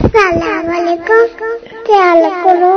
سلام 0.00 0.66
علیکم 0.74 1.40
تعالکلو 1.86 2.74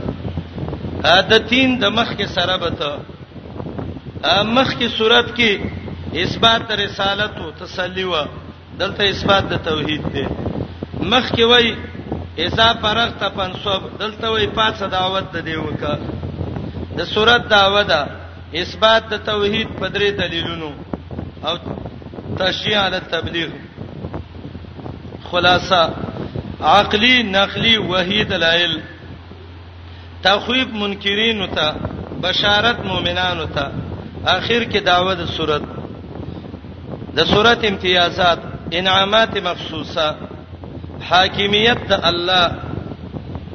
دا 1.34 1.38
تین 1.50 1.78
د 1.82 1.86
مخ 1.86 2.18
کې 2.18 2.28
سره 2.38 2.55
بته 2.68 3.14
مخ 4.23 4.70
کی 4.79 4.88
صورت 4.97 5.29
کې 5.36 6.13
اثبات 6.23 6.61
د 6.70 6.78
رسالت 6.79 7.37
او 7.43 7.50
تسلی 7.64 8.04
و 8.11 8.21
دلته 8.79 9.04
اثبات 9.10 9.50
د 9.54 9.57
توحید 9.65 10.04
دی 10.14 10.23
مخ 11.14 11.32
کې 11.32 11.43
وای 11.50 11.75
اذا 12.46 12.68
فرغت 12.83 13.23
فنصب 13.36 13.83
دلته 14.00 14.29
وای 14.32 14.47
پاتې 14.47 14.87
دعوت 14.92 15.32
ته 15.32 15.39
دی 15.47 15.56
وکا 15.56 15.93
د 16.97 17.06
صورت 17.14 17.50
دعوت 17.50 17.87
دا 17.89 18.01
اثبات 18.64 19.09
د 19.11 19.18
توحید 19.25 19.68
په 19.79 19.87
درې 19.87 20.09
دلیلونو 20.20 20.71
او 21.47 21.56
تشریع 22.37 22.79
علی 22.86 22.97
تبلیغ 23.11 23.50
خلاصہ 25.29 25.87
عقلی 26.75 27.15
نقلی 27.23 27.75
وحی 27.92 28.23
دلائل 28.32 28.79
تخویب 30.28 30.73
منکرین 30.84 31.42
او 31.42 31.47
ته 31.56 31.95
بشارت 32.25 32.80
مؤمنان 32.86 33.39
او 33.39 33.45
ته 33.58 33.72
اخر 34.28 34.64
کې 34.72 34.80
داوه 34.86 35.14
د 35.16 35.25
صورت 35.36 35.61
د 37.17 37.25
صورت 37.31 37.66
امتیازات 37.67 38.39
انعامات 38.80 39.38
مخصوصه 39.48 40.08
حاکمیت 41.09 41.78
د 41.90 41.94
الله 42.09 42.46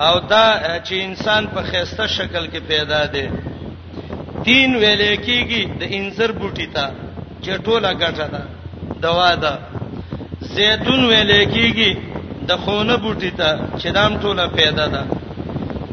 او 0.06 0.14
دا 0.32 0.46
چې 0.86 0.94
انسان 1.08 1.46
په 1.54 1.62
خيسته 1.70 2.06
شکل 2.16 2.44
کې 2.52 2.60
پیدا 2.68 3.02
دی 3.14 3.26
تین 4.44 4.76
ویلې 4.82 5.14
کېږي 5.26 5.62
د 5.80 5.82
انزر 5.98 6.30
بوټی 6.40 6.66
ته 6.74 6.84
چټوله 7.44 7.92
ګټه 8.02 8.26
ده 8.32 8.42
دوا 9.06 9.34
ده 9.42 9.52
زيتون 10.54 11.00
ویلې 11.10 11.44
کېږي 11.54 11.90
د 12.48 12.56
خونه 12.62 12.96
بوټی 12.96 13.30
ته 13.40 13.50
چې 13.78 13.88
دام 13.98 14.18
ټوله 14.22 14.46
پیدا 14.58 14.86
ده 14.94 15.02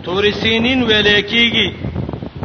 تور 0.03 0.23
سینین 0.41 0.83
ویلې 0.83 1.21
کېږي 1.31 1.67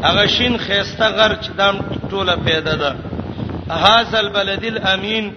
هغه 0.02 0.26
شین 0.26 0.56
خيسته 0.58 1.06
غر 1.16 1.32
چې 1.42 1.50
دام 1.58 1.76
ټوله 2.10 2.34
پیدا 2.46 2.74
ده 2.74 2.94
هاذ 3.84 4.14
البلد 4.20 4.64
الامین 4.70 5.30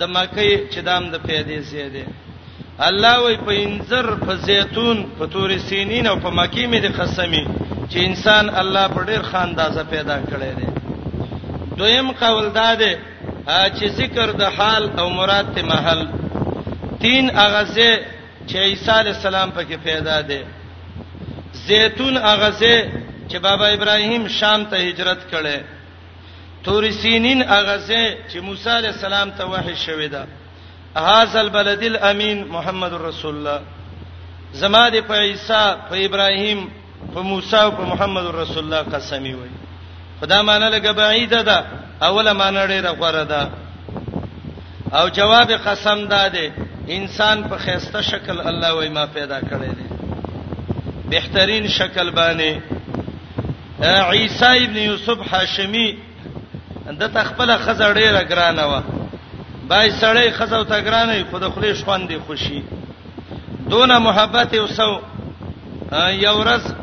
د 0.00 0.04
مکه 0.04 0.68
چې 0.70 0.78
دام 0.88 1.08
د 1.08 1.12
دا 1.12 1.18
پیدې 1.18 1.60
زیاده 1.60 2.06
الله 2.88 3.20
وی 3.24 3.36
په 3.46 3.52
انزر 3.66 4.10
په 4.24 4.34
زيتون 4.48 5.06
په 5.18 5.26
تور 5.36 5.56
سینین 5.68 6.06
او 6.10 6.16
په 6.24 6.30
مکی 6.40 6.66
مې 6.66 6.80
د 6.82 7.02
قسمی 7.02 7.44
چې 7.90 7.96
انسان 8.08 8.50
الله 8.62 8.88
په 8.96 9.04
ډیر 9.08 9.22
خاندازه 9.30 9.82
پیدا 9.94 10.18
کړی 10.28 10.52
دی 10.58 10.68
دویم 11.78 12.10
قول 12.20 12.50
داده 12.60 12.92
چې 13.46 13.86
ذکر 14.00 14.32
د 14.42 14.52
حال 14.58 14.90
او 15.00 15.08
مراد 15.20 15.54
ته 15.54 15.62
محل 15.72 16.04
تین 17.00 17.30
اغازه 17.36 18.00
چې 18.46 18.56
عیسی 18.56 18.90
علی 18.98 19.10
السلام 19.16 19.50
پکې 19.56 19.76
پیدا 19.90 20.20
دی 20.30 20.40
زيتون 21.64 22.16
اغازه 22.34 23.04
چې 23.28 23.38
بابا 23.46 23.66
ابراهیم 23.76 24.26
شام 24.38 24.64
ته 24.72 24.76
هجرت 24.88 25.20
کړي 25.30 25.58
تور 26.68 26.84
سینین 27.00 27.42
اغازه 27.48 28.02
چې 28.30 28.36
موسی 28.48 28.70
علی 28.76 28.86
السلام 28.88 29.30
ته 29.38 29.44
وحی 29.54 29.76
شوې 29.86 30.12
ده 30.12 30.26
هاذا 31.06 31.40
البلد 31.40 31.82
الامین 31.88 32.44
محمد 32.56 32.94
رسول 33.06 33.34
الله 33.34 33.60
زما 34.62 34.82
د 34.96 35.00
پیسا 35.08 35.62
په 35.90 35.94
ابراهیم 36.10 36.66
په 37.14 37.20
موسی 37.30 37.56
او 37.62 37.70
په 37.80 37.88
محمد 37.92 38.26
رسول 38.36 38.58
الله 38.64 38.96
قسمی 38.96 39.32
وای 39.40 39.50
خدا 40.20 40.42
معنی 40.42 40.70
لګه 40.80 40.92
بعید 41.00 41.34
ده 41.44 41.64
اوله 42.08 42.32
معنی 42.32 42.66
ډیره 42.66 42.92
غوړه 43.00 43.26
ده 43.28 43.50
او 45.00 45.08
جواب 45.18 45.50
قسم 45.66 46.08
ده 46.08 46.52
انسان 46.98 47.44
په 47.48 47.58
خيسته 47.58 48.00
شکل 48.12 48.40
الله 48.40 48.72
وای 48.76 48.88
ما 48.88 49.06
پیدا 49.20 49.40
کړی 49.40 49.74
دی 49.78 49.84
بهترین 51.10 51.68
شکل 51.78 52.10
باندې 52.10 52.75
عیسی 53.82 54.44
ابن 54.44 54.76
یوسف 54.76 55.18
هاشمی 55.32 55.92
د 57.00 57.02
تخپل 57.14 57.56
خزه 57.58 57.92
ډیره 57.94 58.22
ګرانه 58.30 58.64
و 58.66 58.80
بای 59.68 59.90
سړی 60.00 60.30
خزه 60.32 60.64
ته 60.64 60.80
ګرانه 60.80 61.24
خو 61.30 61.38
د 61.38 61.50
خلی 61.52 61.74
شوندې 61.74 62.16
خوشي 62.26 62.62
دون 63.70 63.90
محبت 63.98 64.54
اوسو 64.54 64.92
یورز 66.24 66.74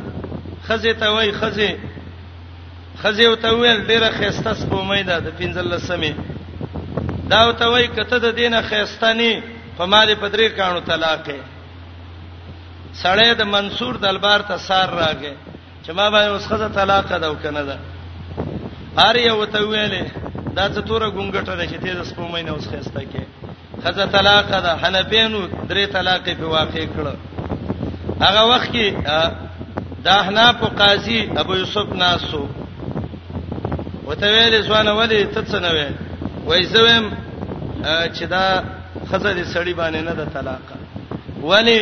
خزه 0.68 0.94
ته 0.94 1.09
وای 1.09 1.31
خزه 1.31 1.78
خزه 3.02 3.36
ته 3.36 3.50
ویل 3.58 3.88
ډیره 3.88 4.10
خيسته 4.12 4.54
سپومې 4.54 5.02
ده 5.10 5.18
د 5.20 5.28
15 5.40 5.80
سمې 5.80 6.14
دا 7.30 7.52
ته 7.54 7.66
وای 7.68 7.88
کته 7.88 8.18
د 8.20 8.31
دینه 8.36 8.62
خيستانی 8.62 9.42
په 9.78 9.86
مال 9.86 10.14
پدری 10.22 10.50
کانو 10.50 10.80
طلاق 10.80 11.24
سړی 13.04 13.34
د 13.38 13.42
منصور 13.44 13.94
دلبار 13.96 14.40
ته 14.48 14.58
سار 14.58 14.90
راغی 14.90 15.34
چې 15.85 15.91
ما 15.97 16.09
باندې 16.09 16.29
اوس 16.31 16.45
خزه 16.47 16.67
طلاق 16.69 17.17
ده 17.17 17.27
او 17.27 17.35
کنه 17.44 17.63
ده 17.63 17.77
هر 18.97 19.16
یو 19.27 19.45
ته 19.45 19.59
ویلې 19.69 20.03
دا 20.55 20.63
څه 20.73 20.79
توره 20.88 21.07
ګنګټه 21.16 21.53
ده 21.59 21.66
چې 21.71 21.77
تیز 21.83 21.97
سپومینه 22.11 22.51
اوس 22.51 22.66
خسته 22.71 22.99
کې 23.11 23.23
خزه 23.83 24.05
طلاق 24.16 24.45
ده 24.66 24.71
حنفینو 24.81 25.41
درې 25.69 25.94
طلاق 25.95 26.25
په 26.29 26.45
واقع 26.57 26.83
کړه 26.85 27.16
هغه 28.25 28.41
وخت 28.51 28.69
کې 28.75 29.99
دا 30.05 30.16
حناف 30.27 30.63
قاضي 30.79 31.21
ابو 31.41 31.55
یوسف 31.61 31.91
ناسو 32.03 32.44
وته 34.05 34.27
ویلې 34.35 34.59
ځوان 34.67 34.88
ولی 35.00 35.19
تڅنه 35.33 35.71
وې 35.75 35.89
وای 36.47 36.63
زویم 36.73 37.11
چې 38.15 38.23
دا 38.35 38.45
خزه 39.09 39.31
دې 39.44 39.47
سړی 39.55 39.73
باندې 39.81 39.97
نه 40.09 40.13
ده 40.13 40.25
طلاق 40.35 40.61
ولی 41.51 41.79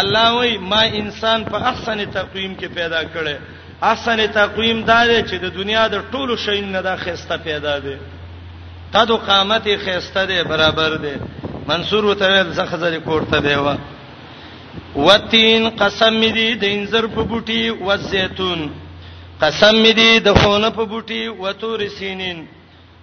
الله 0.00 0.30
وای 0.32 0.58
ما 0.58 0.76
انسان 1.00 1.44
په 1.44 1.56
احسن 1.70 2.04
تقویم 2.12 2.54
کې 2.54 2.66
پیدا 2.74 3.02
کړي 3.04 3.34
احسن 3.82 4.18
تقویم 4.34 4.82
دا 4.84 5.06
دی 5.06 5.22
چې 5.22 5.34
د 5.44 5.54
دنیا 5.56 5.86
د 5.88 6.00
ټولو 6.12 6.36
شین 6.44 6.72
نه 6.72 6.80
دا 6.82 6.96
خسته 7.04 7.36
پیدا 7.48 7.74
دی 7.84 7.96
قد 8.94 9.10
او 9.10 9.16
قامت 9.26 9.66
خسته 9.84 10.26
دی 10.30 10.42
برابر 10.48 10.94
دی 11.04 11.12
منصور 11.66 12.04
وتویل 12.04 12.52
زخزری 12.60 12.98
کوړته 13.06 13.38
دی 13.48 13.54
وا 13.64 13.74
وتین 15.06 15.68
قسم 15.82 16.20
دی 16.38 16.48
د 16.62 16.64
انزر 16.76 17.06
په 17.16 17.22
بوټي 17.30 17.68
او 17.68 17.96
زيتون 17.96 18.70
قسم 19.40 19.84
دی 20.00 20.10
د 20.26 20.32
خونه 20.40 20.70
په 20.70 20.84
بوټي 20.84 21.24
او 21.28 21.52
تور 21.52 21.86
سینین 21.98 22.44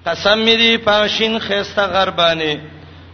قسم 0.05 0.43
دی 0.63 0.71
پاشین 0.85 1.39
خسته 1.47 1.81
غربانه 1.81 2.59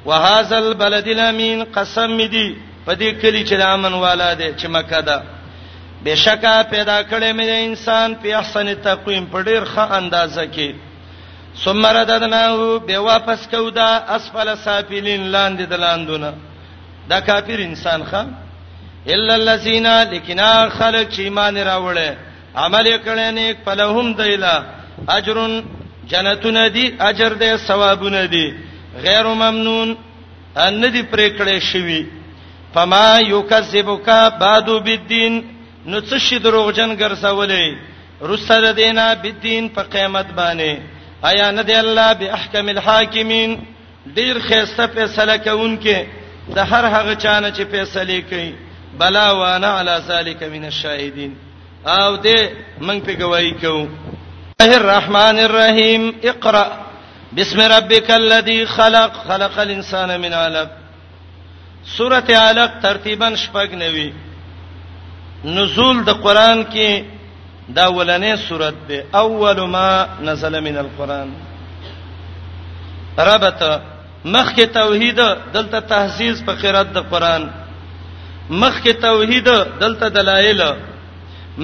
وهذا 0.06 0.58
البلد 0.58 1.08
الامين 1.16 1.64
قسم 1.78 2.18
دی 2.36 2.50
په 2.88 2.94
دې 3.00 3.10
کلی 3.22 3.42
چې 3.50 3.56
د 3.62 3.64
امن 3.76 3.94
والا 3.94 4.34
دی 4.40 4.50
چې 4.60 4.68
مکه 4.76 5.02
ده 5.08 5.18
بشکا 6.06 6.56
پیدا 6.74 6.98
کړی 7.10 7.32
مې 7.40 7.46
انسان 7.70 8.10
په 8.22 8.28
احسن 8.42 8.68
تقویم 8.88 9.26
په 9.32 9.40
ډیر 9.48 9.64
ښه 9.74 9.86
اندازه 10.00 10.44
کې 10.56 10.70
ثم 11.64 11.86
رددناه 11.98 12.80
به 12.88 12.98
واپس 13.10 13.48
کودا 13.54 13.92
اسفل 14.18 14.50
سافلین 14.64 15.32
لاندې 15.34 15.64
دلاندونه 15.74 16.32
دا 17.10 17.20
کافر 17.30 17.60
انسان 17.66 18.04
خان 18.10 18.28
الا 19.14 19.34
الذين 19.42 19.88
لكنا 20.04 20.70
خلق 20.70 21.10
چې 21.14 21.20
ایمان 21.20 21.58
راوړل 21.58 22.16
عمل 22.56 22.88
کړي 23.08 23.30
نه 23.38 23.56
فلهم 23.66 24.14
دیلا 24.22 24.56
اجر 25.18 25.38
جنتون 26.12 26.58
دی 26.74 26.86
اجر 27.00 27.34
دې 27.42 27.56
ثوابونه 27.58 28.26
دي 28.26 28.48
غیر 29.08 29.26
ممنون 29.44 29.98
ان 30.58 30.94
دې 30.94 31.02
پرې 31.12 31.28
کړې 31.40 31.60
شوی 31.72 32.04
فما 32.76 33.20
یکذبک 33.20 34.06
بعد 34.42 34.66
بالدین 34.84 35.42
نو 35.92 36.00
څه 36.10 36.18
شي 36.20 36.38
دروغجن 36.40 36.92
ګرځولې 37.02 37.66
رسل 38.32 38.74
دینا 38.78 39.14
بالدین 39.22 39.70
په 39.76 39.84
قیامت 39.92 40.28
باندې 40.40 40.82
آیا 41.30 41.48
نه 41.52 41.62
دی 41.64 41.74
الله 41.74 42.14
به 42.14 42.34
احکم 42.38 42.68
الحاکمین 42.70 43.56
ډیر 44.16 44.40
خیسته 44.48 44.88
فیصله 44.94 45.38
کوونکې 45.38 46.06
د 46.56 46.60
هر 46.72 46.86
هغه 46.96 47.16
چانه 47.16 47.52
چې 47.52 47.64
فیصله 47.72 48.22
کوي 48.32 48.52
بلا 49.00 49.32
وانا 49.42 49.80
علی 49.80 49.96
ذلک 50.08 50.44
من 50.52 50.66
الشاهدین 50.66 51.32
او 51.86 52.18
دې 52.24 52.40
موږ 52.82 53.00
په 53.08 53.14
گواہی 53.22 53.52
کوو 53.52 53.88
الله 54.60 54.78
الرحمن 54.82 55.40
الرحیم 55.46 56.10
اقرأ 56.32 56.68
بسم 57.38 57.62
ربک 57.76 58.12
الذی 58.12 58.60
خلق 58.66 59.18
خلق 59.28 59.58
الانسان 59.60 60.18
من 60.22 60.34
علق 60.34 60.70
سورته 61.96 62.36
علق 62.48 62.72
ترتیبا 62.84 63.28
شپږ 63.44 63.70
نوي 63.84 64.10
نزول 65.58 65.98
د 66.08 66.10
قران 66.26 66.64
کې 66.66 67.04
دا 67.78 67.86
ولنې 67.98 68.34
سورته 68.48 68.84
ده 68.90 69.06
اول 69.24 69.60
ما 69.76 69.90
نزل 70.30 70.60
من 70.68 70.78
القران 70.84 71.30
ربط 73.30 73.64
مخک 74.36 74.60
توحید 74.74 75.20
دلته 75.54 75.80
تهذیز 75.80 76.44
په 76.50 76.54
قرات 76.62 76.88
د 76.98 77.10
قران 77.12 77.50
مخک 78.64 78.88
توحید 79.08 79.50
دلته 79.80 80.10
دلایل 80.20 80.62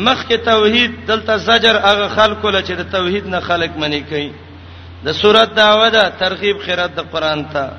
مخک 0.07 0.33
توحید 0.45 0.91
دلته 1.07 1.37
زجر 1.37 1.75
هغه 1.83 2.07
خلکو 2.17 2.49
لچې 2.51 2.71
د 2.79 2.91
توحید 2.91 3.25
نه 3.25 3.39
خلق 3.39 3.77
منی 3.85 4.01
کوي 4.01 4.29
د 5.05 5.11
سورته 5.21 5.53
داوه 5.55 5.89
ده 5.89 6.09
ترغیب 6.25 6.57
قرات 6.67 6.91
د 6.95 6.99
قران 7.11 7.43
ته 7.55 7.71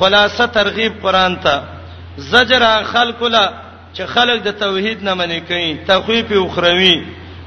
خلاصه 0.00 0.46
ترغیب 0.46 0.92
قران 1.02 1.36
ته 1.42 1.60
زجر 2.18 2.82
خلق 2.84 3.22
لا 3.22 3.46
چې 3.94 4.02
خلق 4.06 4.42
د 4.44 4.48
توحید 4.58 5.02
نه 5.04 5.14
منې 5.14 5.40
کوي 5.48 5.78
تخویف 5.86 6.32
اخروی 6.44 7.02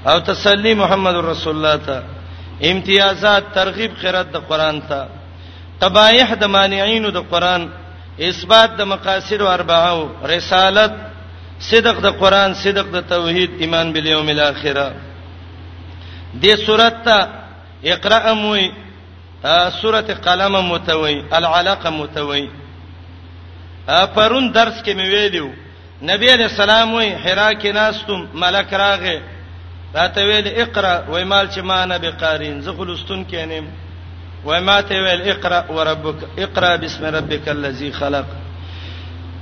او 0.08 0.20
تسلی 0.20 0.74
محمد 0.74 1.16
رسول 1.32 1.56
الله 1.56 1.76
ته 1.86 1.98
امتیازات 2.72 3.44
ترغیب 3.54 3.92
خیرت 4.02 4.32
د 4.34 4.38
قران 4.50 4.82
ته 4.82 5.08
تبایح 5.82 6.34
د 6.34 6.44
مانعين 6.46 7.10
د 7.12 7.18
قران 7.32 7.70
اثبات 8.20 8.72
د 8.78 8.82
مقاصد 8.82 9.42
اربعه 9.42 10.10
رسالت 10.24 10.94
صدق 11.60 12.00
د 12.02 12.06
قران 12.22 12.54
صدق 12.54 12.88
د 12.94 13.02
توحید 13.10 13.52
ایمان 13.62 13.94
بالیوم 13.94 14.28
الاخره 14.30 14.92
دې 16.42 16.56
سورته 16.66 17.28
اقرأ 17.86 18.34
موي 18.34 18.72
سوره 19.82 20.14
قلم 20.28 20.70
متوي 20.72 21.24
العلقه 21.40 21.90
متوي 21.90 22.44
پرون 24.16 24.52
درس 24.52 24.78
کې 24.84 24.94
مې 25.00 25.08
ویلو 25.14 25.50
نبی 26.10 26.28
علیہ 26.34 26.46
السلام 26.46 26.94
وی 26.94 27.14
حرا 27.24 27.50
کې 27.54 27.72
ناستم 27.80 28.26
ملک 28.34 28.74
راغه 28.74 29.22
راته 29.96 30.22
ویل 30.28 30.48
اقرا 30.62 30.94
وای 31.10 31.24
مال 31.24 31.48
چې 31.50 31.60
ما 31.60 31.86
نه 31.86 31.98
به 31.98 32.10
قارین 32.12 32.62
زه 32.62 32.74
خلستون 32.78 33.24
کینم 33.26 33.68
وای 34.46 34.60
ما 34.62 34.82
ته 34.82 34.96
ویل 35.04 35.30
اقرا 35.30 35.64
وربک 35.70 36.24
اقرا 36.38 36.76
بسم 36.78 37.06
ربک 37.06 37.48
الذی 37.48 37.92
خلق 37.92 38.26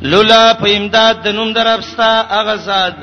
لولا 0.01 0.53
په 0.53 0.69
امداد 0.77 1.23
د 1.23 1.27
نوم 1.27 1.53
درپستا 1.53 2.25
هغه 2.29 2.55
ذات 2.55 2.93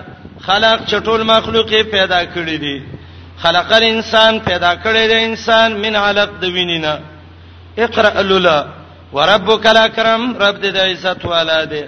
خلق 0.41 0.87
چټول 0.89 1.21
مخلوقې 1.25 1.83
پیدا 1.91 2.25
کړې 2.25 2.59
دي 2.65 2.83
خلق 3.43 3.73
الانسان 3.81 4.33
پیدا 4.49 4.73
کړی 4.85 5.05
دی 5.11 5.19
انسان 5.29 5.69
من 5.85 5.95
علق 6.07 6.31
د 6.43 6.45
وینینا 6.57 6.93
اقرا 7.85 8.21
لولا 8.31 8.59
وربک 9.17 9.65
الاکرم 9.73 10.23
رب 10.45 10.57
دې 10.63 10.71
د 10.77 10.79
عزت 10.91 11.21
والا 11.33 11.61
دی 11.73 11.83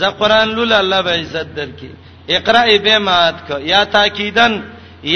زه 0.00 0.08
قران 0.20 0.48
لولا 0.56 0.78
الله 0.82 1.00
به 1.06 1.10
عزت 1.20 1.48
درکې 1.58 1.88
اقرا 2.36 2.62
به 2.84 2.98
مات 3.06 3.36
کو 3.48 3.56
یا 3.72 3.80
تاکیدن 3.96 4.52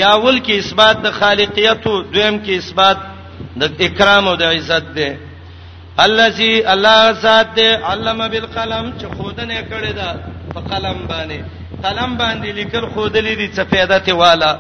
یا 0.02 0.12
ول 0.24 0.38
کې 0.46 0.50
اثبات 0.62 0.96
د 1.04 1.08
خالقیت 1.18 1.86
او 1.86 2.02
دویم 2.12 2.36
کې 2.44 2.50
اثبات 2.60 2.98
د 3.60 3.62
اکرام 3.86 4.22
او 4.28 4.34
د 4.42 4.44
عزت 4.56 4.84
دی 4.98 5.10
الذي 6.06 6.52
الله 6.72 7.12
ذات 7.24 7.48
دې 7.56 7.70
علم 7.90 8.20
بالقلم 8.32 8.86
چې 8.98 9.06
خودنه 9.16 9.56
کړی 9.70 9.92
دا 9.98 10.08
په 10.54 10.60
قلم 10.70 10.98
باندې 11.12 11.38
قلم 11.84 12.10
باندې 12.20 12.48
لیکل 12.60 12.84
خودلې 12.94 13.34
دي 13.40 13.48
څه 13.56 13.62
پیدا 13.74 13.98
ته 14.06 14.12
والا 14.22 14.52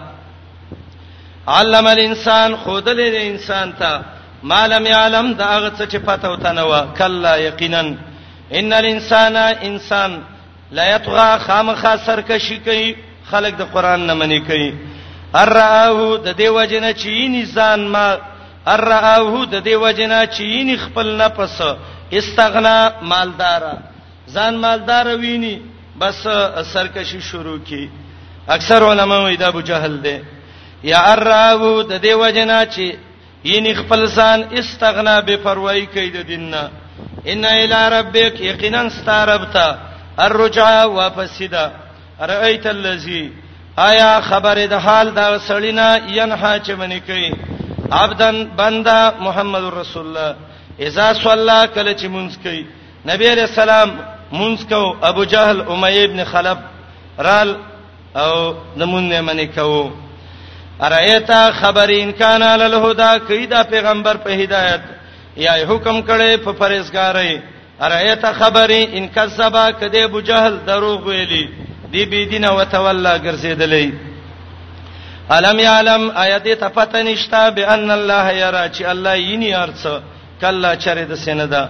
علم 1.48 1.86
الانسان 1.88 2.56
خود 2.56 2.88
له 2.88 3.28
انسان 3.32 3.72
ته 3.78 4.00
مالم 4.42 4.86
یعلم 4.86 5.32
دا 5.34 5.44
هغه 5.44 5.70
څه 5.78 5.86
چې 5.86 5.96
پته 6.06 6.28
وته 6.30 6.52
نه 6.52 6.62
و 6.64 6.86
کلا 6.98 7.36
یقینا 7.38 7.80
ان 8.52 8.72
الانسان 8.72 9.36
انسان 9.62 10.22
لا 10.70 10.84
یطغى 10.96 11.38
خامخا 11.38 11.94
سرکشی 12.06 12.56
کوي 12.58 12.96
خلق 13.30 13.54
د 13.58 13.62
قران 13.72 14.06
نه 14.06 14.14
منی 14.14 14.40
کوي 14.40 14.74
ارعاه 15.34 16.18
د 16.26 16.32
دې 16.38 16.46
وجنه 16.48 16.92
چینی 16.92 17.46
ځان 17.46 17.78
ما 17.78 18.18
ارعاه 18.66 19.44
د 19.44 19.64
دې 19.64 19.74
وجنه 19.74 20.24
چینی 20.26 20.76
خپل 20.76 21.06
نفس 21.22 21.62
استغنا 22.12 22.90
مالدار 23.02 23.62
ځان 24.34 24.54
مالدار 24.54 25.06
ویني 25.06 25.58
بس 26.00 26.22
سرکشی 26.72 27.20
شروع 27.20 27.58
کی 27.64 27.88
اکثر 28.48 28.84
علما 28.90 29.18
وې 29.32 29.38
دا 29.38 29.46
ابو 29.48 29.60
جهل 29.60 30.02
دی 30.02 30.18
یا 30.90 31.00
الراو 31.12 31.82
د 31.90 31.92
دې 32.04 32.12
وجنا 32.22 32.60
چې 32.74 32.86
یني 33.52 33.72
خپل 33.80 34.06
ځان 34.06 34.40
استغنا 34.58 35.20
به 35.20 35.36
پروايي 35.44 35.86
کوي 35.94 36.10
د 36.10 36.16
دیننا 36.26 36.62
ان 37.32 37.44
الى 37.44 37.80
ربک 37.98 38.40
یقینا 38.40 38.88
ستاربتا 38.88 39.78
الرجع 40.20 40.84
وفسدا 40.84 41.70
رايت 42.20 42.66
الذي 42.66 43.30
آیا 43.78 44.20
خبر 44.28 44.58
د 44.70 44.74
حال 44.74 45.10
دا 45.14 45.38
سړینا 45.38 45.88
ینها 46.16 46.58
چې 46.58 46.70
منی 46.78 47.00
کوي 47.00 47.32
عبدن 47.92 48.44
بندا 48.56 49.10
محمد 49.20 49.64
رسول 49.78 50.06
الله 50.06 50.34
اذا 50.80 51.12
صلى 51.12 51.66
کله 51.74 51.94
چې 51.94 52.04
مونږ 52.06 52.42
کوي 52.42 52.62
نبی 53.12 53.26
علیہ 53.32 53.42
السلام 53.42 53.90
مونږ 54.32 54.68
کو 54.68 54.94
ابو 55.02 55.24
جهل 55.24 55.60
امیہ 55.70 56.04
ابن 56.04 56.24
خلف 56.24 56.58
رال 57.20 57.54
او 58.14 58.54
نمونه 58.76 59.20
منی 59.20 59.46
کوو 59.46 59.84
ارایتا 60.86 61.40
خبر 61.60 61.88
ان 61.96 62.10
کان 62.18 62.42
علی 62.42 62.64
الهدى 62.64 63.10
کیدا 63.28 63.62
پیغمبر 63.72 64.16
په 64.24 64.30
هدایت 64.30 64.80
یا 65.42 65.54
حکم 65.70 66.00
کړي 66.08 66.36
په 66.44 66.52
پرېزګاری 66.52 67.40
ارایتا 67.86 68.32
خبر 68.38 68.70
ان 68.78 69.06
کذبا 69.16 69.70
کده 69.82 70.02
ابو 70.04 70.20
جهل 70.30 70.56
دروغ 70.66 71.06
ویلی 71.06 71.44
دی 71.92 72.04
بی 72.06 72.24
دینه 72.32 72.50
وتولا 72.56 73.18
ګرځیدلی 73.18 73.92
الم 75.30 75.58
یعلم 75.60 76.10
ایت 76.24 76.48
تفتنشتا 76.64 77.44
بان 77.50 77.90
الله 77.90 78.32
یرا 78.32 78.64
چې 78.68 78.82
الله 78.94 79.16
یینی 79.18 79.54
ارڅ 79.54 79.86
کلا 80.40 80.74
چره 80.86 81.04
د 81.12 81.14
سیندا 81.26 81.64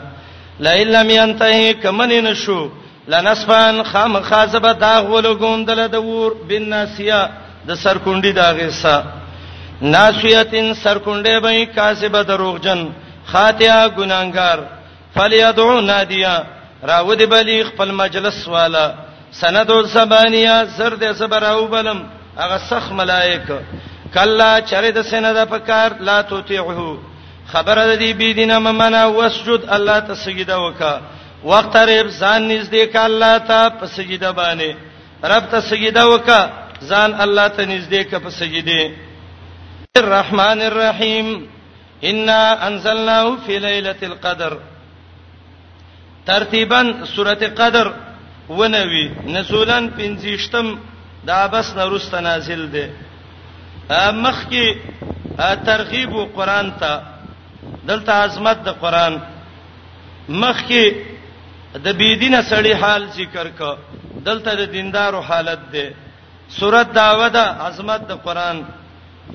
لا 0.61 0.71
الا 0.73 1.03
می 1.03 1.19
انتهی 1.19 1.73
کمن 1.83 2.09
نشو 2.25 2.61
لنصفان 3.09 3.83
خام 3.93 4.21
خازبه 4.21 4.73
داغ 4.73 5.07
ولګوندل 5.15 5.87
د 5.89 5.95
ور 6.05 6.33
بن 6.49 6.69
ناسیه 6.69 7.23
د 7.69 7.71
سرکونډي 7.85 8.33
دا 8.41 8.49
غیسه 8.59 8.95
ناسیتن 9.93 10.67
سرکونډه 10.83 11.35
به 11.45 11.65
کاسبه 11.77 12.21
دروغجن 12.31 12.81
خاطیا 13.33 13.79
ګناګار 13.97 14.59
فلیدعو 15.15 15.81
نادیا 15.91 16.35
راود 16.91 17.21
بلی 17.33 17.59
خپل 17.69 17.91
مجلس 18.03 18.49
والا 18.55 18.87
سند 19.43 19.69
الزبانیا 19.71 20.55
زر 20.77 20.93
دې 21.03 21.11
صبر 21.21 21.43
او 21.53 21.67
بلم 21.73 22.01
هغه 22.41 22.59
سخ 22.69 22.85
ملائکه 23.01 23.59
کلا 24.15 24.53
چرې 24.71 24.91
د 24.97 25.01
سند 25.13 25.37
په 25.53 25.59
کار 25.69 25.91
لا 26.09 26.23
تطيعه 26.31 26.81
خبره 27.53 27.83
دې 28.01 28.11
بي 28.19 28.31
دینه 28.39 28.59
ممنه 28.59 29.03
وسجد 29.19 29.63
الله 29.75 29.99
ته 30.07 30.15
سجده 30.15 30.57
وکا 30.65 30.95
وقت 31.51 31.77
رب 31.77 32.09
ځان 32.21 32.41
نږدې 32.51 32.83
ک 32.93 32.97
الله 32.97 33.35
ته 33.49 33.61
په 33.79 33.87
سجده 33.87 34.31
باندې 34.39 34.71
رب 35.31 35.43
ته 35.51 35.59
سجده 35.71 36.05
وکا 36.13 36.43
ځان 36.91 37.11
الله 37.25 37.47
ته 37.57 37.63
نږدې 37.73 38.03
ک 38.11 38.13
په 38.25 38.31
سجده 38.31 38.83
الرحمن 40.03 40.59
الرحیم 40.71 41.29
انا 42.11 42.41
انزلناه 42.69 43.27
فی 43.47 43.59
ليله 43.59 43.97
القدر 44.03 44.53
ترتیبا 46.27 46.81
سوره 47.15 47.35
قدر 47.63 47.93
ونوي 48.49 49.07
نزولن 49.35 49.89
پنځشتم 49.99 50.67
دا 51.25 51.47
بس 51.47 51.75
نورست 51.77 52.15
نازل 52.15 52.63
ده 52.75 52.91
مخ 54.25 54.45
کې 54.51 54.77
ترغیب 55.67 56.11
قران 56.35 56.71
ته 56.81 57.03
دلته 57.89 58.13
عظمت 58.23 58.65
د 58.67 58.79
قران 58.83 59.19
مخ 60.29 60.65
کې 60.69 60.95
د 61.85 61.89
بيدینه 61.99 62.43
سړی 62.51 62.73
حال 62.83 63.07
ذکر 63.19 63.49
ک 63.59 63.77
دلته 64.27 64.55
د 64.55 64.63
دیندارو 64.73 65.21
حالت 65.29 65.61
ده 65.73 65.87
سورۃ 66.59 66.89
داوه 67.03 67.29
ده 67.37 67.45
عظمت 67.69 68.01
د 68.11 68.13
قران 68.27 68.59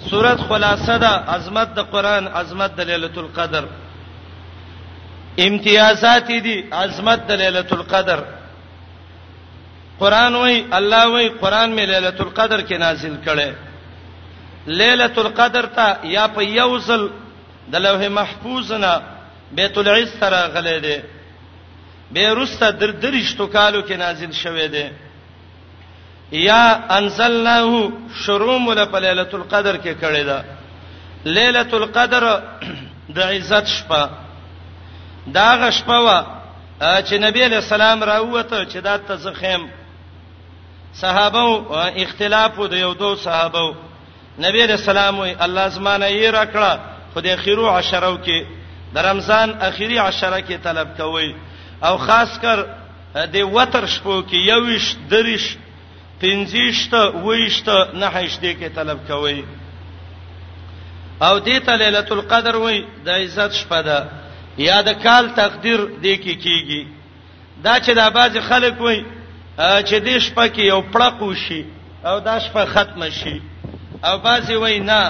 سورۃ 0.10 0.40
خلاصه 0.50 0.96
ده 1.04 1.12
عظمت 1.36 1.70
د 1.78 1.80
قران 1.94 2.24
عظمت 2.40 2.72
د 2.80 2.82
ليله 2.92 3.16
القدر 3.26 3.64
امتیازات 5.48 6.28
دي 6.46 6.56
عظمت 6.84 7.20
د 7.30 7.32
ليله 7.44 7.70
القدر 7.80 8.20
قران 10.02 10.34
وای 10.42 10.56
الله 10.78 11.04
وای 11.14 11.28
قران 11.42 11.70
می 11.78 11.84
ليله 11.94 12.14
القدر 12.26 12.60
کې 12.68 12.76
نازل 12.86 13.16
کړي 13.26 13.50
ليله 14.82 15.14
القدر 15.26 15.66
ته 15.78 15.88
یا 16.16 16.26
په 16.36 16.42
یوزل 16.60 17.04
د 17.72 17.76
لوح 17.86 18.02
محفوظ 18.20 18.68
نه 18.84 18.94
بیت 19.58 19.76
العز 19.80 20.10
سره 20.22 20.42
غلې 20.56 20.78
ده 20.86 20.98
بیرست 22.14 22.64
در 22.80 22.92
درشتو 23.06 23.46
کالو 23.56 23.82
کې 23.88 23.92
نازل 24.04 24.32
شوه 24.44 24.68
ده 24.76 24.86
یا 26.32 26.76
انزلناه 26.98 27.90
شروع 28.16 28.58
مول 28.58 28.86
په 28.86 29.00
ليله 29.00 29.28
القدر 29.34 29.78
کې 29.78 30.02
کړی 30.02 30.24
دا 30.26 30.44
ليله 31.26 31.68
القدر 31.74 32.42
د 33.16 33.20
عزت 33.20 33.68
شپه 33.68 34.10
دا 35.34 35.56
غ 35.56 35.70
شپه 35.72 36.00
وا 36.02 36.24
چې 37.02 37.14
نبی 37.14 37.48
له 37.48 37.60
سلام 37.62 38.04
راوته 38.04 38.66
چې 38.66 38.78
دا 38.78 38.98
ته 38.98 39.16
زخم 39.16 39.68
صحابه 40.94 41.80
اختلاف 42.04 42.60
و 42.60 42.68
د 42.68 42.74
یو 42.74 42.94
دو 42.94 43.16
صحابه 43.16 43.76
نبی 44.40 44.66
له 44.66 44.76
سلام 44.76 45.20
وي 45.20 45.36
الله 45.42 45.68
زمانه 45.68 46.08
یې 46.10 46.36
راکړه 46.36 46.80
خدای 47.16 47.36
خیرو 47.38 47.70
عشرو 47.70 48.18
کې 48.26 48.44
د 48.94 48.98
رمضان 48.98 49.58
اخیری 49.62 49.98
عشره 50.00 50.40
کې 50.42 50.64
طلب 50.64 50.98
کوي 50.98 51.36
او 51.84 51.98
خاص 51.98 52.40
کر 52.40 52.66
د 53.16 53.36
وتر 53.54 53.86
شپو 53.86 54.22
کې 54.22 54.36
یوش 54.36 54.96
دریش 55.10 55.58
پنځشت 56.22 56.92
وېشت 57.26 57.68
نه 58.02 58.08
هیڅ 58.16 58.34
دې 58.42 58.54
کې 58.60 58.70
طلب 58.78 59.00
کوي 59.08 59.44
او 61.28 61.36
دې 61.40 61.60
ته 61.68 61.76
ليله 61.84 62.06
القدر 62.16 62.56
وې 62.56 62.84
د 63.06 63.10
عزت 63.24 63.52
شپه 63.62 63.82
ده 63.88 64.00
یا 64.68 64.78
د 64.88 65.00
کال 65.06 65.30
تقدیر 65.42 65.80
دې 66.02 66.16
کې 66.24 66.36
کیږي 66.44 66.82
دا 67.66 67.76
چې 67.84 67.92
د 67.92 68.10
باز 68.18 68.38
خلک 68.50 68.74
وې 68.80 68.98
چې 69.90 69.98
دې 70.06 70.20
شپه 70.26 70.46
کې 70.56 70.64
یو 70.74 70.82
پړق 70.82 71.22
وشي 71.22 71.64
او 72.06 72.20
دا 72.28 72.40
شپه 72.40 72.66
ختم 72.74 73.10
شي 73.20 73.38
او 74.08 74.18
باز 74.26 74.50
وې 74.52 74.80
نه 74.90 75.02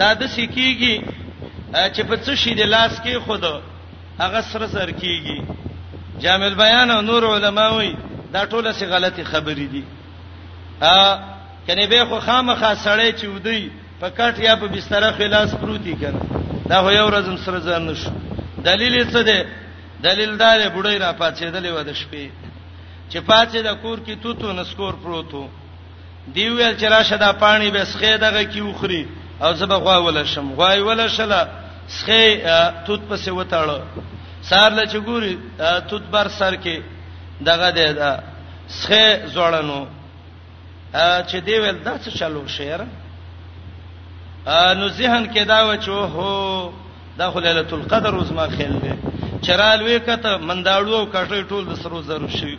دا 0.00 0.10
د 0.20 0.22
سکیږي 0.36 0.96
چې 1.94 2.02
په 2.08 2.16
څه 2.24 2.32
شي 2.42 2.54
د 2.60 2.62
لاس 2.74 3.00
کې 3.00 3.18
خود 3.26 3.44
هغه 4.22 4.40
سره 4.52 4.66
سر 4.76 4.90
کیږي 5.02 5.38
جامع 6.22 6.46
البيان 6.46 6.90
او 6.90 7.00
نور 7.10 7.22
علماوي 7.34 7.92
دا 8.32 8.42
ټول 8.46 8.72
څه 8.72 8.82
غلطي 8.92 9.24
خبرې 9.32 9.68
دي 9.74 9.84
ا 10.80 11.18
کني 11.66 11.86
به 11.86 12.04
خو 12.04 12.20
خامخا 12.20 12.74
سړی 12.74 13.12
چې 13.12 13.24
ودی 13.24 13.70
په 14.00 14.08
کټ 14.10 14.38
یا 14.38 14.54
په 14.56 14.66
بستر 14.68 15.12
خلاص 15.12 15.54
پروتي 15.60 15.94
کنه 15.96 16.20
دا 16.68 16.80
هو 16.80 16.90
یو 16.90 17.08
ورځم 17.08 17.36
سره 17.44 17.60
ځان 17.60 17.86
نشو 17.86 18.10
دلیل 18.64 19.10
څه 19.10 19.22
دی 19.24 19.42
دلیل 20.02 20.36
دا 20.36 20.58
دی 20.58 20.68
بډای 20.74 20.98
را 20.98 21.12
پاتېدلې 21.12 21.68
و 21.72 21.82
د 21.82 21.94
شپې 21.94 22.28
چې 23.10 23.18
پاتې 23.20 23.56
د 23.62 23.74
کور 23.82 23.98
کې 24.00 24.20
توتو 24.22 24.52
نسکور 24.52 24.94
پروتو 25.02 25.48
دی 26.34 26.48
ویل 26.48 26.76
چې 26.76 26.84
راشه 26.84 27.16
دا 27.16 27.32
پانی 27.32 27.70
به 27.70 27.84
سخې 27.84 28.18
دغه 28.20 28.44
کې 28.44 28.58
وخري 28.60 29.08
او 29.42 29.52
زه 29.54 29.66
به 29.66 29.74
غوا 29.76 29.96
ولا 29.98 30.24
شم 30.24 30.52
غوا 30.54 30.74
ولا 30.86 31.08
شله 31.08 31.48
سخې 31.88 32.22
توت 32.86 33.00
پسې 33.10 33.28
وتاړه 33.28 33.80
سار 34.42 34.72
له 34.72 34.84
چګوري 34.86 35.36
توت 35.88 36.02
بر 36.02 36.28
سر 36.28 36.54
کې 36.56 36.80
دغه 37.46 37.70
دی 37.70 37.92
دا 37.92 38.18
سخې 38.68 39.26
زوړنو 39.34 39.86
چې 40.96 41.36
دی 41.46 41.58
ول 41.58 41.78
دا 41.84 41.96
څه 41.98 42.10
چلو 42.18 42.46
شعر 42.56 42.80
نو 44.80 44.88
ذهن 44.88 45.34
کې 45.34 45.42
دا 45.50 45.66
و 45.68 45.74
چې 45.76 45.88
هو 45.88 46.72
دا 47.18 47.26
ليله 47.40 47.70
القدر 47.76 48.14
وزما 48.14 48.46
خل 48.56 48.74
دی 48.82 48.92
چرال 49.46 49.80
وې 49.80 50.00
کته 50.00 50.38
منداړو 50.38 50.94
او 50.94 51.08
کټې 51.12 51.48
ټول 51.50 51.64
د 51.70 51.74
سرو 51.82 52.02
زرو 52.10 52.28
شي 52.36 52.58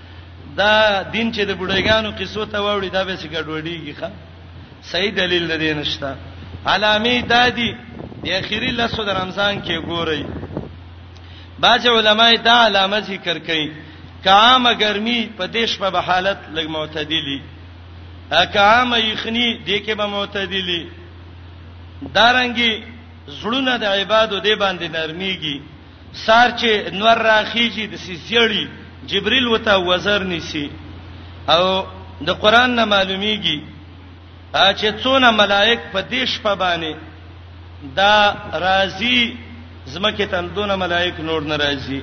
دا 0.60 0.72
دین 1.12 1.32
چې 1.32 1.40
د 1.46 1.50
بډایګانو 1.60 2.10
قصو 2.18 2.44
ته 2.46 2.58
وړي 2.60 2.88
دا 2.96 3.04
به 3.04 3.16
څه 3.16 3.26
ګډوډيږي 3.26 3.94
ښا 4.00 4.10
صحیح 4.90 5.12
دلیل 5.14 5.48
لري 5.52 5.74
نشته 5.74 6.16
علامه 6.66 7.20
دادی 7.28 7.70
د 8.24 8.28
اخیری 8.40 8.70
لسو 8.70 9.04
د 9.04 9.08
رمضان 9.20 9.62
کې 9.62 9.86
ګوري 9.86 10.26
باج 11.58 11.88
علماء 11.88 12.32
دا 12.44 12.56
علامه 12.66 13.00
ذکر 13.08 13.38
کوي 13.48 13.72
کعامه 14.24 14.74
ګرمي 14.82 15.20
په 15.38 15.46
دیش 15.56 15.78
په 15.78 15.98
حالت 16.10 16.38
لګ 16.54 16.68
معتدلی 16.68 17.40
اکام 18.30 18.94
یخنی 18.94 19.60
دې 19.66 19.78
کې 19.84 19.92
به 19.94 20.06
معتدلی 20.06 20.86
دارنګي 22.14 22.84
زړونه 23.40 23.76
د 23.78 23.84
عبادت 23.84 24.42
دې 24.44 24.54
باندې 24.62 24.86
نرمیږي 24.96 25.60
سار 26.24 26.50
چې 26.50 26.92
نور 26.94 27.16
راخیږي 27.18 27.86
د 27.86 27.94
سیسیړی 27.96 28.66
جبريل 29.10 29.46
وته 29.48 29.78
وزر 29.78 30.20
نیسی 30.24 30.70
او 31.48 31.62
د 32.26 32.30
قران 32.42 32.70
نه 32.78 32.84
معلومیږي 32.84 33.58
چې 34.54 34.92
څونه 35.02 35.30
ملائک 35.30 35.80
په 35.92 36.00
دیش 36.02 36.40
په 36.42 36.54
باندې 36.54 36.94
دا 37.96 38.34
راضی 38.52 39.36
زمکه 39.86 40.26
تندونه 40.26 40.76
ملائک 40.76 41.20
نور 41.20 41.42
ناراضی 41.42 42.02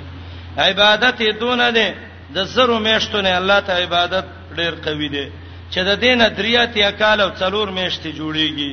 عبادت 0.57 1.19
یې 1.22 1.34
دونه 1.39 1.72
ده 1.72 1.93
د 2.34 2.38
زرو 2.46 2.79
میشتونه 2.79 3.29
الله 3.29 3.60
ته 3.60 3.74
عبادت 3.84 4.25
ډیر 4.57 4.74
قوی 4.86 5.10
ده 5.10 5.25
چې 5.69 5.79
د 5.89 5.91
دینه 6.03 6.27
دریات 6.38 6.74
یا 6.77 6.91
کال 7.01 7.17
او 7.21 7.29
څلور 7.41 7.67
میشتې 7.77 8.09
جوړیږي 8.19 8.71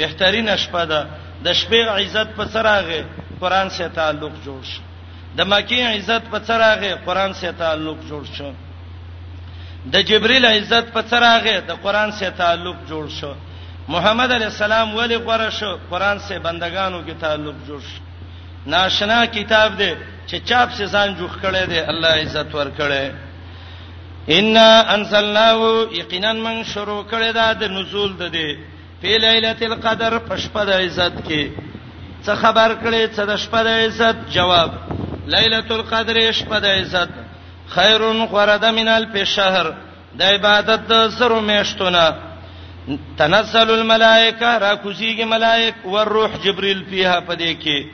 بهترین 0.00 0.56
شپه 0.62 0.82
ده 0.90 1.00
د 1.44 1.48
شپې 1.60 1.80
عزت 2.00 2.28
په 2.38 2.44
سراغه 2.54 3.00
قران 3.40 3.68
سره 3.76 3.88
تعلق 3.98 4.34
جوړ 4.46 4.60
شي 4.72 4.80
د 5.36 5.40
مکی 5.52 5.80
عزت 5.94 6.22
په 6.32 6.38
سراغه 6.48 6.92
قران 7.06 7.32
سره 7.40 7.52
تعلق 7.62 7.98
جوړ 8.10 8.22
شي 8.36 8.50
د 9.92 9.96
جبرئیل 10.08 10.44
عزت 10.58 10.86
په 10.94 11.00
سراغه 11.10 11.56
د 11.68 11.72
قران 11.84 12.10
سره 12.18 12.30
تعلق 12.42 12.76
جوړ 12.90 13.04
شي 13.18 13.32
محمد 13.94 14.30
علی 14.32 14.44
السلام 14.50 14.88
ولی 14.98 15.16
غره 15.26 15.50
شو 15.58 15.72
قران 15.90 16.18
سره 16.26 16.38
بندگانو 16.46 16.98
کې 17.06 17.14
تعلق 17.24 17.56
جوړ 17.68 17.80
شي 17.90 17.98
ناشنا 18.74 19.20
کتاب 19.36 19.70
دی 19.78 19.90
چې 20.28 20.36
چاپ 20.48 20.68
سه 20.78 20.84
ځان 20.94 21.08
جوخ 21.18 21.32
کړي 21.42 21.62
دی 21.70 21.80
الله 21.92 22.10
عزت 22.24 22.48
ور 22.54 22.68
کړي 22.78 23.04
ان 24.30 24.56
انزلناه 24.56 25.86
یقینا 25.98 26.32
من 26.32 26.62
شروع 26.74 27.02
کړی 27.10 27.32
دا 27.34 27.52
د 27.52 27.62
نزول 27.64 28.12
د 28.18 28.22
دی 28.32 28.54
په 29.00 29.18
ليله 29.26 29.56
القدر 29.60 30.18
پشپد 30.28 30.68
عزت 30.70 31.12
کې 31.28 31.48
څه 32.24 32.34
خبر 32.34 32.74
کړي 32.82 33.06
څه 33.14 33.24
د 33.28 33.36
شپد 33.38 33.66
عزت 33.66 34.16
جواب 34.34 34.70
ليله 35.26 35.64
القدر 35.70 36.32
شپد 36.32 36.64
عزت 36.64 37.10
خير 37.68 38.00
خرد 38.30 38.64
من 38.64 38.88
الف 38.88 39.16
شهر 39.28 39.72
د 40.18 40.22
عبادت 40.22 40.80
د 40.88 41.08
سرو 41.18 41.40
میشتونه 41.40 42.10
تنزل 43.18 43.70
الملائکه 43.70 44.58
را 44.58 44.74
کوزیږي 44.76 45.24
ملائک 45.24 45.74
او 45.84 45.98
روح 46.04 46.30
جبريل 46.44 46.84
فيها 46.90 47.20
پدې 47.20 47.62
کې 47.62 47.86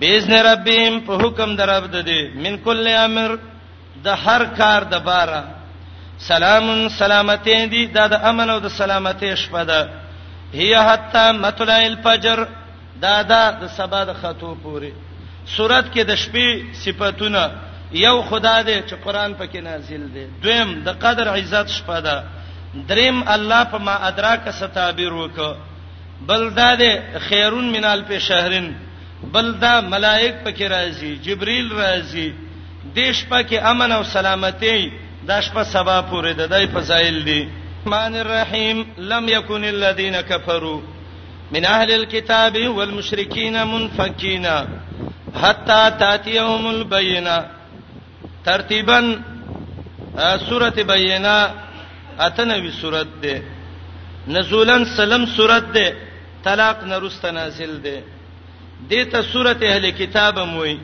باذن 0.00 0.32
ربهم 0.32 1.00
په 1.00 1.18
حکم 1.24 1.56
دراب 1.56 1.86
ده 1.92 2.30
من 2.44 2.56
کل 2.64 2.86
امر 2.88 3.36
د 4.04 4.06
هر 4.24 4.42
کار 4.58 4.80
د 4.92 4.96
بارا 5.08 5.42
سلام 6.28 6.66
سلامتی 6.98 7.56
دی 7.72 7.82
دا 7.96 8.06
د 8.12 8.14
امن 8.30 8.50
او 8.50 8.58
د 8.66 8.68
سلامتی 8.80 9.36
شپه 9.42 9.62
ده 9.70 9.80
هي 10.54 10.74
حتا 10.88 11.24
مطلع 11.32 11.78
الفجر 11.86 12.38
دا 13.02 13.22
دا 13.22 13.50
د 13.60 13.64
سبا 13.78 14.04
د 14.04 14.10
خطو 14.20 14.54
پوری 14.62 14.90
صورت 15.56 15.86
کې 15.94 16.02
د 16.06 16.16
شپې 16.22 16.48
صفاتونه 16.84 17.42
یو 17.92 18.22
خدا 18.28 18.56
دې 18.62 18.78
چې 18.88 18.94
قران 19.04 19.34
پکې 19.34 19.58
نازل 19.62 20.02
دی 20.14 20.26
دویم 20.42 20.70
د 20.86 20.88
قدر 21.04 21.28
عزت 21.38 21.68
شپه 21.78 22.00
ده 22.00 22.24
دریم 22.88 23.22
الله 23.28 23.64
په 23.64 23.78
ما 23.78 23.94
ادراک 24.10 24.48
ستابیر 24.60 25.12
وک 25.12 25.38
بلدا 26.28 26.70
دې 26.80 27.18
خیرون 27.28 27.72
منال 27.72 28.02
په 28.08 28.18
شهرن 28.18 28.72
بلدا 29.32 29.80
ملائک 29.80 30.34
پکې 30.44 30.66
راځي 30.76 31.12
جبريل 31.24 31.72
راځي 31.72 32.45
دیش 33.00 33.16
پکې 33.30 33.56
امن 33.70 33.90
او 33.96 34.02
سلامتی 34.16 34.80
د 35.28 35.30
شپه 35.46 35.62
سبا 35.74 35.96
پورې 36.10 36.32
د 36.40 36.42
دای 36.52 36.66
فضایل 36.74 37.16
دي 37.28 37.40
مان 37.92 38.12
الرحیم 38.24 38.78
لم 39.10 39.24
یکن 39.36 39.64
الذین 39.70 40.16
کفروا 40.30 40.80
من 41.54 41.64
اهل 41.74 41.90
الكتاب 41.96 42.54
والمشرکین 42.76 43.56
منفکین 43.72 44.46
حتا 45.42 45.82
تاتیهم 46.00 46.66
البینہ 46.72 47.36
ترتیبا 48.48 48.98
سورۃ 50.48 50.76
بینہ 50.92 51.36
اتنوی 52.26 52.70
سورۃ 52.80 53.08
ده 53.22 53.42
نزولن 54.38 54.84
سلم 54.96 55.26
سورۃ 55.36 55.64
ده 55.78 55.86
طلاق 56.44 56.78
نرست 56.92 57.24
نازل 57.38 57.78
ده 57.84 58.02
دته 58.90 59.22
سورۃ 59.32 59.62
اهل 59.70 59.90
کتاب 60.02 60.38
موي 60.54 60.76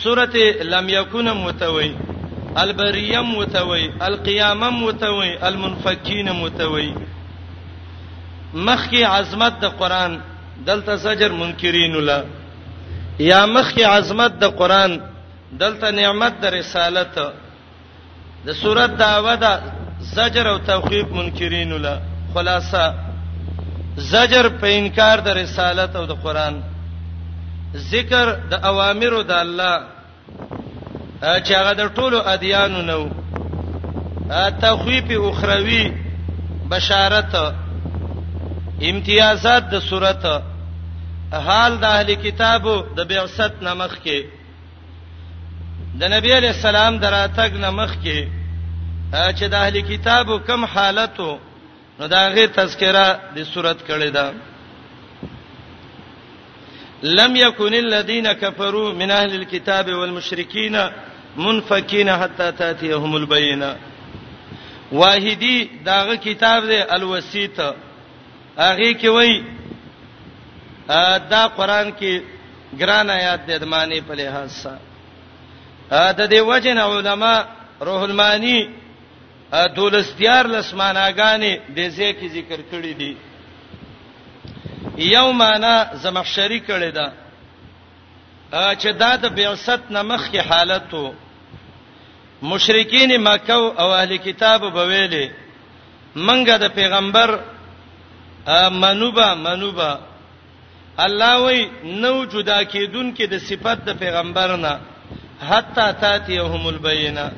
سورته 0.00 0.62
لم 0.62 0.88
یکن 0.88 1.26
متوی 1.44 1.92
البریه 2.62 3.20
متوی 3.20 3.88
القیامه 4.00 4.68
متوی 4.70 5.36
المنفکین 5.48 6.28
متوی 6.30 6.92
مخکی 8.54 9.02
عظمت 9.02 9.60
د 9.60 9.64
قران 9.78 10.18
دلته 10.66 10.96
زجر 10.96 11.30
منکرین 11.32 11.94
لا 12.04 12.22
یا 13.20 13.44
مخکی 13.46 13.82
عظمت 13.82 14.32
د 14.42 14.56
قران 14.58 14.98
دلته 15.60 15.90
نعمت 16.00 16.34
د 16.42 16.54
رسالت 16.58 17.14
د 18.46 18.54
صورت 18.62 18.92
داوا 18.98 19.34
د 19.44 19.46
زجر 20.16 20.46
او 20.52 20.58
توخیف 20.72 21.06
منکرین 21.18 21.72
لا 21.82 21.94
خلاصہ 22.34 22.84
زجر 24.12 24.48
په 24.60 24.66
انکار 24.80 25.18
د 25.24 25.28
رسالت 25.44 25.96
او 25.96 26.04
د 26.06 26.12
قران 26.24 26.54
ذکر 27.74 28.28
د 28.50 28.54
اوامر 28.70 29.12
د 29.28 29.30
الله 29.42 29.74
چې 31.46 31.52
هغه 31.60 31.72
د 31.80 31.82
ټولو 31.96 32.18
ادیانو 32.34 32.80
نو 32.90 33.00
تخویف 34.64 35.08
اخروی 35.30 35.84
بشارت 36.70 37.32
امتیازات 38.90 39.62
د 39.70 39.74
صورت 39.88 40.24
حال 41.46 41.72
د 41.82 41.84
اهل 41.96 42.08
کتابو 42.24 42.74
د 42.96 42.98
بعثت 43.10 43.52
نمخ 43.62 43.92
کې 44.04 44.18
د 46.00 46.02
نبی 46.14 46.30
علی 46.38 46.48
السلام 46.54 46.92
دراتګ 46.98 47.50
نمخ 47.66 47.92
کې 48.04 48.18
چې 49.38 49.44
د 49.48 49.54
اهل 49.64 49.76
کتابو 49.90 50.34
کم 50.46 50.60
حالتو 50.74 51.30
نو 51.98 52.04
دا 52.08 52.24
غي 52.34 52.46
تذکرہ 52.46 53.06
د 53.34 53.36
صورت 53.54 53.78
کړي 53.88 54.10
ده 54.16 54.26
لم 57.02 57.36
يكن 57.36 57.74
الذين 57.74 58.32
كفروا 58.32 58.92
من 58.92 59.10
اهل 59.10 59.34
الكتاب 59.34 59.92
والمشركين 59.92 60.78
منفكين 61.36 62.16
حتى 62.16 62.52
تاتيهم 62.52 63.16
البينه 63.16 63.76
واحدی 64.92 65.64
داغه 65.84 66.14
کتاب 66.16 66.64
دی 66.66 66.82
الوسیت 66.82 67.60
هغه 68.58 68.92
کې 68.92 69.04
وای 69.04 69.42
دا 71.30 71.46
قران 71.56 71.92
کې 72.00 72.20
ګران 72.82 73.10
آیات 73.10 73.40
دی 73.46 73.58
د 73.58 73.64
معنی 73.64 74.00
په 74.00 74.14
لحاظ 74.14 74.52
سره 74.52 74.78
دا 76.12 76.26
دی 76.26 76.40
وجن 76.40 76.78
علماء 76.78 77.46
روح 77.82 78.02
المانی 78.02 78.70
دولستیار 79.76 80.46
لسماناګانی 80.46 81.60
د 81.76 81.88
زیکي 81.88 82.28
ذکر 82.28 82.60
کړی 82.72 82.94
دی 82.98 83.16
یو 85.12 85.26
معنا 85.40 85.74
زمخشری 86.02 86.58
کړی 86.68 86.90
دا 86.98 87.06
چې 88.80 88.88
دا 89.00 89.10
د 89.22 89.24
بیاست 89.38 89.82
نمخ 89.96 90.22
کې 90.32 90.40
حالت 90.50 90.90
وو 90.94 91.12
مشرکین 92.52 93.10
مکه 93.24 93.54
او 93.80 93.88
اهل 93.94 94.16
کتاب 94.16 94.60
بویلې 94.74 95.26
منګه 96.14 96.56
د 96.64 96.66
پیغمبر 96.78 97.28
منوبه 98.82 99.34
منوبه 99.34 99.98
الله 100.98 101.34
وی 101.44 101.60
نو 102.02 102.24
جدا 102.32 102.62
کیدون 102.72 103.14
کې 103.16 103.24
د 103.28 103.38
صفت 103.48 103.78
د 103.86 103.90
پیغمبر 103.98 104.56
نه 104.56 104.80
حتا 105.48 105.90
تاتیهم 105.92 106.66
البینه 106.66 107.32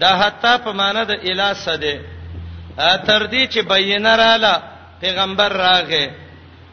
دا 0.00 0.10
حتا 0.16 0.56
په 0.64 0.72
معنا 0.72 1.02
د 1.04 1.10
الی 1.10 1.52
سده 1.64 1.96
تر 3.06 3.26
دې 3.26 3.44
چې 3.52 3.58
بینه 3.72 4.16
رااله 4.16 4.54
پیغمبر 5.00 5.52
راغې 5.52 6.06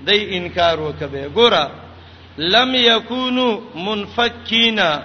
دای 0.06 0.38
انکار 0.38 0.80
وکبه 0.80 1.28
ګوره 1.36 1.64
لم 2.38 2.76
یکونو 2.76 3.62
منفکینا 3.86 5.00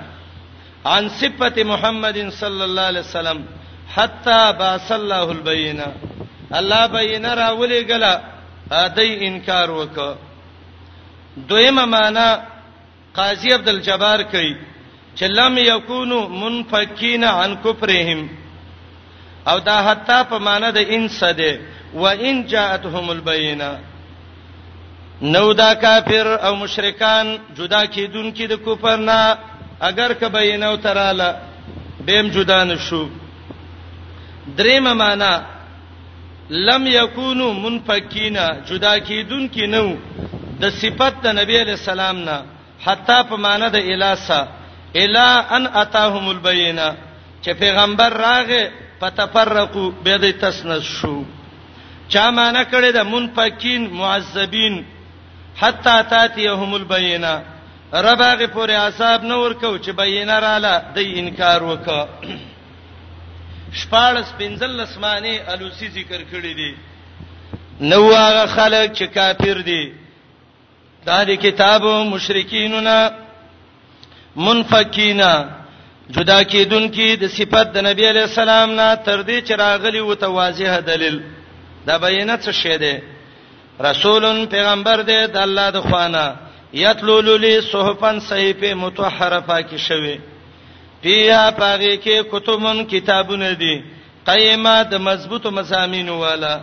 عن 0.86 1.08
صفه 1.08 1.64
محمد 1.64 2.16
صلی 2.40 2.62
الله 2.68 2.82
علیه 2.88 3.00
وسلم 3.00 3.38
حتا 3.96 4.52
باص 4.60 4.88
الله 4.92 5.26
البینا 5.36 5.88
الله 6.52 6.82
بینه 6.96 7.34
را 7.34 7.50
ولې 7.60 7.80
غلا 7.92 8.14
دای 8.96 9.10
انکار 9.28 9.68
وک 9.70 9.96
دویمه 11.48 11.84
معنا 11.84 12.28
قاضی 13.18 13.48
عبد 13.54 13.68
الجبار 13.68 14.22
کوي 14.22 14.56
چې 15.16 15.22
لم 15.22 15.58
یکونو 15.58 16.28
منفکین 16.28 17.24
عن 17.24 17.56
کفرهم 17.64 18.28
او 19.46 19.58
دا 19.60 19.76
حتا 19.90 20.24
په 20.24 20.38
معنا 20.38 20.70
د 20.70 20.76
انس 20.78 21.24
ده 21.24 21.60
و 21.94 22.02
ان 22.06 22.46
جاءتهم 22.46 23.10
البینه 23.10 23.78
نو 25.22 25.52
دا 25.52 25.72
کافر 25.74 26.26
او 26.48 26.54
مشرکان 26.56 27.26
جدا 27.56 27.84
کیدونکې 27.94 28.44
د 28.48 28.52
کوپر 28.64 28.96
نه 29.08 29.20
اگر 29.88 30.12
که 30.20 30.28
بینو 30.28 30.76
تراله 30.76 31.34
بهم 32.06 32.28
جدا 32.28 32.62
نشو 32.64 33.02
دریم 34.56 34.92
معنا 34.96 35.32
لم 36.50 36.86
یکونو 36.86 37.52
منفکینا 37.52 38.48
جدا 38.70 38.96
کیدونکې 38.98 39.62
نو 39.62 39.96
د 40.60 40.70
صفت 40.80 41.22
د 41.24 41.38
نبی 41.40 41.56
علی 41.62 41.70
السلام 41.70 42.18
نه 42.28 42.42
حتی 42.86 43.22
په 43.28 43.36
معنا 43.46 43.68
د 43.68 43.76
الاسا 43.92 44.40
الا 44.96 45.28
ان 45.56 45.66
اتاهم 45.66 46.28
البینا 46.28 46.92
چې 47.42 47.48
پیغمبر 47.60 48.12
راغه 48.12 48.62
پتفرقو 49.00 49.90
به 50.04 50.16
د 50.16 50.30
تسنس 50.40 50.82
شو 50.96 51.16
چا 52.08 52.30
معنا 52.30 52.62
کړی 52.64 52.92
د 52.94 53.06
منفکین 53.12 53.88
معذبین 54.00 54.82
حتا 55.60 56.02
تاتيهم 56.02 56.74
البينه 56.76 57.42
رباغه 57.94 58.46
پورې 58.46 58.70
اعصاب 58.72 59.22
نه 59.24 59.36
ورکو 59.42 59.78
چې 59.78 59.88
بینه 59.90 60.38
رااله 60.38 60.78
د 60.94 60.98
انکار 61.18 61.60
وکړه 61.62 62.08
شپارس 63.72 64.28
پنځل 64.38 64.80
اسمانه 64.80 65.34
الوسی 65.52 65.88
ذکر 65.88 66.20
کړی 66.32 66.52
دي 66.60 66.74
نو 67.80 68.12
هغه 68.14 68.46
خلک 68.46 68.92
چې 68.98 69.02
کافر 69.04 69.60
دي 69.60 69.92
دا 71.06 71.24
د 71.24 71.30
کتابو 71.34 72.04
مشرکینونا 72.04 73.10
منفقینا 74.36 75.32
جدا 76.14 76.42
کیدونکې 76.42 77.18
د 77.22 77.24
صفت 77.36 77.66
د 77.72 77.76
نبی 77.88 78.04
علی 78.10 78.20
السلام 78.20 78.70
نه 78.74 78.94
تر 78.94 79.22
دې 79.22 79.38
چې 79.48 79.52
راغلی 79.52 80.00
وو 80.00 80.14
ته 80.14 80.26
واضح 80.28 80.78
دلیل 80.80 81.16
دا 81.86 81.98
بینه 81.98 82.36
څه 82.36 82.50
شی 82.50 82.76
ده 82.78 82.94
رسول 83.80 84.46
پیغمبر 84.50 84.96
دی 85.02 85.26
د 85.32 85.36
الله 85.36 85.70
د 85.70 85.80
خوانه 85.80 86.34
یتلو 86.74 87.20
للی 87.20 87.60
صحفن 87.60 88.20
صحیفه 88.20 88.74
متطهره 88.74 89.40
پاکی 89.40 89.78
شوی 89.78 90.16
بیا 91.02 91.50
پاره 91.58 91.96
کې 92.04 92.22
کتبون 92.32 92.84
کتابونه 92.86 93.52
دي 93.52 93.82
قیمه 94.26 94.82
د 94.84 94.94
مضبوط 95.00 95.46
مزامین 95.46 96.08
والا 96.08 96.60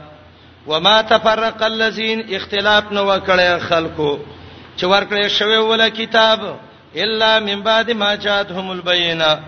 وما 0.67 1.01
تفرق 1.01 1.63
الذين 1.63 2.21
اختلاف 2.35 2.91
نو 2.91 3.03
وکړي 3.05 3.59
خلکو 3.69 4.17
چې 4.77 4.83
ورکړي 4.85 5.27
شوی 5.27 5.57
ولا 5.57 5.89
کتاب 5.89 6.39
الا 6.95 7.39
من 7.39 7.61
بعد 7.63 7.91
ما 7.91 8.15
جاءتهم 8.15 8.69
البينه 8.69 9.39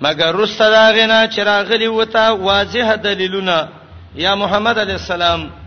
مگر 0.00 0.34
رستداغنا 0.36 1.26
چراغلی 1.26 1.86
وتا 1.86 2.30
واضح 2.34 2.94
دلیلونه 2.96 3.68
یا 4.14 4.34
محمد 4.36 4.78
علی 4.78 4.92
السلام 4.92 5.61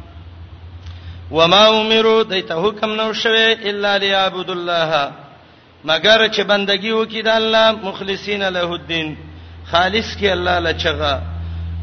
وما 1.31 1.65
امروا 1.81 2.23
دایته 2.23 2.55
حکم 2.67 2.93
نو 2.95 3.13
شوه 3.13 3.51
الا 3.63 3.97
ليعبد 3.97 4.49
الله 4.49 5.11
مگر 5.85 6.27
چې 6.27 6.41
بندگی 6.43 6.91
وکړي 6.91 7.21
د 7.23 7.27
الله 7.27 7.71
مخلصین 7.71 8.43
له 8.49 8.63
الدين 8.75 9.17
خالص 9.71 10.15
کې 10.17 10.25
الله 10.25 10.59
لچغه 10.59 11.21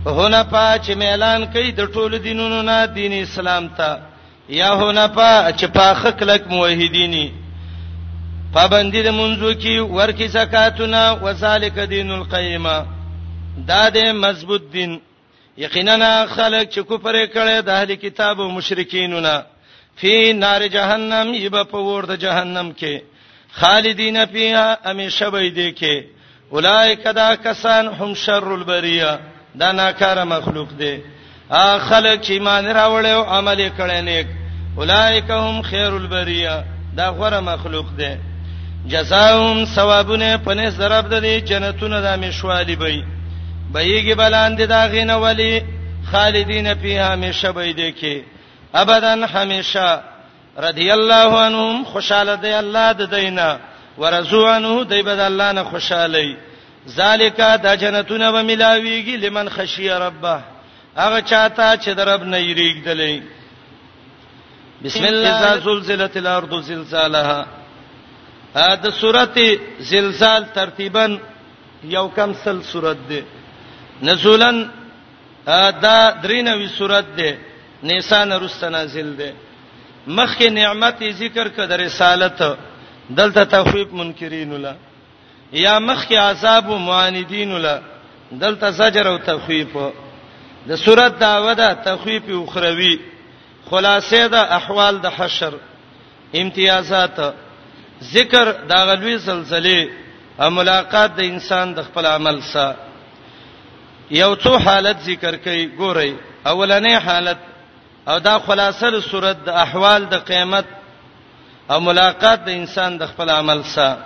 هونه 0.07 0.43
پا 0.43 0.79
چې 0.79 1.03
اعلان 1.03 1.47
کوي 1.47 1.73
د 1.73 1.89
ټولو 1.95 2.15
دینونو 2.17 2.63
نه 2.63 2.87
دین 2.87 3.13
اسلام 3.13 3.69
ته 3.69 3.99
یا 4.49 4.73
هونه 4.75 5.07
پا 5.09 5.51
چې 5.57 5.65
پاخه 5.67 6.11
کلک 6.11 6.43
موحدینی 6.49 7.33
پابندی 8.53 9.03
د 9.03 9.07
منځو 9.11 9.53
کې 9.63 9.79
ورکی 9.79 10.27
زکاتونه 10.29 11.13
وسالک 11.23 11.79
دین 11.91 12.11
القیمه 12.11 12.85
دا 13.69 13.89
د 13.91 13.97
مضبوط 13.97 14.63
دین 14.73 15.01
یقینا 15.57 16.25
خلک 16.35 16.71
چې 16.71 16.79
کوپر 16.83 17.15
کړي 17.33 17.63
د 17.65 17.69
اهل 17.69 17.95
کتاب 17.95 18.41
او 18.41 18.49
مشرکینو 18.51 19.21
نه 19.21 19.43
فی 20.01 20.33
نار 20.33 20.63
جهنم 20.77 21.35
یب 21.35 21.57
په 21.71 21.79
ور 21.89 22.05
د 22.11 22.17
جهنم 22.25 22.71
کې 22.79 23.03
خالدین 23.59 24.17
فیها 24.33 24.67
همیشه 24.85 25.31
به 25.37 25.51
دي 25.59 25.69
کې 25.73 26.05
اولایک 26.55 27.05
دا 27.17 27.35
کسان 27.45 27.87
هم 27.99 28.15
شر 28.15 28.45
البریه 28.53 29.13
دا 29.61 29.73
ناکاره 29.73 30.25
مخلوق 30.25 30.69
دي 30.83 30.97
ا 31.51 31.79
خلک 31.79 32.21
چې 32.23 32.31
ایمان 32.31 32.65
راوړل 32.75 33.07
او 33.07 33.23
عمل 33.25 33.69
کړي 33.79 33.95
نیک 34.09 34.27
اولایک 34.77 35.31
هم 35.31 35.63
خیر 35.63 35.93
البریه 36.03 36.63
دا 36.97 37.11
غوره 37.13 37.41
مخلوق 37.41 37.87
دي 37.97 38.15
جزاهم 38.93 39.65
ثوابونه 39.65 40.37
پنه 40.45 40.71
زرب 40.71 41.09
د 41.11 41.19
دې 41.21 41.45
جنتونه 41.51 42.01
د 42.07 42.19
مشوالی 42.23 42.77
بي 42.77 43.01
بېګي 43.73 44.15
بلاند 44.15 44.61
دا 44.73 44.85
غین 44.93 45.11
ولی 45.11 45.63
خالدین 46.11 46.75
فیها 46.75 47.13
همیشه 47.13 47.53
به 47.53 47.73
دې 47.73 48.01
کې 48.01 48.15
ابدا 48.75 49.27
همیشه 49.27 50.01
رضی 50.59 50.91
الله 50.91 51.31
عنهم 51.47 51.85
خوشاله 51.85 52.35
دی 52.37 52.53
الله 52.53 52.93
د 52.93 53.03
دینا 53.17 53.59
ورزو 53.99 54.47
عنه 54.47 54.85
دی 54.85 55.03
بد 55.03 55.21
الله 55.21 55.53
نه 55.53 55.63
خوشاله 55.63 56.37
ذالک 56.89 57.41
د 57.65 57.77
جنتونه 57.77 58.29
و 58.31 58.37
ملاویږي 58.49 59.17
لمن 59.25 59.49
خشی 59.49 59.89
ربه 59.91 60.39
هغه 60.97 61.21
چاته 61.23 61.77
چې 61.83 61.89
درب 61.89 62.23
نه 62.23 62.39
یریږدلې 62.55 63.23
بسم 64.85 65.05
الله 65.05 65.59
زلزلت 65.59 66.17
الارض 66.17 66.65
زلزالها 66.67 67.47
دا 68.55 68.91
سورته 68.91 69.57
زلزال 69.81 70.45
ترتیبا 70.55 71.17
یو 71.85 72.09
کم 72.17 72.35
سل 72.45 72.63
سورته 72.63 73.07
ده 73.09 73.23
نزولن 74.03 74.69
دا 75.85 75.97
درینوي 76.23 76.69
صورت 76.79 77.05
ده 77.17 77.31
نسان 77.89 78.31
رست 78.43 78.65
نازل 78.75 79.11
ده 79.19 79.31
مخکې 80.07 80.49
نعمت 80.59 80.99
ذکر 81.21 81.47
کړه 81.55 81.67
د 81.73 81.73
رسالت 81.85 82.39
دلته 83.19 83.45
تخفیف 83.45 83.89
منکرین 83.93 84.53
ولا 84.53 84.75
یا 85.53 85.75
مخکې 85.89 86.17
عذاب 86.31 86.65
او 86.71 86.79
معاندین 86.79 87.51
ولا 87.53 87.77
دلته 88.43 88.71
زجر 88.71 89.07
او 89.09 89.17
تخفیف 89.19 89.73
د 90.69 90.77
صورت 90.85 91.19
داوه 91.19 91.55
ده 91.55 91.69
تخفیف 91.75 92.25
او 92.31 92.47
خروی 92.47 92.99
خلاصې 93.71 94.21
ده 94.33 94.41
احوال 94.57 95.01
د 95.01 95.07
حشر 95.17 95.55
امتیازات 96.35 97.21
ذکر 98.15 98.47
دا 98.71 98.85
غلوی 98.87 99.17
زلزلې 99.19 99.83
او 100.43 100.51
ملاقات 100.51 101.11
د 101.17 101.21
انسان 101.23 101.75
د 101.75 101.83
خپل 101.89 102.07
عمل 102.07 102.41
سره 102.53 102.77
یو 104.21 104.35
څو 104.45 104.57
حالت 104.65 104.97
ذکر 105.05 105.37
کړي 105.45 105.69
ګورئ 105.79 106.11
اولنې 106.51 106.95
حالت 107.07 107.39
او 108.09 108.17
دا 108.27 108.35
خلاصه 108.47 108.91
د 108.97 109.01
صورت 109.11 109.37
د 109.47 109.49
احوال 109.65 110.05
د 110.11 110.15
قیامت 110.31 110.67
او 111.73 111.79
ملاقات 111.89 112.41
د 112.47 112.51
انسان 112.61 112.99
د 113.01 113.03
خپل 113.15 113.29
عمل 113.37 113.63
سره 113.65 113.99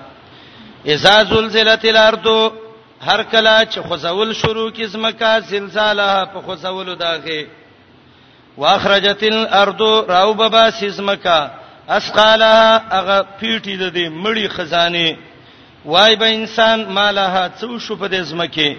اذا 0.95 1.17
زلزلت 1.33 1.85
الارض 1.93 2.27
هر 3.09 3.23
کله 3.33 3.57
چې 3.65 3.79
خوځول 3.89 4.31
شروع 4.43 4.71
کی 4.77 4.87
زمکه 4.95 5.31
زلزالہ 5.53 6.09
په 6.35 6.41
خوځولو 6.47 6.95
داغه 6.95 7.47
واخرجت 8.63 9.23
الارض 9.35 9.81
راوببا 10.17 10.67
سزمکه 10.81 11.39
اسقالها 11.99 12.97
هغه 12.97 13.27
پیټی 13.41 13.77
د 13.83 13.97
دې 13.97 14.07
مړی 14.25 14.47
خزانه 14.49 15.17
وای 15.95 16.17
به 16.21 16.35
انسان 16.41 16.87
مالها 16.99 17.49
څو 17.61 17.79
شو 17.79 17.97
په 17.97 18.07
دې 18.09 18.21
زمکه 18.21 18.77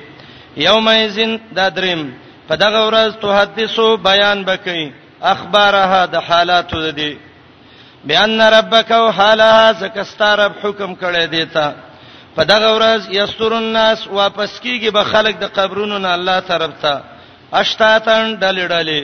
یوم 0.57 0.87
یذن 0.89 1.31
دا 1.57 1.69
دریم 1.77 2.01
په 2.47 2.55
دغه 2.55 2.81
ورځ 2.89 3.11
ته 3.21 3.27
حدیثو 3.39 3.87
بیان 4.09 4.45
بکې 4.45 4.91
اخبارها 5.33 6.01
د 6.13 6.15
حالاتو 6.27 6.91
دي 6.91 7.13
بیان 8.07 8.41
ربک 8.41 8.91
او 8.91 9.09
حالها 9.17 9.71
زکستار 9.79 10.37
رب 10.39 10.53
حکم 10.63 10.93
کړی 11.01 11.25
دی 11.33 11.45
تا 11.45 11.67
په 12.35 12.43
دغه 12.43 12.69
ورځ 12.77 13.01
یستر 13.11 13.51
الناس 13.53 14.07
واپس 14.07 14.51
کیږي 14.63 14.89
به 14.95 15.03
خلک 15.03 15.37
د 15.39 15.43
قبرونو 15.57 15.97
نه 15.97 16.09
الله 16.17 16.39
طرف 16.39 16.71
ته 16.81 17.01
اشتاتن 17.53 18.37
ډلې 18.41 18.65
ډلې 18.71 19.01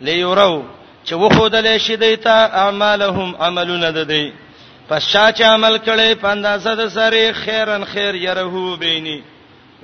لیورو 0.00 0.62
چې 1.06 1.12
وخودلې 1.12 1.78
شي 1.78 1.96
دیتا 1.96 2.46
اعمالهم 2.64 3.36
عملون 3.40 3.90
ددی 3.94 4.32
پس 4.88 5.02
شا 5.08 5.32
چې 5.32 5.42
عمل 5.42 5.78
کړي 5.78 6.10
په 6.22 6.28
اندازه 6.28 6.74
د 6.74 6.88
سره 6.90 7.32
خیرن 7.42 7.84
خیر 7.84 8.14
يرهو 8.14 8.76
بیني 8.76 9.18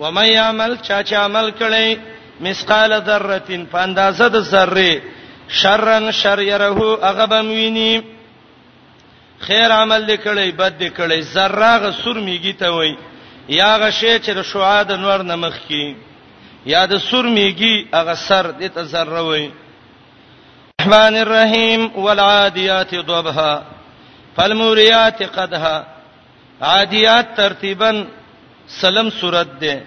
و 0.00 0.10
مې 0.12 0.36
عمل 0.36 0.74
چا 0.86 1.02
چا 1.08 1.16
عمل 1.24 1.50
کړي 1.58 1.96
مسقال 2.44 2.92
ذره 3.08 3.38
په 3.72 3.78
اندازه 3.82 4.28
د 4.28 4.38
ذره 4.40 5.02
شرن 5.48 6.10
شر 6.10 6.38
يره 6.38 6.70
هغه 7.02 7.26
به 7.26 7.40
ویني 7.42 7.92
خیر 9.46 9.72
عمل 9.72 10.02
لیکړي 10.10 10.50
بد 10.56 10.82
لیکړي 10.82 11.20
ذره 11.34 11.76
غ 11.78 11.90
سور 12.02 12.16
میږي 12.26 12.52
ته 12.58 12.68
وای 12.70 12.92
یا 13.60 13.72
غ 13.78 13.90
شی 13.90 14.16
چې 14.24 14.30
د 14.34 14.42
شعاع 14.50 14.82
د 14.88 14.92
نور 15.04 15.20
نمخ 15.30 15.58
کی 15.68 15.86
یا 16.72 16.86
د 16.86 16.98
سور 17.08 17.24
میږي 17.24 17.94
هغه 17.96 18.14
سر 18.14 18.50
دې 18.60 18.68
ته 18.74 18.82
ذره 18.82 19.22
وای 19.28 19.50
الرحمن 20.78 21.14
الرحیم 21.16 21.88
والعادیات 21.94 22.94
ضبها 22.94 23.52
فالموريات 24.36 25.22
قدها 25.36 25.76
عادیات 26.72 27.36
ترتیبا 27.36 27.90
سلم 28.68 29.08
صورت 29.20 29.48
ده 29.60 29.82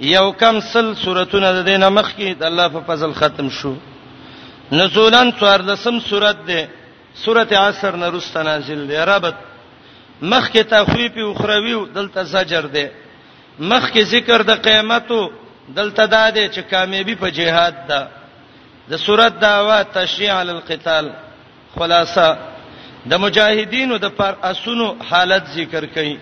یو 0.00 0.30
کم 0.40 0.60
سل 0.60 0.92
صورتونه 1.04 1.52
د 1.52 1.58
دینه 1.68 1.88
مخ 1.88 2.08
کې 2.18 2.30
د 2.40 2.44
الله 2.44 2.68
په 2.68 2.80
فضل 2.88 3.12
ختم 3.14 3.48
شو 3.50 3.74
نزولن 4.72 5.30
څوارلسم 5.38 5.98
صورت 6.08 6.36
ده 6.48 6.68
سورته 7.24 7.56
عصر 7.58 7.96
نه 7.96 8.08
رست 8.08 8.36
نازل 8.36 8.86
ده 8.88 9.04
ربط 9.04 9.36
مخ 10.22 10.50
کې 10.50 10.62
تخویف 10.70 11.16
او 11.18 11.34
خروی 11.34 11.76
دلته 11.94 12.22
زجر 12.24 12.66
ده 12.76 12.86
مخ 13.58 13.90
کې 13.92 14.00
ذکر 14.02 14.42
د 14.42 14.50
قیامت 14.66 15.08
دلته 15.76 16.06
ده 16.06 16.48
چې 16.52 16.58
کامیابی 16.70 17.14
په 17.14 17.28
جهاد 17.30 17.74
ده 17.88 18.08
د 18.90 18.96
سورته 18.96 19.38
داوا 19.40 19.82
تشریع 19.96 20.32
علی 20.40 20.50
القتال 20.50 21.08
خلاصہ 21.78 22.36
د 23.10 23.14
مجاهدینو 23.18 23.96
د 23.98 24.06
پر 24.16 24.34
اسونو 24.42 24.94
حالت 25.10 25.42
ذکر 25.56 25.84
کړي 25.94 26.18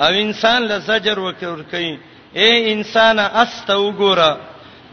او 0.00 0.08
انسان 0.24 0.60
له 0.70 0.78
زجر 0.78 1.18
وکړ 1.26 1.56
کوي 1.70 1.94
اے 2.40 2.72
انسان 2.72 3.18
استو 3.18 3.92
ګوره 4.00 4.32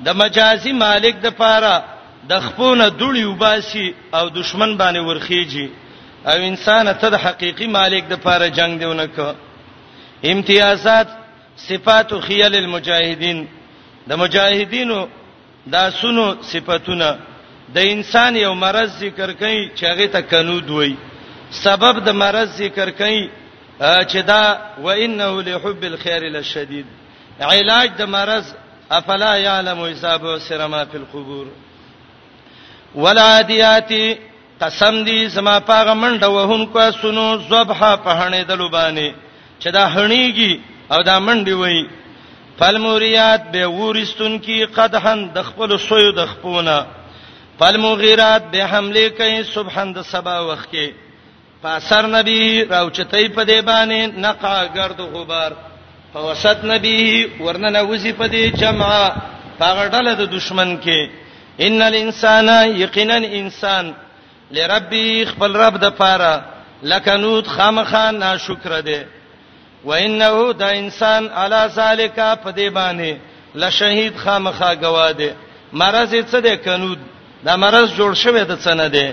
د 0.05 0.07
مجازي 0.21 0.71
مالک 0.85 1.15
د 1.25 1.29
پاره 1.41 1.75
د 2.29 2.33
خپونه 2.45 2.87
دوړي 2.99 3.23
وباسي 3.25 3.87
او 4.17 4.29
دشمن 4.39 4.77
باندې 4.77 4.99
ورخيږي 5.07 5.67
او 6.29 6.37
انسان 6.49 6.85
ته 7.01 7.07
د 7.09 7.15
حقيقي 7.25 7.67
مالک 7.67 8.03
د 8.09 8.13
پاره 8.25 8.47
جنگ 8.57 8.79
دیونه 8.79 9.05
کو 9.15 9.29
امتیازات 10.31 11.07
صفات 11.69 12.09
خيال 12.27 12.55
المجاهدين 12.55 13.47
د 14.09 14.11
مجاهدینو 14.21 14.99
دا 15.73 15.89
سونو 15.91 16.25
صفاتونه 16.51 17.09
د 17.75 17.77
انسان 17.93 18.35
یو 18.35 18.53
مرز 18.63 18.89
ذکر 19.05 19.29
کړي 19.39 19.59
چې 19.77 19.83
هغه 19.91 20.05
ته 20.13 20.21
کنود 20.21 20.69
وای 20.69 20.93
سبب 21.51 21.99
د 22.05 22.09
مرز 22.13 22.49
ذکر 22.63 22.89
کړي 22.99 23.19
چې 23.79 24.17
دا 24.25 24.57
و 24.77 24.87
انه 24.89 25.41
لحب 25.41 25.83
الخير 25.83 26.29
لشدید 26.31 26.85
علاج 27.51 27.89
د 27.97 28.01
مرض 28.01 28.53
افلا 28.89 29.35
يعلم 29.37 29.83
حساب 29.91 30.25
سرما 30.47 30.83
فی 30.91 30.97
القبور 30.97 31.45
ولادیاتی 32.95 34.15
قسم 34.61 35.03
دی 35.05 35.27
زما 35.35 35.59
پاغه 35.59 35.93
منډه 35.93 36.23
وهن 36.27 36.65
کو 36.65 36.91
سنو 37.01 37.27
ذبحه 37.37 37.95
په 37.95 38.13
هنې 38.19 38.47
د 38.47 38.51
لوبانه 38.51 39.13
چې 39.59 39.67
دا 39.75 39.83
هنيږي 39.87 40.59
او 40.91 41.01
دا 41.01 41.19
منډي 41.19 41.53
وای 41.53 41.87
فالموریات 42.59 43.51
به 43.51 43.67
ورستون 43.75 44.39
کی 44.47 44.65
قدحن 44.79 45.27
د 45.35 45.41
خپل 45.51 45.77
سوی 45.85 46.11
د 46.15 46.25
خپونه 46.33 46.77
فالمغیرات 47.59 48.43
به 48.55 48.65
حمله 48.73 49.09
کوي 49.21 49.37
سبحان 49.53 49.93
د 49.93 50.01
سبا 50.09 50.35
وخت 50.49 50.69
کې 50.71 51.08
پاسر 51.63 52.05
نبی 52.07 52.63
راوچتای 52.71 53.27
په 53.35 53.43
دی 53.45 53.61
باندې 53.61 54.15
نقع 54.19 54.67
گرد 54.75 54.99
غبار 55.01 55.51
فوسط 56.13 56.63
نبی 56.63 57.25
ورننه 57.39 57.79
وسی 57.89 58.11
په 58.13 58.27
دی 58.27 58.49
جمع 58.51 59.09
پاغړل 59.59 60.07
د 60.15 60.21
دشمن 60.35 60.79
کې 60.83 61.09
ان 61.59 61.81
الانسان 61.81 62.49
یقینا 62.79 63.15
انسان 63.15 63.93
لربي 64.51 65.25
خپل 65.25 65.55
رب 65.55 65.75
د 65.83 65.89
پاره 65.99 66.41
لکنود 66.83 67.47
خامخا 67.47 68.11
ناشکر 68.11 68.79
دی 68.81 69.01
وانه 69.85 70.53
دا 70.53 70.67
انسان 70.69 71.27
علی 71.35 71.67
ذالک 71.75 72.17
په 72.43 72.51
دی 72.51 72.69
باندې 72.69 73.11
لشهید 73.55 74.17
خامخا 74.17 74.73
گواده 74.75 75.31
مرز 75.73 76.11
څه 76.31 76.35
دی 76.43 76.55
کنود 76.57 76.97
دا 77.45 77.55
مرز 77.55 77.89
جوړ 77.97 78.13
شوی 78.13 78.45
د 78.45 78.55
څه 78.61 78.67
نه 78.75 78.87
دی 78.89 79.11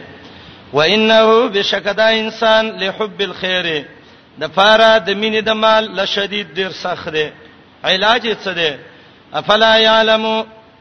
وانه 0.73 1.47
بشکدا 1.49 2.09
انسان 2.11 2.69
لحب 2.79 3.21
الخير 3.21 3.85
د 4.41 4.45
فاره 4.57 4.99
د 4.99 5.11
مینې 5.15 5.43
د 5.49 5.51
مال 5.63 5.89
لشدید 5.99 6.55
ډیر 6.55 6.71
سخت 6.83 7.09
دی 7.13 7.27
علاج 7.85 8.25
یې 8.27 8.35
څه 8.45 8.53
دی 8.55 8.71
افلا 9.41 9.77
یعلم 9.79 10.25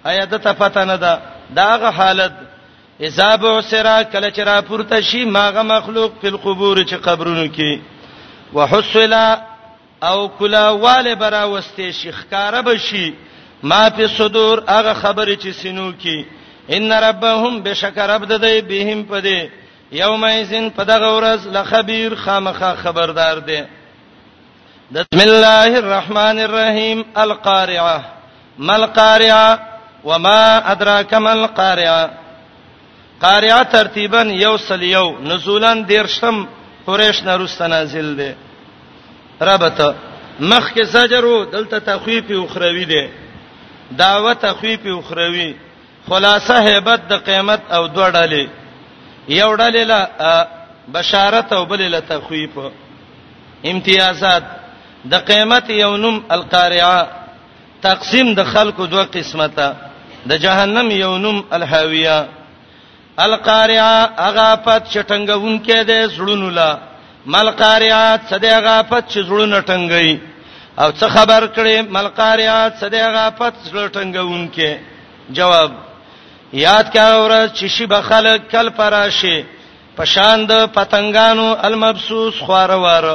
ایت 0.10 0.34
تفتنه 0.48 0.95
ده 0.95 1.19
داغه 1.56 1.89
حالت 1.89 2.32
حساب 3.06 3.43
وسرا 3.43 4.04
کله 4.04 4.30
چې 4.32 4.39
را 4.39 4.62
پورته 4.62 5.02
شي 5.02 5.26
ماغه 5.26 5.62
مخلوق 5.62 6.12
په 6.21 6.30
قبور 6.30 6.78
چې 6.86 6.93
قبرونو 6.95 7.45
کې 7.56 7.80
وحصل 8.54 9.13
او 10.04 10.28
کلا 10.28 10.69
والے 10.71 11.15
برا 11.15 11.43
واستې 11.45 11.91
شیخ 11.91 12.26
کار 12.30 12.62
به 12.62 12.78
شي 12.78 13.13
ما 13.63 13.89
په 13.89 14.08
صدور 14.17 14.63
هغه 14.67 14.93
خبره 14.93 15.36
چې 15.36 15.48
سينو 15.62 15.91
کې 16.02 16.26
ان 16.69 16.91
ربهم 16.93 17.62
بشکرب 17.63 18.26
ددې 18.28 18.63
بهم 18.71 19.04
پدې 19.10 19.64
یومئذین 20.01 20.69
پدغه 20.77 21.10
ورځ 21.17 21.41
لخبیر 21.55 22.15
خامخا 22.23 22.71
خبردار 22.84 23.38
دی 23.47 23.60
بسم 24.95 25.19
الله 25.27 25.71
الرحمن 25.81 26.38
الرحیم 26.47 26.99
القارعه 27.15 28.03
مل 28.69 28.86
قارعه 28.86 29.60
وما 30.10 30.41
ادراک 30.73 31.13
مل 31.27 31.45
قارعه 31.60 32.10
قارعه 33.21 33.62
ترتیبا 33.75 34.21
یوصل 34.45 34.81
یو 34.84 35.05
نزولن 35.29 35.77
دیرشم 35.91 36.38
قریش 36.88 37.17
نرست 37.29 37.62
نازل 37.73 38.10
دی 38.19 38.29
ربته 39.49 39.89
مخ 40.39 40.65
کې 40.73 40.84
زجر 40.95 41.25
دلته 41.53 41.79
تخویف 41.79 42.25
اخروی 42.43 42.86
دی 42.91 43.03
دعوت 44.03 44.41
تخویف 44.47 44.86
اخروی 44.97 45.49
خلاصه 46.10 46.55
hebat 46.69 47.01
د 47.10 47.13
قیامت 47.27 47.62
او 47.73 47.88
دوه 47.88 48.12
ډلې 48.12 48.45
یو 49.29 49.51
ډلې 49.55 49.83
له 49.85 49.99
بشارت 50.93 51.49
او 51.53 51.63
بلې 51.65 51.88
له 51.93 51.99
تخویف 51.99 52.55
امتیازات 53.71 54.43
د 55.11 55.15
قیامت 55.27 55.69
یونم 55.69 56.17
القارعه 56.31 57.07
تقسیم 57.81 58.33
د 58.33 58.39
خلکو 58.53 58.85
دوه 58.85 59.03
قسمته 59.15 59.73
د 60.29 60.38
جهنم 60.43 60.91
یونم 60.91 61.43
الهاویه 61.55 62.27
القارعه 63.25 64.09
هغه 64.25 64.55
پات 64.55 64.83
چټنګون 64.93 65.59
کې 65.65 65.77
د 65.89 66.07
زړونو 66.15 66.49
لا 66.49 66.77
ملقارعه 67.25 68.19
صدغه 68.29 68.81
پات 68.81 69.03
چې 69.11 69.19
زړونه 69.27 69.59
ټنګي 69.61 70.19
او 70.81 70.91
څه 70.91 71.05
خبر 71.15 71.47
کړي 71.55 71.77
ملقارعه 71.89 72.61
صدغه 72.81 73.29
پات 73.29 73.53
زړه 73.65 73.85
ټنګون 73.95 74.49
کې 74.55 74.69
جواب 75.38 75.71
یاد 76.63 76.87
کا 76.95 77.05
ورځ 77.23 77.47
چې 77.57 77.65
شی 77.75 77.85
به 77.91 77.99
خلق 78.09 78.37
کل 78.51 78.67
پراشي 78.79 79.37
پشاند 79.97 80.51
پتنګانو 80.75 81.47
المبسوس 81.67 82.35
خواروار 82.45 83.05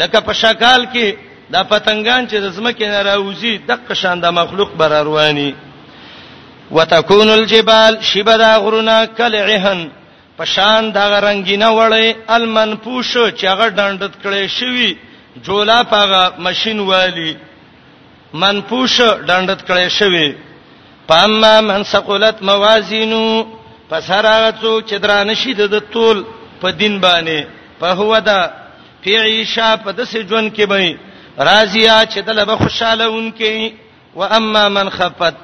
لکه 0.00 0.18
په 0.26 0.32
شکل 0.42 0.86
کې 0.94 1.08
دا 1.54 1.62
پتنګان 1.64 2.28
چې 2.30 2.34
زمکه 2.56 2.86
نه 2.94 3.00
راوځي 3.08 3.54
د 3.68 3.80
قشاند 3.88 4.24
مخلوق 4.26 4.70
بر 4.82 4.92
رواني 5.08 5.54
وتكون 6.70 7.30
الجبال 7.30 7.96
شبدا 8.12 8.56
غرنا 8.66 9.04
كالعهن 9.04 9.82
پشان 10.38 10.92
دا 10.94 11.18
رنگینه 11.26 11.70
وړي 11.70 12.30
المنفوش 12.36 13.12
چې 13.36 13.44
هغه 13.52 13.68
ډندت 13.68 14.12
کړي 14.22 14.48
شوی 14.48 14.94
جولا 15.46 15.82
پاغه 15.84 16.34
ماشين 16.38 16.78
والی 16.80 17.36
منفوش 18.32 19.00
ډندت 19.26 19.68
کړي 19.70 19.88
شوی 19.98 20.32
پاما 21.08 21.60
من 21.60 21.82
ثقلت 21.82 22.42
موازینو 22.42 23.44
پس 23.90 24.10
هر 24.10 24.26
هغه 24.26 24.50
څوک 24.60 24.86
چې 24.88 24.92
درانه 24.94 25.34
شي 25.34 25.54
د 25.54 25.78
تول 25.78 26.24
په 26.60 26.70
دین 26.70 27.00
باندې 27.00 27.46
په 27.80 27.86
هو 27.92 28.18
دا 28.20 28.40
فی 29.02 29.16
عیشا 29.18 29.76
په 29.76 29.92
دسه 29.92 30.22
ژوند 30.28 30.54
کې 30.54 30.62
به 30.64 30.94
راضیا 31.38 32.04
چې 32.04 32.18
دلبه 32.26 32.56
خوشاله 32.56 33.04
اونکي 33.06 33.74
و 34.16 34.22
اما 34.22 34.68
من 34.68 34.90
خفت 34.90 35.34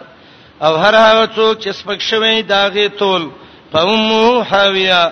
او 0.62 0.76
هر 0.76 0.94
هغه 0.94 1.26
څوک 1.26 1.58
چې 1.62 1.70
سپک 1.70 2.00
شوی 2.02 2.42
داغه 2.42 2.88
تول 2.98 3.28
فامه 3.72 4.42
حاویہ 4.50 5.02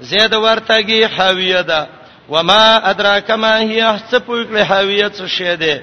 زید 0.00 0.34
ورتګي 0.34 1.02
حاویہ 1.18 1.60
ده 1.60 1.88
وما 2.28 2.76
ادراک 2.90 3.30
ما 3.30 3.56
هی 3.58 3.80
احسبو 3.80 4.44
کله 4.44 4.62
حاویہ 4.64 5.08
څه 5.10 5.26
شه 5.26 5.54
ده 5.54 5.82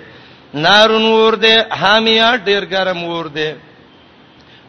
نارون 0.54 1.04
ور 1.06 1.36
ده 1.36 1.66
حامیہ 1.80 2.38
ډیر 2.46 2.66
ګرم 2.66 3.04
ور 3.04 3.28
ده 3.28 3.56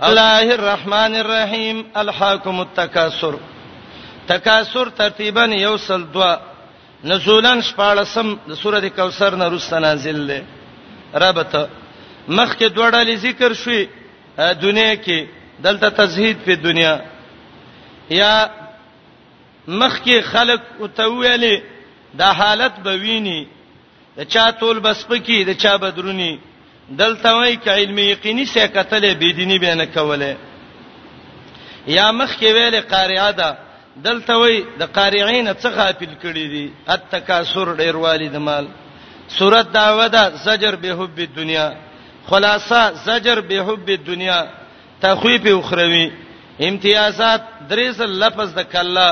الله 0.08 0.48
الرحمن 0.58 1.14
الرحیم 1.22 1.76
الحاکم 2.02 2.56
التکاثر 2.60 3.34
تکاثر 4.26 4.88
ترتیبا 4.98 5.44
یوصل 5.44 6.02
دوا 6.14 6.32
نزولن 7.04 7.60
شپاړسم 7.68 8.28
د 8.48 8.52
سورۃ 8.62 8.84
کوثر 8.98 9.32
نه 9.40 9.44
روسته 9.54 9.78
نازل 9.86 10.18
ده 10.30 10.38
ربته 11.26 11.62
مخکې 12.38 12.66
دوړلې 12.76 13.14
ذکر 13.26 13.50
شوې 13.62 13.82
دنیا 14.66 14.94
کې 15.04 15.18
دلته 15.66 15.88
تزهید 15.98 16.36
په 16.46 16.54
دنیا 16.66 16.94
یا 18.20 18.34
مخکې 19.68 20.16
خلق 20.32 20.62
او 20.80 20.86
تویلې 20.86 21.62
د 22.20 22.22
حالت 22.40 22.74
بوینی 22.88 23.40
د 24.16 24.20
چا 24.34 24.50
تول 24.50 24.78
بسپکی 24.88 25.44
د 25.44 25.52
چا 25.58 25.76
بدرونی 25.76 26.32
دلته 27.00 27.32
وای 27.32 27.56
ک 27.64 27.68
علم 27.68 27.98
یقیني 27.98 28.44
سه 28.46 28.66
کتلې 28.68 29.14
بی 29.20 29.32
دینی 29.32 29.58
به 29.58 29.74
نه 29.74 29.86
کوله 29.86 30.36
یا 31.86 32.10
مخ 32.12 32.30
کې 32.40 32.46
ویل 32.54 32.80
قاریه 32.80 33.30
ده 33.32 33.56
دلته 34.04 34.36
وای 34.36 34.64
د 34.80 34.82
قاریعین 34.96 35.52
څخه 35.54 35.76
غافل 35.76 36.12
کړی 36.22 36.46
دي 36.54 36.70
التکاسر 36.88 37.74
ډیر 37.76 37.96
والی 37.96 38.28
د 38.28 38.36
مال 38.36 38.66
سورۃ 39.38 39.66
داودا 39.72 40.24
زجر 40.44 40.74
به 40.76 40.88
حب 41.02 41.18
الدنیا 41.18 41.72
خلاصہ 42.30 42.82
زجر 43.06 43.40
به 43.40 43.58
حب 43.68 43.88
الدنیا 43.88 44.40
تخویف 45.00 45.42
اخروی 45.56 46.08
امتیازات 46.68 47.40
درېز 47.70 48.00
لفظ 48.00 48.54
د 48.54 48.62
کلا 48.72 49.10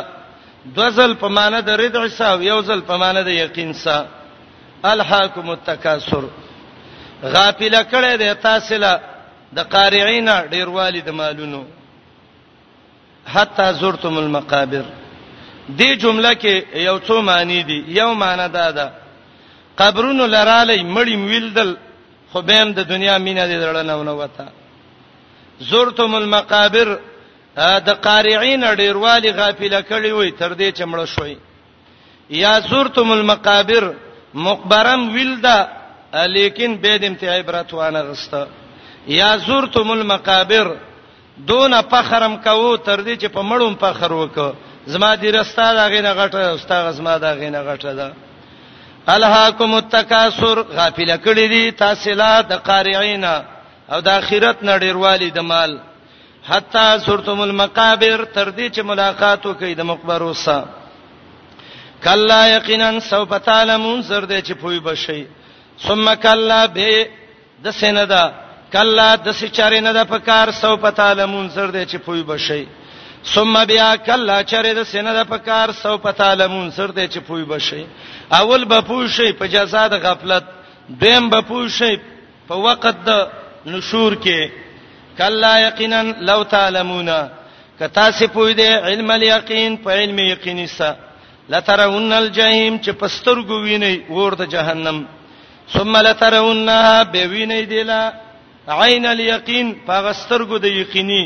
دوزل 0.76 1.12
په 1.14 1.28
معنی 1.28 1.62
د 1.62 1.70
ردع 1.80 2.06
سا 2.18 2.30
او 2.32 2.42
یوزل 2.42 2.80
په 2.80 2.96
معنی 2.96 3.22
د 3.24 3.28
یقین 3.44 3.72
سا 3.72 3.96
الحاکم 4.92 5.50
التکاسر 5.50 6.24
غافل 7.24 7.74
کړي 7.92 8.12
د 8.22 8.40
تاسو 8.44 8.74
له 8.84 8.92
د 9.52 9.58
قارعين 9.74 10.28
ډیر 10.52 10.68
والد 10.76 11.08
مالونو 11.20 11.62
حتا 13.34 13.72
زرتم 13.72 14.18
المقابر 14.18 14.84
دې 15.68 15.90
جمله 16.02 16.32
کې 16.34 16.76
یو 16.88 16.98
څو 16.98 17.22
معنی 17.22 17.62
دي 17.62 17.84
یو 17.98 18.14
معنی 18.14 18.48
دا 18.48 18.70
ده 18.70 18.90
قبرونو 19.78 20.26
لرالې 20.26 20.82
مړی 20.86 21.14
ویلدل 21.30 21.76
خو 22.32 22.42
به 22.42 22.62
هم 22.62 22.72
د 22.72 22.80
دنیا 22.88 23.18
مینا 23.18 23.44
دې 23.46 23.58
درلنه 23.60 24.02
نه 24.02 24.12
وته 24.12 24.48
زرتم 25.60 26.14
المقابر 26.14 26.98
د 27.58 27.90
قارعين 28.02 28.64
ډیر 28.74 28.96
والي 28.96 29.30
غافل 29.32 29.80
کړي 29.82 30.12
وي 30.12 30.30
تر 30.30 30.52
دې 30.52 30.72
چې 30.72 30.82
مړ 30.84 31.04
شوي 31.06 31.36
یا 32.30 32.60
زرتم 32.60 33.12
المقابر 33.12 33.94
مقبرم 34.34 35.12
ویلدا 35.14 35.79
لیکن 36.12 36.70
به 36.82 36.98
د 36.98 37.04
امتیاع 37.04 37.38
عبرت 37.38 37.74
وانه 37.74 38.02
غسته 38.02 38.46
یا 39.06 39.36
زورتم 39.36 39.90
المقابر 39.90 40.76
دون 41.46 41.74
فخرم 41.90 42.36
کوو 42.36 42.76
تر 42.76 43.00
دې 43.04 43.16
چې 43.20 43.26
په 43.28 43.42
مړوم 43.42 43.74
فخر 43.80 44.12
وکړو 44.12 44.52
زما 44.86 45.14
دې 45.16 45.24
رستا 45.24 45.74
دا 45.74 45.86
غینه 45.88 46.12
غټه 46.14 46.38
استاد 46.54 46.92
زما 46.94 47.18
دا 47.18 47.32
غینه 47.34 47.62
غټه 47.62 47.92
ده 47.94 48.12
الهاکم 49.08 49.74
التکاسر 49.74 50.62
غافل 50.62 51.16
کړی 51.16 51.48
دي 51.48 51.70
تحصیلات 51.70 52.46
د 52.48 52.52
قارعینا 52.54 53.42
او 53.92 54.00
د 54.00 54.08
اخرت 54.08 54.62
نړیوالې 54.62 55.32
د 55.34 55.38
مال 55.40 55.78
حتا 56.48 56.98
سورتم 56.98 57.40
المقابر 57.40 58.24
تر 58.34 58.50
دې 58.50 58.70
چې 58.76 58.80
ملاقات 58.80 59.46
وکړي 59.46 59.74
د 59.76 59.80
مقبرو 59.82 60.34
سره 60.34 60.64
کلا 62.04 62.46
یقینا 62.48 62.90
سوف 63.00 63.32
تعلمون 63.38 64.02
زر 64.02 64.24
دې 64.26 64.40
چې 64.44 64.52
پوي 64.60 64.80
بشي 64.80 65.24
ثم 65.88 66.08
کلا 66.22 66.62
به 66.74 67.04
د 67.64 67.72
سیندا 67.80 68.22
کلا 68.74 69.08
د 69.26 69.28
سچاره 69.40 69.80
نه 69.86 69.92
د 69.98 70.08
پکار 70.12 70.48
سو 70.62 70.76
پتا 70.86 71.08
لمون 71.18 71.46
سر 71.56 71.70
دی 71.76 71.84
چې 71.86 71.96
پوي 72.06 72.22
بشي 72.30 72.64
ثم 73.34 73.54
بیا 73.72 73.88
کلا 74.08 74.38
چره 74.52 74.72
د 74.78 74.82
سیندا 74.92 75.24
پکار 75.32 75.68
سو 75.82 75.96
پتا 76.06 76.28
لمون 76.40 76.70
سر 76.78 76.90
دی 76.98 77.06
چې 77.12 77.18
پوي 77.28 77.44
بشي 77.52 77.84
اول 78.40 78.64
به 78.72 78.80
پوي 78.92 79.08
شي 79.16 79.28
په 79.42 79.46
جزا 79.54 79.84
د 79.92 80.02
غفلت 80.06 80.44
دیم 81.04 81.28
به 81.34 81.40
پوي 81.52 81.68
شي 81.80 81.94
په 82.48 82.54
وخت 82.66 82.86
د 82.86 83.28
نشور 83.72 84.12
کې 84.22 84.50
کلا 85.18 85.54
یقینا 85.60 86.02
لو 86.28 86.42
تعلمون 86.50 87.08
کتا 87.80 88.04
سی 88.18 88.26
پوی 88.32 88.54
دی 88.54 88.66
علم 88.68 89.10
الیقین 89.10 89.76
په 89.84 89.90
علم 89.94 90.18
یقینی 90.18 90.66
سا 90.66 90.92
لترون 91.54 92.12
الجحیم 92.12 92.76
چې 92.82 92.90
پسترګو 93.00 93.62
ویني 93.64 94.06
ور 94.10 94.34
د 94.40 94.50
جهنم 94.54 95.04
ثم 95.78 95.92
لترونها 96.06 97.02
بوینې 97.12 97.62
دیلا 97.72 98.02
عین 98.78 99.06
الیقین 99.14 99.66
پاغسترګو 99.86 100.56
د 100.64 100.66
یقیني 100.80 101.24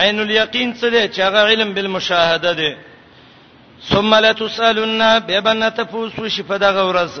عین 0.00 0.18
الیقین 0.20 0.68
څه 0.80 0.86
دی 0.94 1.04
چې 1.14 1.20
هغه 1.26 1.40
علم 1.50 1.70
بالمشاهده 1.76 2.52
دی 2.60 2.70
ثم 3.90 4.14
لتسالن 4.24 5.02
ببن 5.28 5.68
تفوسو 5.76 6.28
شفدا 6.36 6.70
غورز 6.76 7.14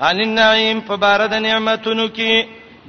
ان 0.00 0.18
النعیم 0.26 0.80
فبارد 0.88 1.32
نعمتونو 1.48 2.08
کی 2.08 2.42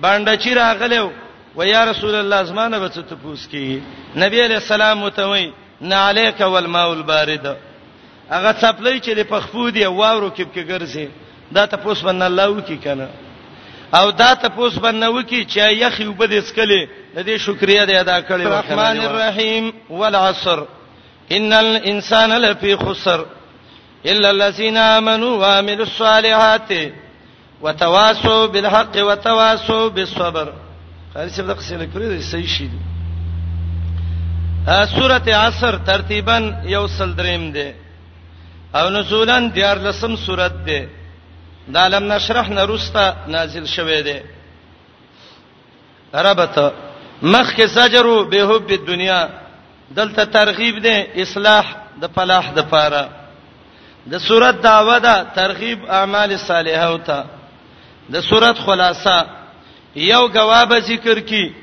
باندې 0.03 0.33
چې 0.43 0.49
راغلو 0.59 1.11
و 1.57 1.63
یا 1.63 1.81
رسول 1.91 2.15
الله 2.15 2.43
زمانه 2.43 2.79
به 2.79 2.89
څه 2.89 2.99
تفوس 3.11 3.47
کی 3.47 3.79
نبی 4.23 4.41
علیہ 4.45 4.55
السلام 4.63 5.03
وتوي 5.03 5.51
نه 5.81 5.95
علیک 5.95 6.39
والماء 6.41 6.87
البارد 6.91 7.45
هغه 8.29 8.51
څپلې 8.61 8.99
چې 9.05 9.19
په 9.33 9.39
خفو 9.41 9.69
دی 9.69 9.85
واورو 9.85 10.29
کې 10.29 10.43
کې 10.53 10.67
ګرځي 10.71 11.07
دا 11.51 11.65
تفوس 11.65 12.01
باندې 12.01 12.23
الله 12.29 12.49
وکي 12.49 12.77
کنه 12.77 13.07
او 13.93 14.11
دا 14.11 14.33
تاسو 14.33 14.79
بنو 14.79 15.21
کی 15.21 15.45
چې 15.45 15.71
یخي 15.71 16.05
وبد 16.05 16.31
اسکلې 16.33 16.87
د 17.15 17.19
دې 17.27 17.37
شکریا 17.37 17.85
دې 17.85 17.95
ادا 17.95 18.21
کړې 18.21 18.45
الرحمن 18.47 18.97
الرحیم 19.05 19.69
والعصر 19.89 20.59
ان 21.31 21.53
الانسان 21.53 22.29
لفی 22.31 22.75
خسر 22.75 23.23
الا 24.05 24.29
الذين 24.29 24.77
امنوا 24.77 25.37
وعملوا 25.37 25.85
الصالحات 25.85 26.71
وتواصوا 27.61 28.45
بالحق 28.45 28.95
وتواصوا 28.95 29.89
بالصبر 29.89 30.53
قال 31.15 31.29
شبد 31.31 31.57
قصیل 31.57 31.85
کړی 31.95 32.21
صحیح 32.21 32.47
شي 32.47 32.67
سوره 34.97 35.35
عصر 35.45 35.77
ترتیبا 35.85 36.37
یو 36.63 36.87
سل 36.87 37.15
دریم 37.17 37.51
ده 37.51 37.73
او 38.75 38.89
نزولن 38.89 39.49
دیار 39.55 39.77
لسم 39.77 40.15
سورته 40.15 40.63
ده 40.65 40.87
دا 41.67 41.87
لم 41.89 42.13
نشرح 42.13 42.49
نرستا 42.49 43.15
نازل 43.27 43.65
شوه 43.67 44.01
دی 44.01 44.21
ربته 46.15 46.71
مخک 47.21 47.65
زجر 47.65 48.23
به 48.23 48.37
حب 48.47 48.71
الدنیا 48.71 49.29
دلته 49.95 50.25
ترغیب 50.25 50.79
دی 50.83 51.21
اصلاح 51.21 51.65
د 52.01 52.05
فلاح 52.15 52.51
د 52.55 52.59
پاره 52.69 53.09
د 54.11 54.17
صورت 54.17 54.61
داوا 54.61 54.97
ده 54.99 55.23
ترغیب 55.35 55.85
اعمال 55.85 56.37
صالحه 56.39 56.83
او 56.91 56.97
ته 56.97 57.23
د 58.11 58.21
صورت 58.21 58.57
خلاصه 58.65 59.25
یو 59.95 60.27
جواب 60.27 60.79
ذکر 60.79 61.19
کی 61.19 61.53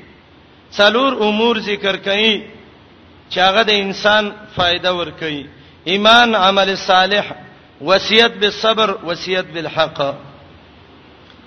څلور 0.77 1.11
امور 1.23 1.55
ذکر 1.59 1.95
کړي 1.97 2.41
چې 3.31 3.37
هغه 3.37 3.61
د 3.63 3.69
انسان 3.69 4.31
فائدہ 4.55 4.89
ور 4.89 5.09
کوي 5.19 5.45
ایمان 5.85 6.35
عمل 6.35 6.75
صالح 6.75 7.23
وصیت 7.89 8.33
بالصبر 8.41 8.89
وصیت 9.07 9.45
بالحق 9.53 9.97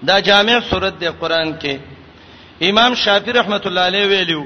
دا 0.08 0.16
جامع 0.28 0.58
سورت 0.70 0.94
دی 1.00 1.08
قران 1.20 1.52
کې 1.62 1.76
امام 2.70 2.94
شافعی 3.04 3.32
رحمت 3.38 3.66
الله 3.66 3.80
علیه 3.90 4.06
ویلو 4.12 4.42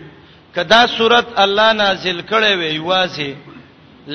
کدا 0.55 0.81
سورت 0.97 1.29
الله 1.45 1.73
نازل 1.81 2.21
کړي 2.21 2.53
وی 2.61 2.79
واسي 2.79 3.29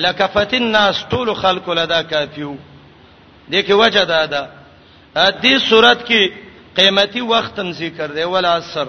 لکفت 0.04 0.54
الناس 0.60 1.04
طول 1.10 1.34
خلق 1.42 1.68
لدا 1.80 2.02
کافیو 2.02 2.54
دې 3.50 3.66
کې 3.66 3.70
وجه 3.82 4.04
دا 4.12 4.24
ده 4.26 4.44
دې 5.42 5.58
سورت 5.68 6.08
کې 6.08 6.32
قیمتي 6.76 7.20
وخت 7.20 7.60
ذکر 7.60 8.06
دی 8.12 8.22
ول 8.24 8.44
عصر 8.46 8.86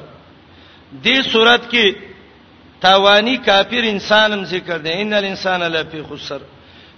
دې 1.03 1.21
سورت 1.31 1.71
کې 1.71 1.95
تاوانی 2.81 3.37
کافر 3.45 3.85
انسانم 3.93 4.43
ذکر 4.55 4.77
دی 4.77 5.01
ان 5.01 5.13
الانسان 5.19 5.61
لفی 5.75 6.01
خسر 6.09 6.41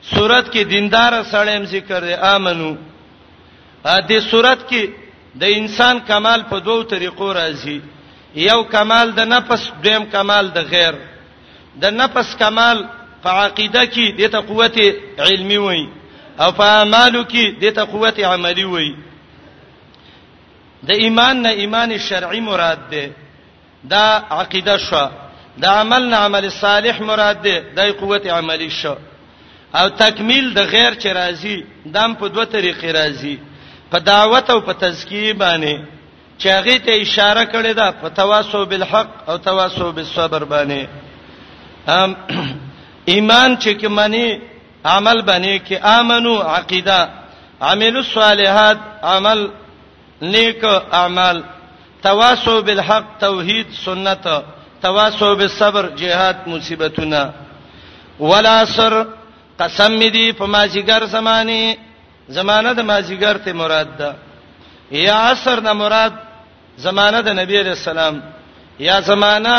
صورت 0.04 0.50
کې 0.54 0.64
دیندار 0.64 1.14
سړیم 1.32 1.64
ذکر 1.72 2.02
دی 2.04 2.14
امنو 2.14 2.72
ا 3.84 4.00
دې 4.10 4.20
صورت 4.32 4.70
کې 4.70 4.84
د 5.42 5.44
انسان 5.60 6.00
کمال 6.10 6.42
په 6.50 6.60
دوو 6.66 6.84
طریقو 6.84 7.34
راځي 7.34 7.80
یو 8.36 8.64
کمال 8.64 9.08
د 9.16 9.20
نفس 9.28 9.72
دویم 9.84 10.06
کمال 10.14 10.50
د 10.56 10.60
غیر 10.72 10.94
د 11.82 11.86
نفس 11.94 12.36
کمال 12.36 12.78
په 13.24 13.30
عقیده 13.30 13.84
کې 13.86 14.06
د 14.18 14.26
ته 14.34 14.40
قوت 14.42 14.78
علمي 15.20 15.58
وای 15.58 15.86
او 16.40 16.52
په 16.52 16.64
اعمالو 16.64 17.24
کې 17.24 17.60
د 17.62 17.66
ته 17.76 17.84
قوت 17.86 18.20
عملی 18.20 18.64
وای 18.66 18.94
د 20.84 20.90
ایمان 20.94 21.36
نه 21.42 21.50
ایمان 21.50 21.98
شرعي 21.98 22.40
مراد 22.42 22.80
ده 22.92 23.10
دا 23.84 24.06
عقیده 24.42 24.78
شو 24.78 25.08
د 25.58 25.66
عمل 25.66 26.04
نه 26.10 26.18
عمل 26.18 26.50
صالح 26.50 27.02
مراد 27.02 27.42
ده 27.44 27.64
د 27.76 27.80
قوت 28.00 28.28
عملی 28.28 28.70
شو 28.70 28.96
او 29.76 29.90
تکمیل 29.90 30.54
د 30.54 30.60
غیر 30.74 30.94
چې 31.02 31.08
راځي 31.16 31.58
دام 31.94 32.12
په 32.20 32.28
دوه 32.34 32.46
طریقې 32.46 32.92
راځي 32.94 33.36
په 33.92 34.00
دعوت 34.00 34.50
او 34.50 34.60
په 34.62 34.74
تزکیه 34.74 35.34
باندې 35.34 35.76
چې 36.42 36.48
هغه 36.58 36.78
ته 36.86 36.94
اشاره 37.02 37.44
کړې 37.54 37.74
ده 37.80 37.92
په 38.02 38.10
تواصو 38.10 38.66
بالحق 38.66 39.30
او 39.30 39.38
تواصو 39.38 39.92
بالصبر 39.92 40.44
باندې 40.44 40.88
ام 41.88 42.16
ایمان 43.06 43.58
چې 43.58 43.78
کې 43.80 43.88
معنی 43.88 44.40
عمل 44.86 45.22
باندې 45.22 45.60
کې 45.68 45.76
امنو 45.84 46.40
عقیده 46.42 47.10
عملو 47.62 48.00
الصالحات 48.00 48.78
عمل 49.04 49.48
نیک 50.22 50.64
اعمال 50.92 51.42
تواصو 52.04 52.62
بالحق 52.62 53.06
توحید 53.20 53.68
سنت 53.86 54.28
تواصو 54.82 55.36
بالصبر 55.36 55.90
جهاد 56.00 56.36
مصیبتنا 56.48 57.24
ولا 58.20 58.66
سر 58.76 58.94
قسم 59.60 59.92
می 60.02 60.10
دی 60.10 60.32
په 60.34 60.46
مازیګر 60.54 61.04
زمانه 61.16 61.64
زمانه 62.38 62.74
د 62.74 62.80
مازیګر 62.90 63.36
ته 63.46 63.52
مراد 63.62 63.90
ده 64.00 64.10
یا 65.06 65.16
عصر 65.32 65.58
نه 65.68 65.74
مراد 65.82 66.14
زمانه 66.86 67.20
د 67.22 67.30
نبی 67.40 67.56
علیہ 67.62 67.76
السلام 67.80 68.16
یا 68.88 68.98
زمانہ 69.12 69.56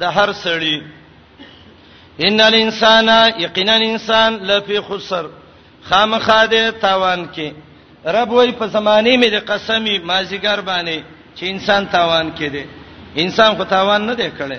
د 0.00 0.02
هر 0.16 0.30
سړی 0.44 0.76
ان 2.26 2.40
الانسان 2.40 3.08
یقینا 3.46 3.74
الانسان 3.80 4.30
لفی 4.48 4.78
خسر 4.88 5.24
خامخاده 5.88 6.70
تاوان 6.80 7.20
کې 7.34 7.48
رب 8.18 8.30
وای 8.32 8.52
په 8.52 8.66
زمانه 8.66 9.16
مې 9.20 9.30
د 9.36 9.38
قسمی 9.50 9.96
مازیګر 10.10 10.58
باندې 10.68 10.98
چې 11.36 11.42
انسان 11.52 11.86
تاوان 11.94 12.32
کې 12.38 12.48
دی 12.54 12.64
انسان 13.24 13.56
خو 13.56 13.64
تاوان 13.64 14.06
نه 14.06 14.14
دی 14.14 14.28
کړی 14.40 14.58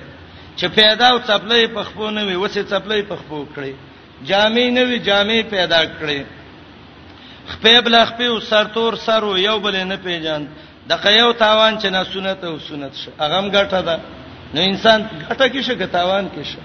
چې 0.56 0.66
پیدا 0.78 1.06
او 1.10 1.18
تپلې 1.18 1.74
په 1.74 1.82
خپو 1.84 2.10
نه 2.10 2.22
وي 2.26 2.36
وسه 2.36 2.62
تپلې 2.62 3.02
په 3.08 3.16
خپو 3.20 3.46
کړی 3.56 3.74
جامې 4.28 4.70
نوې 4.70 4.98
جامې 5.06 5.42
پیدا 5.50 5.80
کړې 5.98 6.20
خپې 7.52 7.74
بل 7.84 7.94
خپې 8.04 8.26
او 8.32 8.40
سرتور 8.40 8.92
سر 9.06 9.22
او 9.24 9.36
یو 9.36 9.58
بل 9.64 9.74
نه 9.84 9.96
پیژاند 10.02 10.46
د 10.88 10.92
قیو 11.04 11.32
تاوان 11.32 11.78
چې 11.78 11.88
نه 11.94 12.04
سنت 12.12 12.44
او 12.44 12.58
سنت 12.68 12.92
شو 13.02 13.10
اغم 13.18 13.50
ګټه 13.50 13.80
ده 13.88 13.96
نو 14.54 14.60
انسان 14.60 14.98
ګټه 15.28 15.46
کې 15.52 15.60
شګه 15.66 15.86
تاوان 15.96 16.28
کې 16.34 16.42
شو 16.50 16.60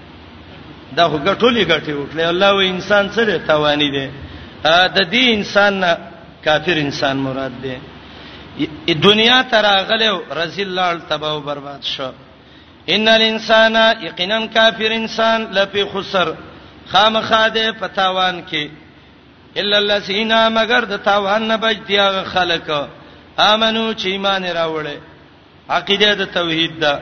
دا 0.96 1.08
خو 1.08 1.18
ګټولې 1.18 1.64
ګټې 1.72 1.92
وکړي 2.00 2.22
الله 2.24 2.50
و 2.54 2.60
انسان 2.74 3.08
سره 3.16 3.38
تاوانی 3.38 3.88
دی 3.90 4.06
د 4.96 4.98
دې 5.10 5.22
انسان 5.36 5.72
نه 5.80 5.92
کافر 6.44 6.76
انسان 6.82 7.16
مراد 7.26 7.54
دی 7.64 7.76
دنیا 9.06 9.42
تراغله 9.50 10.22
رضی 10.40 10.62
الله 10.62 10.88
ال 10.90 11.00
تباہ 11.08 11.34
و 11.36 11.40
برباد 11.40 11.82
شو 11.82 12.10
ان 12.94 13.08
الانسان 13.08 13.74
یقینا 14.02 14.38
کافر 14.52 14.90
انسان 15.00 15.46
لفی 15.56 15.84
خسر 15.92 16.28
خامخا 16.90 17.42
دې 17.56 17.66
پتاوان 17.80 18.40
کې 18.50 18.68
الا 19.60 19.76
الذين 19.84 20.32
مگر 20.58 20.84
د 20.92 20.98
تاوان 21.08 21.48
نه 21.48 21.56
بچ 21.64 21.76
دیغه 21.88 22.22
خلک 22.34 22.70
امنو 23.38 23.84
چې 23.94 24.06
ایمان 24.16 24.44
راوړې 24.44 24.96
عقیده 25.76 26.14
د 26.20 26.24
توحید 26.36 26.78
ده 26.80 27.00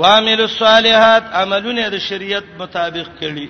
وامل 0.00 0.40
الصالحات 0.40 1.24
عملونه 1.42 1.88
د 1.94 1.98
شریعت 2.08 2.44
مطابق 2.58 3.08
کړي 3.22 3.48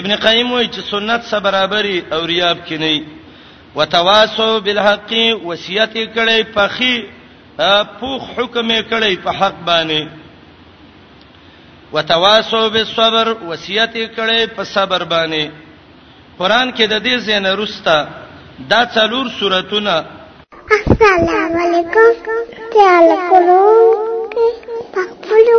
ابن 0.00 0.16
قیم 0.26 0.52
وایي 0.52 0.68
چې 0.68 0.80
سنت 0.90 1.22
سره 1.30 1.40
برابرۍ 1.48 1.98
او 2.12 2.20
ریاب 2.32 2.58
کې 2.68 2.72
نه 2.72 3.04
وتواصوا 3.78 4.58
بالحق 4.68 5.10
وصیت 5.48 5.94
کړي 5.94 6.54
په 6.54 6.68
خي 6.78 6.94
پوخ 8.00 8.22
حکم 8.38 8.70
کړي 8.82 9.16
په 9.24 9.30
حق 9.40 9.54
باندې 9.66 10.08
وتواصوا 11.92 12.68
بالصبر 12.68 13.36
وصیت 13.48 13.94
کړي 14.16 14.46
په 14.56 14.62
صبر 14.64 15.04
باندې 15.04 15.44
قران 16.38 16.72
کې 16.72 16.86
د 16.88 16.94
دې 17.04 17.14
زنه 17.18 17.54
رستا 17.54 17.98
دا 18.70 18.80
څلور 18.94 19.26
سوراتونه 19.38 19.94
السلام 20.78 21.52
علیکم 21.64 22.08
تعال 22.74 23.08
کولو 23.28 23.60
پخپلو 24.94 25.58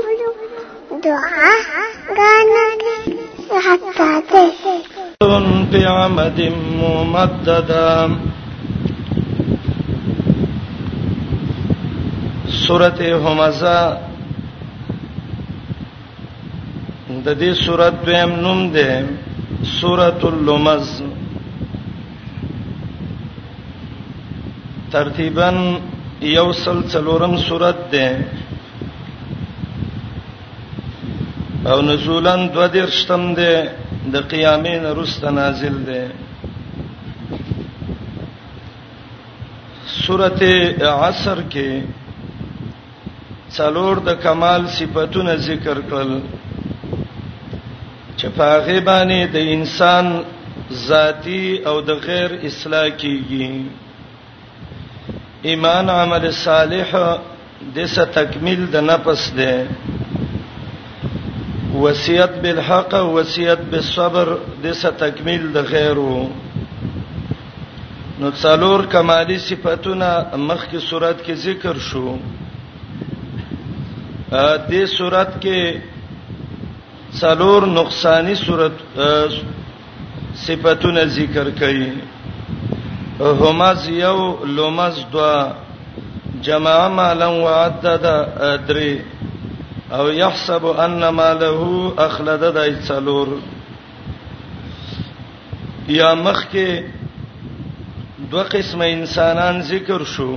دعا 1.03 1.53
غانکه 2.17 3.59
حتا 3.67 4.11
ته 4.31 5.45
بعمد 5.71 6.39
ممددا 6.81 8.09
سورته 12.65 13.15
همزه 13.15 14.06
د 17.27 17.29
دې 17.43 17.51
سورۃ 17.65 17.93
دویم 18.07 18.31
نوم 18.43 18.59
ده 18.75 18.89
سورۃ 19.77 20.19
اللمز 20.31 20.87
ترتیبا 24.93 25.49
یوصل 26.37 26.77
څلورم 26.93 27.33
سورۃ 27.47 27.79
ده 27.95 28.07
او 31.71 31.77
نزولن 31.89 32.41
دو 32.53 32.63
درشتم 32.77 33.23
ده 33.39 33.51
د 34.13 34.15
قیامین 34.35 34.83
رست 35.01 35.23
نازل 35.39 35.75
ده 35.89 36.01
سورته 40.01 40.53
عصر 41.09 41.37
کې 41.51 41.69
څلور 43.55 43.95
د 44.09 44.11
کمال 44.25 44.61
صفاتونه 44.79 45.33
ذکر 45.51 45.77
کړل 45.93 46.11
چې 48.21 48.27
پاغه 48.37 48.75
باندې 48.85 49.33
د 49.33 49.37
انسان 49.55 50.05
ذاتی 50.87 51.47
او 51.69 51.75
د 51.87 51.89
غیر 52.05 52.31
اصلاح 52.49 52.87
کیږي 53.01 53.47
ایمان 55.49 55.85
عمل 56.01 56.23
صالح 56.45 56.89
د 57.75 57.77
څه 57.93 58.03
تکمیل 58.17 58.61
د 58.75 58.77
نفس 58.89 59.21
ده 59.39 59.53
وصیت 61.83 62.31
بالحق 62.45 62.91
وصیت 63.17 63.61
بالصبر 63.73 64.27
د 64.63 64.65
څه 64.79 64.89
تکمیل 65.03 65.43
د 65.57 65.59
غیرو 65.73 66.15
نو 68.19 68.27
څلور 68.43 68.79
کمالي 68.95 69.37
صفاتونه 69.49 70.07
مخکې 70.49 70.77
صورت 70.89 71.17
کې 71.25 71.33
ذکر 71.47 71.75
شو 71.89 72.07
ا 74.45 74.57
دې 74.69 74.83
صورت 74.97 75.29
کې 75.43 75.57
څلور 77.21 77.61
نقصانی 77.77 78.33
صورت 78.45 78.73
صفاتونه 80.45 81.01
ذکر 81.17 81.47
کړي 81.59 81.89
همز 83.41 83.81
یو 84.03 84.17
لومز 84.57 84.95
دوا 85.13 85.37
جمع 86.47 86.75
مالا 86.97 87.27
وعدد 87.45 88.05
درې 88.67 88.91
او 89.99 90.05
يحسب 90.21 90.63
ان 90.83 90.95
ماله 91.21 91.57
اخلد 92.07 92.43
د 92.59 92.77
څلور 92.91 93.27
یا 95.99 96.09
مخ 96.25 96.39
کې 96.51 96.69
دوه 98.35 98.43
قسمه 98.53 98.85
انسانان 98.99 99.55
ذکر 99.71 100.01
شو 100.13 100.29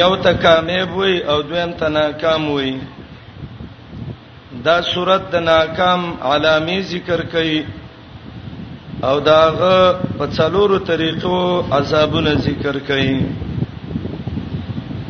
یو 0.00 0.10
ته 0.26 0.32
کامیاب 0.48 0.90
وي 1.02 1.14
او 1.30 1.38
دویم 1.52 1.72
ته 1.78 1.86
ناکام 2.00 2.42
وي 2.56 2.72
دا 4.66 4.80
صورت 4.94 5.22
د 5.32 5.34
ناکام 5.36 6.02
علامه 6.30 6.80
ذکر 6.92 7.20
کړي 7.32 7.64
او 9.08 9.16
داغه 9.28 9.98
په 10.18 10.26
څلورو 10.36 10.78
طریقو 10.90 11.38
عذابونه 11.78 12.32
ذکر 12.48 12.76
کړي 12.88 13.14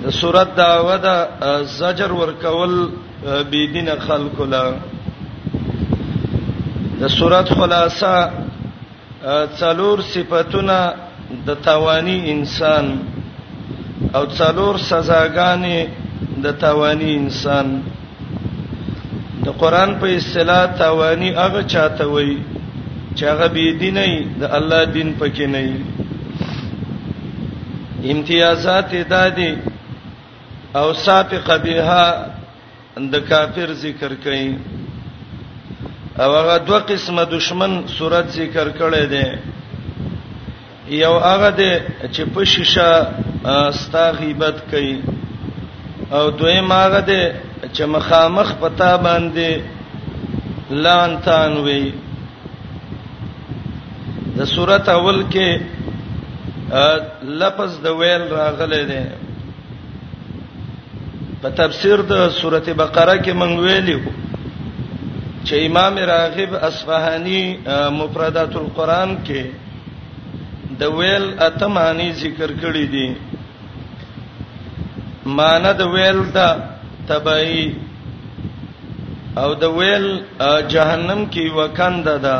د 0.04 0.14
صورت 0.20 0.50
دا 0.60 0.70
ودا 0.88 1.16
زجر 1.78 2.10
ورکول 2.20 2.72
بی 3.50 3.62
دین 3.74 3.88
خلق 4.06 4.36
لا 4.54 4.64
د 7.00 7.08
صورت 7.18 7.48
خلاصہ 7.58 8.16
څلور 9.60 10.00
صفاتونه 10.14 10.78
د 11.46 11.50
توانی 11.68 12.18
انسان 12.36 12.86
او 14.16 14.24
څلور 14.38 14.74
سزاګانې 14.90 15.80
د 16.44 16.54
توانی 16.64 17.10
انسان 17.16 17.66
د 19.44 19.46
قران 19.62 19.90
په 20.00 20.06
اصطلاح 20.18 20.62
توانی 20.82 21.30
هغه 21.40 21.60
چاته 21.74 22.04
وای 22.14 22.32
چې 23.16 23.22
هغه 23.32 23.46
بی 23.54 23.64
دیني 23.82 24.12
د 24.40 24.42
الله 24.58 24.80
دین 24.96 25.08
پکې 25.20 25.46
نه 25.54 25.60
ای 25.66 25.72
امتیازات 28.12 28.90
دادي 29.14 29.50
او 30.80 30.88
سابقه 31.06 31.54
بها 31.66 32.04
د 33.14 33.16
کافر 33.30 33.68
ذکر 33.84 34.12
کړي 34.24 34.46
او 36.22 36.30
هغه 36.40 36.56
دوه 36.70 36.80
قسمه 36.90 37.22
دشمن 37.36 37.72
صورت 37.98 38.26
ذکر 38.40 38.66
کړي 38.80 39.04
دي 39.14 39.26
یو 41.04 41.14
هغه 41.28 41.50
دی 41.60 41.72
چې 42.14 42.22
په 42.34 42.40
شیشه 42.56 42.90
ستا 43.84 44.04
غیبت 44.20 44.56
کوي 44.70 44.94
او 46.16 46.24
دویم 46.30 46.68
هغه 46.72 47.00
دی 47.10 47.22
چې 47.72 47.84
مخامخ 47.94 48.48
پتا 48.60 48.92
باندې 48.96 49.48
لانتان 50.86 51.52
وي 51.66 51.86
د 54.36 54.38
صورت 54.54 54.84
اول 54.88 55.18
کې 55.34 55.48
لفظ 57.42 57.70
د 57.84 57.86
ویل 58.00 58.24
راغلی 58.32 58.82
دی 58.90 59.02
په 61.42 61.48
تفسیر 61.60 61.98
د 62.12 62.14
سورته 62.40 62.72
بقره 62.82 63.16
کې 63.24 63.32
مونږ 63.40 63.54
ویلو 63.66 63.98
چې 65.44 65.66
امام 65.68 65.94
راغب 66.12 66.50
اصفهاني 66.68 67.42
مفردات 68.00 68.52
القرآن 68.60 69.10
کې 69.30 69.44
د 70.82 70.84
ویل 71.00 71.26
اتمانی 71.48 72.10
ذکر 72.20 72.50
کړی 72.60 72.86
دی 72.96 73.10
معنی 75.38 75.72
د 75.80 75.82
ویل 75.96 76.18
دا 76.36 76.50
تبعی 77.08 77.62
او 79.42 79.50
د 79.62 79.64
ویل 79.78 80.06
جهنم 80.74 81.20
کې 81.32 81.44
وکند 81.58 82.06
ده 82.26 82.38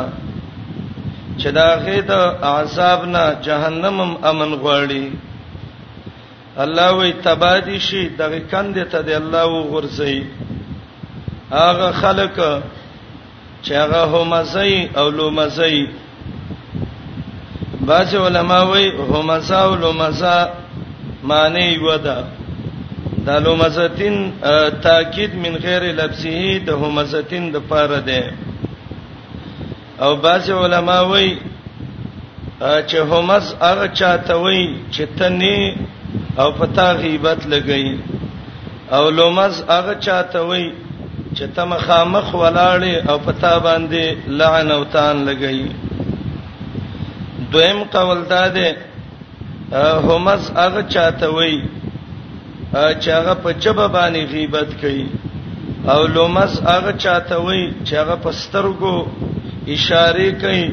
چې 1.39 1.49
دا 1.57 1.67
غید 1.85 2.11
اعصاب 2.51 2.99
نه 3.13 3.23
جهنم 3.47 3.97
امن 4.29 4.51
غواړي 4.63 5.03
الله 6.63 6.89
وی 6.99 7.11
تبادی 7.27 7.77
شي 7.87 8.09
دغه 8.19 8.39
کند 8.51 8.75
ته 8.91 8.99
دی 9.01 9.13
الله 9.15 9.45
و 9.57 9.63
غرسي 9.71 10.15
هغه 11.51 11.91
خلق 12.01 12.35
چې 13.63 13.71
هغه 13.83 14.01
همزي 14.13 14.89
او 14.99 15.09
لومزي 15.09 15.87
باج 17.89 18.15
علماء 18.25 18.63
وی 18.71 18.85
همزا 19.11 19.59
او 19.67 19.75
لومزا 19.81 20.37
معنی 21.23 21.77
ودا 21.85 22.17
د 23.25 23.29
لومزتین 23.45 24.15
تاکید 24.85 25.31
من 25.43 25.53
غیر 25.63 25.83
لبسه 25.99 26.37
د 26.67 26.69
همزتین 26.83 27.43
د 27.51 27.55
پاره 27.71 27.99
ده 28.07 28.21
او 30.03 30.11
بعض 30.25 30.45
علما 30.61 30.97
وایي 31.11 31.33
چې 32.87 32.97
همز 33.11 33.45
هغه 33.65 33.87
چاته 33.99 34.35
وایي 34.45 34.65
چې 34.95 35.01
تنه 35.19 35.57
او 36.41 36.47
پتا 36.57 36.87
غیبت 37.03 37.39
لګی 37.53 37.87
او 38.97 39.03
لومز 39.19 39.53
هغه 39.75 39.93
چاته 40.07 40.39
وایي 40.49 40.69
چې 41.35 41.43
تم 41.59 41.71
خامخ 41.85 42.27
ولاړې 42.41 42.93
او 43.09 43.17
پتا 43.29 43.53
باندې 43.67 44.05
لعن 44.41 44.67
او 44.75 44.81
تان 44.97 45.15
لګی 45.29 45.61
دویم 47.51 47.79
قول 47.95 48.19
داده 48.33 48.69
همز 50.11 50.43
هغه 50.61 50.81
چاته 50.97 51.27
وایي 51.37 51.59
چې 52.73 53.09
هغه 53.17 53.33
په 53.43 53.51
چبه 53.63 53.85
باندې 53.87 54.21
غیبت 54.33 54.69
کوي 54.81 55.05
او 55.93 55.99
لومس 56.15 56.53
هغه 56.69 56.91
چاته 57.03 57.35
وای 57.45 57.61
چې 57.87 57.93
هغه 58.01 58.15
په 58.23 58.31
سترګو 58.43 58.95
اشاره 59.75 60.29
کوي 60.43 60.65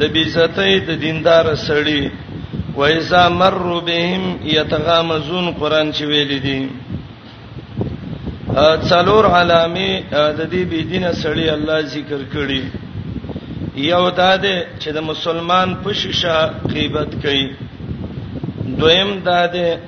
د 0.00 0.02
بیزتۍ 0.14 0.72
د 0.88 0.90
دیندار 1.04 1.44
سړی 1.66 2.02
وایذا 2.78 3.22
مر 3.40 3.56
بهم 3.88 4.22
یتغامزون 4.60 5.46
قران 5.60 5.92
چې 5.92 6.02
ویل 6.04 6.32
دي 6.46 6.60
څلور 8.90 9.24
علامه 9.38 9.90
د 10.38 10.40
دې 10.52 10.62
بی 10.70 10.80
دینه 10.90 11.12
سړی 11.22 11.46
الله 11.56 11.80
ذکر 11.94 12.20
کړي 12.32 12.62
یو 13.92 14.04
دا 14.20 14.32
ده 14.36 14.54
چې 14.82 14.88
د 14.96 15.00
مسلمان 15.10 15.68
په 15.82 15.92
شیشه 16.02 16.36
غیبت 16.74 17.10
کوي 17.22 17.44
دویم 18.80 19.10
دا 19.30 19.42
ده 19.46 19.66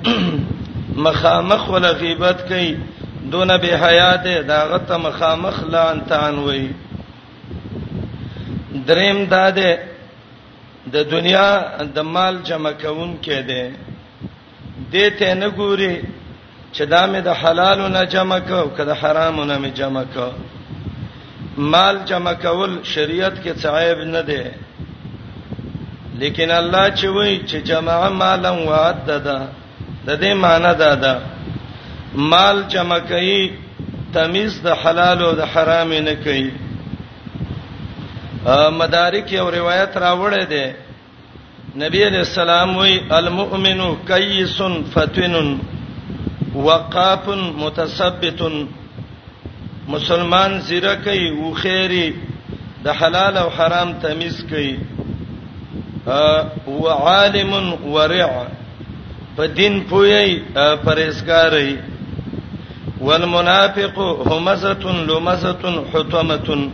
مخامخ 0.96 1.68
ولا 1.70 1.90
غیبت 2.00 2.48
کوي 2.48 2.76
دون 3.30 3.56
به 3.58 3.76
حیات 3.84 4.24
دا 4.48 4.58
غته 4.70 4.96
مخامخ 4.96 5.56
لان 5.72 6.04
تان 6.06 6.34
وای 6.38 6.68
دریم 8.86 9.24
داده 9.24 9.78
د 10.92 10.92
دا 10.92 11.02
دنیا 11.02 11.64
د 11.94 11.98
مال 11.98 12.38
جمع 12.44 12.72
کون 12.72 13.16
کې 13.24 13.46
ده 13.48 13.72
دته 14.92 15.34
نه 15.34 15.48
ګوري 15.50 16.02
چې 16.72 16.82
دا 16.84 17.06
مې 17.06 17.20
د 17.24 17.28
حلالو 17.42 17.88
نه 17.88 18.02
جمع 18.04 18.38
کو 18.48 18.68
کده 18.76 18.94
حرامو 19.02 19.44
نه 19.44 19.58
مې 19.62 19.78
جمع 19.78 20.02
کو 20.14 20.28
مال 21.56 21.98
جمع 22.06 22.32
کول 22.32 22.78
شریعت 22.82 23.34
کې 23.44 23.62
صعيب 23.62 23.98
نه 23.98 24.20
ده 24.20 24.52
لیکن 26.18 26.50
الله 26.50 26.90
چې 26.90 27.04
وای 27.04 27.40
چې 27.48 27.56
جمع 27.72 28.08
مالا 28.08 28.50
وعددا 28.52 29.38
د 30.06 30.10
دې 30.22 30.32
معنی 30.44 30.72
دا 30.82 30.94
ده 31.04 31.12
مال 32.30 32.56
جمع 32.72 32.98
کوي 33.10 33.42
تمیز 34.14 34.52
د 34.62 34.68
حلال 34.82 35.18
او 35.26 35.32
د 35.40 35.42
حرام 35.52 35.90
نه 36.08 36.14
کوي 36.24 36.46
مدارک 38.80 39.26
یو 39.38 39.46
روایت 39.58 39.92
راوړې 40.04 40.44
ده 40.52 40.64
نبی 41.82 42.00
علیہ 42.08 42.22
السلام 42.28 42.76
وی 42.76 42.94
المؤمن 43.18 43.80
کیس 44.08 44.56
فتن 44.94 45.34
وقاف 46.54 47.28
متثبت 47.62 48.40
مسلمان 49.94 50.60
زیره 50.70 50.94
کوي 51.04 51.28
او 51.30 51.52
خیری 51.62 52.08
د 52.88 52.98
حلال 53.02 53.36
او 53.44 53.48
حرام 53.60 53.92
تمیز 54.06 54.36
کوي 54.50 54.74
او 56.66 56.86
عالم 57.04 57.52
ورع 57.94 58.32
په 59.36 59.46
دین 59.58 59.74
پوي 59.88 60.40
پرېسکاري 60.84 61.70
والمنافق 63.06 63.96
همزه 64.30 64.82
لمزه 65.08 65.84
حتمه 65.92 66.68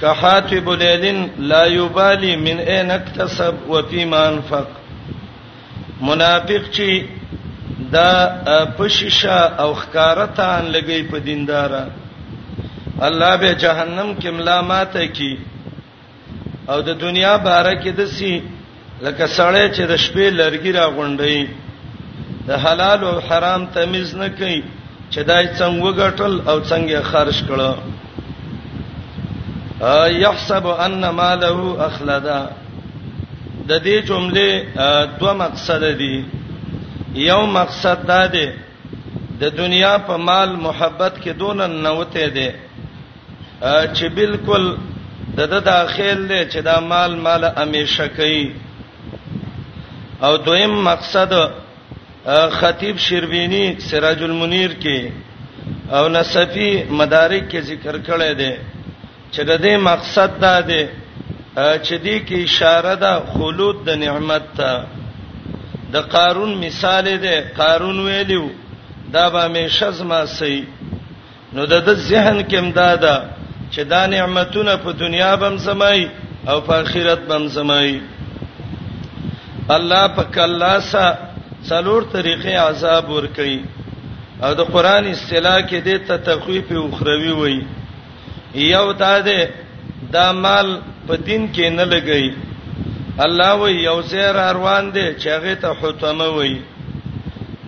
كحاتب 0.00 0.66
ليل 0.82 1.06
لا 1.50 1.64
يبالي 1.78 2.36
من 2.36 2.58
اين 2.72 2.90
اكتسب 2.98 3.54
وفيما 3.68 4.20
انفق 4.28 4.66
منافق 6.08 6.64
چې 6.76 6.90
دا 7.92 8.10
پشیشا 8.78 9.40
او 9.64 9.72
خکارتان 9.74 10.70
لګي 10.74 11.02
په 11.10 11.18
دیندارا 11.24 11.84
الله 13.08 13.36
به 13.36 13.54
جهنم 13.54 14.08
کې 14.20 14.26
ملامات 14.40 14.92
کوي 15.16 15.32
او 16.68 16.80
د 16.90 17.00
دنیا 17.00 17.36
بارکه 17.36 17.90
دسي 17.90 18.36
لکه 19.02 19.26
سړی 19.26 19.66
چې 19.74 19.82
د 19.90 19.96
شپې 19.96 20.28
لرګي 20.40 20.72
را 20.78 20.86
غونډي 20.98 21.42
د 22.50 22.56
حلال 22.64 23.00
او 23.08 23.14
حرام 23.28 23.62
تمیز 23.76 24.08
نه 24.20 24.28
کوي 24.38 24.60
چې 25.12 25.20
دای 25.30 25.44
څنګه 25.58 25.82
وګټل 25.86 26.32
او 26.50 26.56
څنګه 26.70 26.98
خرج 27.10 27.38
کړه 27.48 27.72
ا 29.98 30.00
يحسب 30.24 30.64
ان 30.86 30.94
ماله 31.18 31.58
اخلدا 31.88 32.40
د 33.68 33.72
دې 33.86 33.96
جمله 34.08 34.48
دوه 35.20 35.32
مقصد 35.44 35.82
دي 36.02 36.16
یو 37.30 37.40
مقصد 37.58 37.98
دا 38.10 38.22
دی 38.34 38.46
د 39.40 39.56
دنیا 39.60 39.94
په 40.10 40.14
مال 40.28 40.48
محبت 40.66 41.14
کې 41.22 41.30
دون 41.42 41.60
نوته 41.86 42.26
دي 42.36 42.48
چې 43.94 44.04
بالکل 44.20 44.70
د 45.38 45.40
د 45.54 45.66
داخل 45.72 46.20
دی 46.28 46.40
چې 46.52 46.58
دا 46.70 46.76
مال 46.90 47.16
مال 47.26 47.42
امیشه 47.56 48.06
کوي 48.20 48.46
او 50.24 50.36
دویم 50.46 50.74
مقصد 50.92 51.32
خطیب 52.26 52.96
شیربینی 52.98 53.74
سراج 53.88 54.22
المنیر 54.22 54.70
کې 54.82 55.10
او 55.90 56.08
نصفی 56.08 56.72
مدارک 56.90 57.44
کې 57.50 57.60
ذکر 57.64 57.96
کړی 58.06 58.32
دی 58.36 58.52
چې 59.32 59.42
د 59.48 59.60
دې 59.62 59.74
مقصد 59.80 60.40
دا 60.40 60.60
دی 60.60 60.84
چې 61.56 61.94
دې 62.04 62.18
کې 62.28 62.38
اشاره 62.44 62.94
ده 62.94 63.12
خلود 63.32 63.84
د 63.86 63.90
نعمت 63.96 64.42
ته 64.56 64.84
د 65.92 65.96
قارون 66.14 66.52
مثال 66.58 67.06
دی 67.22 67.36
قارون 67.56 67.98
ویلو 68.06 68.48
دا 69.12 69.28
به 69.30 69.48
مشه 69.48 69.90
زما 69.90 70.26
سي 70.26 70.64
نو 71.52 71.66
د 71.66 71.94
ذهن 71.94 72.42
کې 72.48 72.54
امدادا 72.58 73.16
چې 73.72 73.80
دا 73.92 74.06
نعمتونه 74.06 74.76
په 74.76 74.92
دنیا 74.92 75.34
بم 75.36 75.58
سمای 75.58 76.08
او 76.46 76.60
په 76.60 76.74
آخرت 76.74 77.20
بم 77.28 77.48
سمای 77.48 78.00
الله 79.70 80.06
پک 80.08 80.38
الله 80.38 80.80
سره 80.92 81.29
څلور 81.68 82.02
طریقې 82.12 82.54
عذاب 82.68 83.08
ور 83.16 83.26
کوي 83.36 83.60
او 84.44 84.50
د 84.58 84.60
قران 84.74 85.04
اصطلاح 85.12 85.58
کې 85.68 85.78
د 85.86 85.90
ته 86.08 86.16
تخویف 86.28 86.68
اخروی 86.84 87.32
وای 87.40 87.58
یو 88.74 88.86
تا 89.02 89.12
ده 89.26 89.40
دا 90.14 90.26
مال 90.44 90.68
په 91.06 91.14
دین 91.26 91.42
کې 91.54 91.66
نه 91.78 91.84
لګی 91.84 92.34
الله 93.24 93.52
وای 93.60 93.74
یو 93.88 93.98
سیر 94.12 94.36
روان 94.58 94.90
دي 94.96 95.06
چې 95.22 95.28
هغه 95.36 95.54
ته 95.54 95.70
حتمه 95.80 96.28
وای 96.36 96.56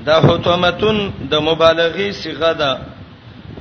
دا 0.07 0.16
حتمتون 0.28 0.99
د 1.32 1.34
مبالغې 1.49 2.09
صيغه 2.22 2.53
ده 2.62 2.72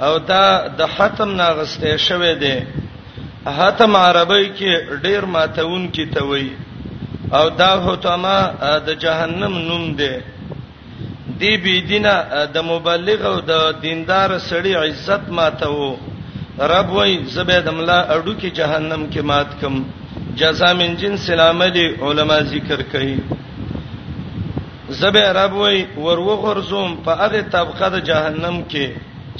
او 0.06 0.14
دا 0.32 0.46
د 0.78 0.82
حتم 0.96 1.30
ناغسته 1.42 1.98
شوه 2.08 2.34
دي 2.44 2.56
حتم 3.58 3.96
عربی 4.06 4.44
کې 4.58 4.74
ډیر 5.04 5.24
ماتون 5.36 5.84
کې 5.96 6.06
ته 6.14 6.24
وای 6.30 6.48
او 7.38 7.50
دا 7.62 7.72
حتما 7.86 8.38
د 8.88 8.90
جهنم 9.04 9.54
نوم 9.68 9.84
دی 10.00 10.12
دی 11.40 11.52
بی 11.64 11.76
دینه 11.90 12.16
د 12.56 12.58
مبلغ 12.72 13.20
او 13.30 13.38
د 13.52 13.54
دیندار 13.86 14.30
سړی 14.50 14.74
عزت 14.84 15.24
ماته 15.38 15.68
وو 15.78 15.92
رب 16.74 16.88
وای 16.98 17.14
زبید 17.36 17.68
ملا 17.78 18.00
اډو 18.16 18.34
کې 18.42 18.50
جهنم 18.60 19.02
کې 19.12 19.22
مات 19.30 19.50
کم 19.62 19.76
جزاء 20.40 20.74
من 20.82 20.92
جنس 21.02 21.24
العمل 21.36 21.78
علما 22.06 22.38
ذکر 22.52 22.80
کوي 22.92 23.16
زبې 25.02 25.24
رب 25.40 25.54
وای 25.62 25.78
وروغ 26.04 26.40
ورزوم 26.50 26.92
په 27.06 27.12
هغه 27.22 27.42
طبقه 27.54 27.88
د 27.96 27.98
جهنم 28.10 28.56
کې 28.72 28.86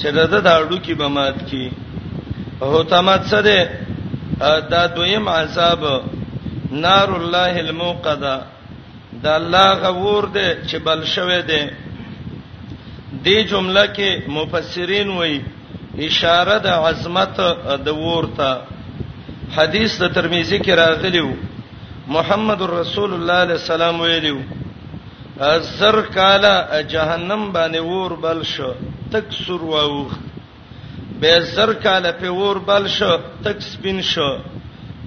چې 0.00 0.08
دغه 0.18 0.38
داړو 0.46 0.76
کې 0.84 0.94
بمات 1.00 1.38
کی 1.50 1.64
هوتمات 2.72 3.22
څه 3.30 3.38
ده 3.46 3.56
دا 4.72 4.82
دویم 4.96 5.24
عذاب 5.36 5.80
نار 6.80 7.10
الله 7.20 7.60
الموقدا 7.66 8.38
دا 9.22 9.32
الله 9.40 9.78
غور 10.02 10.24
دی 10.36 10.46
چې 10.68 10.76
بل 10.84 11.04
شوه 11.14 11.40
دی 11.42 11.62
دې 13.24 13.48
جمله 13.50 13.84
کې 13.96 14.28
مفسرین 14.38 15.08
وایي 15.08 15.40
اشاره 15.98 16.58
د 16.66 16.66
عظمت 16.84 17.36
د 17.86 17.88
ورته 18.04 18.50
حدیث 19.56 20.00
د 20.02 20.12
ترمذی 20.14 20.58
کې 20.58 20.70
راغلیو 20.82 21.30
محمد 22.16 22.62
رسول 22.62 23.12
الله 23.14 23.34
علیه 23.42 23.58
السلام 23.64 24.00
ویلو 24.00 24.38
زر 25.78 26.00
کالا 26.16 26.80
جهنم 26.80 27.52
باندې 27.52 27.78
ور 27.82 28.16
بل 28.24 28.42
شو 28.54 28.72
تک 29.12 29.32
سور 29.42 29.62
واوخ 29.74 30.14
به 31.20 31.40
زر 31.54 31.72
کالا 31.86 32.12
په 32.24 32.28
ور 32.40 32.56
بل 32.70 32.88
شو 32.98 33.14
تک 33.44 33.60
سپین 33.68 34.02
شو 34.14 34.30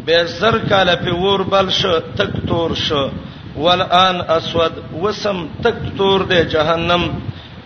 به 0.06 0.18
زر 0.40 0.58
کاله 0.70 0.96
په 1.04 1.12
ور 1.26 1.42
بل 1.54 1.68
شو 1.80 1.94
تک 2.18 2.34
تور 2.48 2.72
شو 2.86 3.04
والان 3.66 4.18
اسود 4.38 4.74
وسم 5.04 5.38
تک 5.64 5.80
تور 5.98 6.20
دی 6.32 6.42
جهنم 6.54 7.04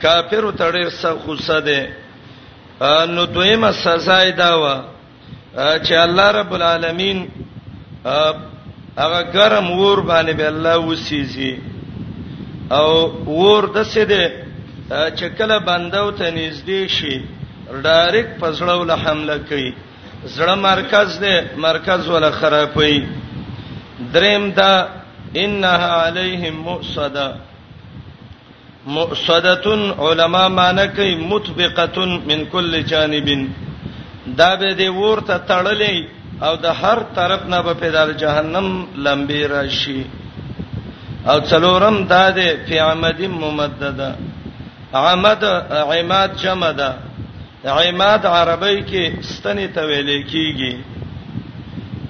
کافر 0.03 0.45
تړي 0.59 0.85
سخصه 1.01 1.59
دی 1.67 1.81
نو 3.15 3.25
دویمه 3.35 3.71
سزا 3.83 4.19
دا 4.41 4.51
و 4.61 4.63
چې 5.85 5.93
الله 6.03 6.27
رب 6.39 6.53
العالمین 6.57 7.17
هغه 8.97 9.19
ګرم 9.33 9.67
ور 9.81 9.99
باندې 10.11 10.31
به 10.39 10.47
الله 10.53 10.77
وسیږي 10.91 11.59
او 12.77 12.87
ور 13.41 13.65
د 13.75 13.83
څه 13.83 14.03
دی 14.13 14.23
چې 14.89 15.25
کله 15.37 15.59
بندو 15.59 16.11
ته 16.11 16.27
نږدې 16.35 16.81
شي 16.95 17.15
ډایرک 17.83 18.27
پزړول 18.41 18.91
حمله 19.05 19.37
کوي 19.49 19.71
زړه 20.25 20.55
مرکز 20.55 21.19
دی 21.19 21.33
مرکز 21.65 22.07
ولا 22.07 22.31
خرابوي 22.31 23.05
دریم 24.13 24.49
دا 24.57 24.87
انها 25.35 26.01
علیهم 26.05 26.55
مؤصده 26.55 27.31
مؤصدتن 28.87 29.81
علما 29.99 30.47
معنی 30.49 30.87
کوي 30.95 31.15
مطبقتن 31.15 32.09
من 32.27 32.45
کل 32.51 32.81
جانب 32.81 33.47
دا 34.37 34.55
به 34.55 34.73
دی 34.73 34.87
ورته 34.87 35.37
تړلې 35.47 36.03
او 36.43 36.55
د 36.55 36.65
هر 36.65 36.99
طرف 37.15 37.45
نه 37.45 37.61
به 37.61 37.73
پیدا 37.73 38.11
جهنم 38.11 38.87
لمبي 38.95 39.43
راشي 39.45 40.03
او 41.29 41.39
څلورم 41.41 42.07
دا 42.09 42.29
دی 42.31 42.49
فی 42.67 42.79
عمد 42.79 43.21
ممدده 43.21 44.15
عمد 44.93 45.43
عماد 45.93 46.35
جمع 46.35 46.71
ده 46.71 46.89
عماد 47.65 48.25
عربی 48.25 48.81
کې 48.83 49.21
ستنې 49.21 49.67
ته 49.75 49.81
ویل 49.85 50.23
کیږي 50.27 50.75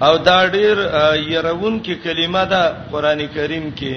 او 0.06 0.18
دا 0.18 0.45
ډیر 0.45 0.78
يرون 1.34 1.82
کې 1.82 1.95
کلمه 2.04 2.43
ده 2.43 2.64
قران 2.91 3.20
کریم 3.34 3.72
کې 3.74 3.91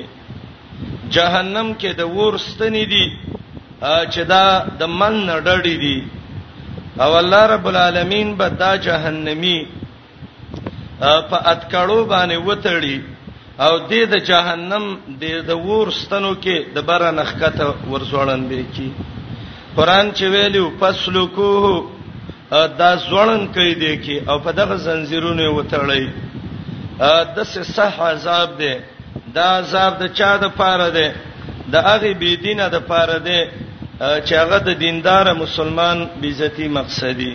جهنم 1.13 1.75
کې 1.79 1.91
د 1.99 2.09
ور 2.17 2.35
ستنې 2.39 2.85
دي 2.91 3.07
چې 4.13 4.23
دا 4.25 4.65
د 4.81 4.89
من 4.89 5.13
نړړې 5.29 5.77
دي 5.85 5.99
او 7.05 7.19
الله 7.19 7.43
رب 7.55 7.67
العالمین 7.69 8.35
به 8.39 8.49
دا 8.49 8.77
جهنمی 8.77 9.59
په 11.29 11.37
اتکړو 11.53 11.99
باندې 12.13 12.37
وتړي 12.49 12.97
او 13.67 13.73
دې 13.91 14.03
د 14.09 14.15
جهنم 14.29 14.85
د 15.21 15.51
ور 15.69 15.91
ستنو 15.91 16.35
کې 16.45 16.57
د 16.75 16.81
بره 16.89 17.11
نخکته 17.19 17.67
ورسوړندې 17.93 18.61
کی 18.75 18.89
قران 19.77 20.11
چې 20.17 20.25
ویلو 20.35 20.65
فسلکوه 20.81 21.67
دا 22.81 22.91
ځوړن 23.09 23.43
کوي 23.55 23.75
دی 23.83 23.95
کې 24.05 24.17
او 24.31 24.37
په 24.45 24.51
دغه 24.59 24.77
زنجیرونو 24.87 25.47
وتړی 25.59 26.05
د 27.37 27.39
څه 27.53 27.61
صح 27.77 27.95
عذاب 28.13 28.51
دی 28.59 28.73
دا 29.37 29.47
عذاب 29.61 29.93
د 30.03 30.05
چا 30.19 30.37
د 30.43 30.45
پاره 30.61 30.89
دی 30.97 31.09
د 31.73 31.75
هغه 31.89 32.13
بی 32.21 32.33
دینه 32.45 32.67
د 32.75 32.79
پاره 32.91 33.19
دی 33.27 33.41
چې 34.27 34.33
هغه 34.43 34.59
د 34.69 34.71
دیندار 34.85 35.27
مسلمان 35.45 35.99
بیزتی 36.21 36.69
مقصدی 36.79 37.33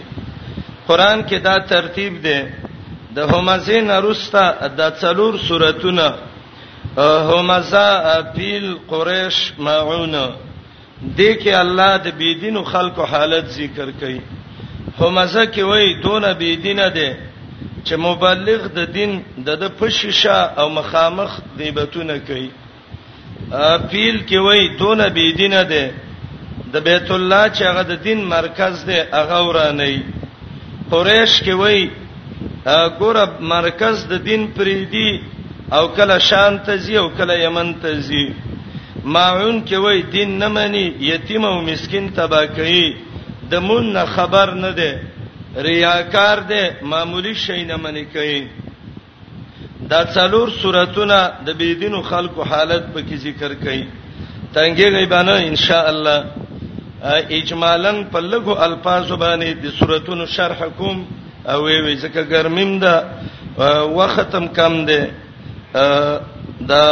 قران 0.88 1.20
کې 1.28 1.38
دا 1.50 1.56
ترتیب 1.74 2.22
دی 2.26 2.40
د 3.18 3.20
همزه 3.32 3.78
نرستا 3.92 4.46
د 4.80 4.82
څلور 5.02 5.34
سوراتونه 5.48 6.08
همزه 7.40 7.88
پیل 8.36 8.68
قریش 8.94 9.38
ماعونه 9.68 10.26
دې 11.02 11.34
کې 11.42 11.54
الله 11.54 11.98
د 12.06 12.18
بيدینو 12.18 12.64
خلکو 12.64 13.04
حالت 13.06 13.46
ذکر 13.56 13.90
کړي 14.02 14.22
همزه 15.00 15.46
کې 15.54 15.64
وای 15.70 15.94
دون 16.04 16.34
بيدینه 16.34 16.90
ده 16.98 17.10
چې 17.86 17.94
مبلغ 18.06 18.68
د 18.78 18.90
دین 18.94 19.22
د 19.46 19.50
د 19.64 19.78
پشیشه 19.80 20.38
او 20.62 20.70
مخامخ 20.70 21.32
دیبتونه 21.58 22.18
کوي 22.28 22.50
اپیل 23.52 24.24
کې 24.28 24.40
وای 24.46 24.68
دون 24.80 25.10
بيدینه 25.10 25.64
ده 25.72 25.94
د 26.74 26.84
بیت 26.90 27.12
الله 27.12 27.46
چې 27.56 27.62
هغه 27.70 27.82
د 27.92 28.04
دین 28.08 28.20
مرکز 28.34 28.76
دی 28.90 28.98
هغه 29.18 29.38
ورانه 29.50 29.88
قریش 30.92 31.34
کې 31.44 31.54
وای 31.54 31.90
ګوره 33.00 33.26
مرکز 33.40 34.06
د 34.10 34.14
دین 34.28 34.48
پریدي 34.56 35.10
او 35.78 35.88
کله 35.88 36.20
شام 36.30 36.58
ته 36.66 36.78
زی 36.88 36.98
او 36.98 37.10
کله 37.18 37.34
یمن 37.46 37.70
ته 37.82 38.00
زی 38.08 38.24
ماعون 39.04 39.60
کې 39.66 39.76
وای 39.78 40.02
دین 40.12 40.38
نه 40.40 40.48
مني 40.48 40.86
یتیم 41.00 41.46
او 41.46 41.62
مسكين 41.62 42.10
تبا 42.16 42.46
کوي 42.46 42.94
د 43.52 43.56
مون 43.56 43.94
نه 43.94 44.06
خبر 44.06 44.54
نه 44.54 44.72
ده 44.72 45.00
ریاکار 45.64 46.40
ده 46.50 46.74
معمولی 46.82 47.36
شي 47.36 47.64
نه 47.64 47.78
مني 47.78 48.06
کوي 48.14 48.48
دا 49.90 50.06
څلور 50.06 50.50
سوراتونه 50.62 51.32
د 51.46 51.50
بيدینو 51.58 52.02
خلکو 52.02 52.42
حالت 52.44 52.84
په 52.94 53.00
کې 53.02 53.16
ذکر 53.16 53.52
کړي 53.54 53.86
تنګي 54.54 54.90
غیبانه 54.94 55.32
ان 55.48 55.56
شاء 55.56 55.90
الله 55.90 56.26
اجمالاً 57.40 58.04
په 58.12 58.20
لګو 58.20 58.58
الفاظ 58.60 59.12
باندې 59.14 59.64
د 59.64 59.70
سوراتونو 59.80 60.26
شرح 60.26 60.66
کوم 60.78 61.06
او 61.48 61.64
وی 61.66 61.98
ځکه 61.98 62.24
ګرمیم 62.32 62.80
ده 62.80 63.06
وختم 64.00 64.48
کم 64.48 64.86
ده 64.86 65.12
دا 66.68 66.84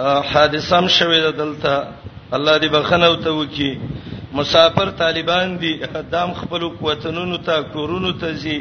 حادثه 0.00 0.76
هم 0.78 0.88
شوې 0.88 1.20
ده 1.22 1.30
دلته 1.30 1.88
الله 2.34 2.58
دې 2.58 2.64
بخنه 2.74 3.08
وته 3.10 3.30
وکي 3.30 3.80
مسافر 4.32 4.90
طالبان 5.00 5.56
دي 5.58 5.72
دام 6.12 6.32
خپل 6.34 6.68
قوتونو 6.80 7.36
ته 7.48 7.62
کورونو 7.72 8.12
ته 8.20 8.32
زی 8.44 8.60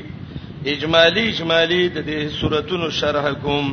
اجمالی 0.74 1.28
اجمالی 1.30 1.80
د 1.90 2.06
دې 2.06 2.34
سوراتونو 2.42 2.90
شرح 3.02 3.30
کوم 3.46 3.70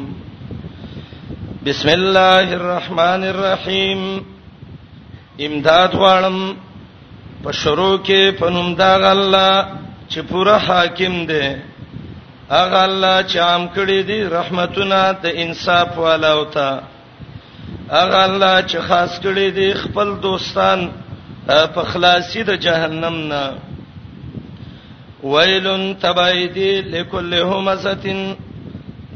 بسم 1.65 1.89
الله 1.89 2.55
الرحمن 2.61 3.25
الرحیم 3.33 4.07
امداد 5.41 5.93
غواړم 5.93 6.57
په 7.45 7.53
شروع 7.65 7.99
کې 8.07 8.41
پنوم 8.41 8.73
دا 8.83 8.95
الله 9.11 9.53
چې 10.09 10.19
پورا 10.33 10.59
حاکم 10.71 11.23
دی 11.33 11.45
اغه 12.51 12.81
الله 12.83 13.23
چې 13.23 13.37
عام 13.37 13.69
کړی 13.75 14.03
دی 14.09 14.23
رحمتونه 14.41 15.07
د 15.23 15.27
انصاف 15.47 15.99
والا 16.07 16.33
او 16.41 16.45
ته 16.57 16.83
اغه 17.93 18.25
الله 18.25 18.63
چې 18.67 18.79
خاص 18.89 19.21
کړی 19.21 19.51
دی 19.57 19.73
خپل 19.75 20.13
دوستان 20.23 20.89
په 21.47 21.83
خلاصي 21.93 22.43
د 22.43 22.51
جهنم 22.57 23.17
نه 23.17 23.43
ویل 25.33 25.95
تبایدی 26.01 26.81
لکل 26.81 27.35
همزتن 27.35 28.35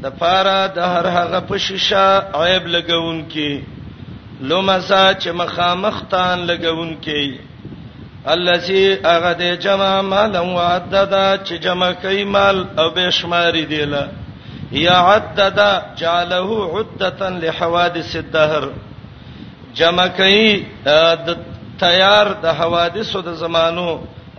د 0.03 0.15
پارا 0.19 0.67
د 0.75 0.79
هر 0.93 1.05
هغه 1.17 1.39
په 1.47 1.57
شیشه 1.57 2.21
عیب 2.33 2.67
لګون 2.67 3.23
کی 3.33 3.61
لومزا 4.41 5.13
چې 5.13 5.29
مخامختان 5.31 6.39
لګون 6.47 6.93
کی 7.01 7.37
الذي 8.25 8.97
اغه 9.05 9.31
د 9.39 9.57
جمع 9.63 10.01
مال 10.01 10.35
او 10.35 10.59
عددا 10.59 11.37
چې 11.37 11.53
جمع 11.59 11.91
کوي 11.91 12.23
مال 12.23 12.65
او 12.79 12.89
بشماري 12.95 13.65
دیله 13.65 14.07
یا 14.71 14.93
عددا 14.93 15.81
جاله 15.97 16.77
عدتا 16.77 17.29
لحوادث 17.29 18.15
الدهر 18.15 18.69
جمع 19.75 20.05
کوي 20.17 20.63
د 20.85 21.37
تیار 21.79 22.27
د 22.43 22.45
حوادثو 22.59 23.21
د 23.25 23.29
زمانو 23.41 23.89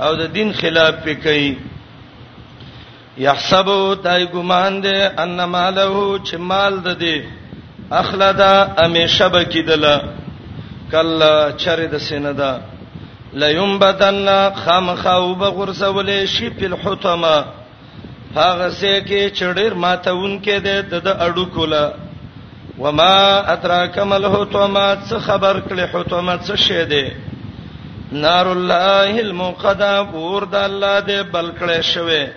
او 0.06 0.14
د 0.14 0.22
دین 0.34 0.52
خلاف 0.60 0.94
پې 1.04 1.14
کوي 1.24 1.56
یحسب 3.26 3.66
دای 4.04 4.24
ګمان 4.32 4.80
دې 4.82 4.98
ان 5.22 5.44
ماله 5.54 6.18
چې 6.26 6.36
مال 6.50 6.80
د 6.82 6.98
دې 7.04 7.24
اخلدا 8.00 8.50
امیشب 8.84 9.36
کیدله 9.52 9.94
کله 10.92 11.50
چر 11.64 11.86
د 11.92 11.98
سیندا 12.08 12.56
لیمبدن 13.44 14.28
خامخاو 14.64 15.34
بغرسولې 15.38 16.24
شی 16.26 16.48
په 16.58 16.64
الحطمه 16.66 17.44
هغه 18.38 18.66
سه 18.80 19.00
کې 19.08 19.30
چړیر 19.38 19.74
ماتون 19.84 20.34
کې 20.44 20.56
د 20.66 21.04
د 21.06 21.08
اډو 21.26 21.44
کولا 21.54 21.84
وما 22.82 23.14
ادراکم 23.54 24.12
الحطمات 24.12 24.98
څه 25.08 25.16
خبر 25.30 25.56
کړي 25.70 25.84
حطمات 25.94 26.40
څه 26.48 26.54
شه 26.66 26.84
ده 26.92 27.04
نار 28.24 28.46
الله 28.56 29.20
المقدا 29.26 29.94
ور 30.30 30.44
د 30.52 30.54
الله 30.54 31.00
دې 31.08 31.20
بل 31.32 31.46
کړي 31.58 31.80
شوه 31.92 32.28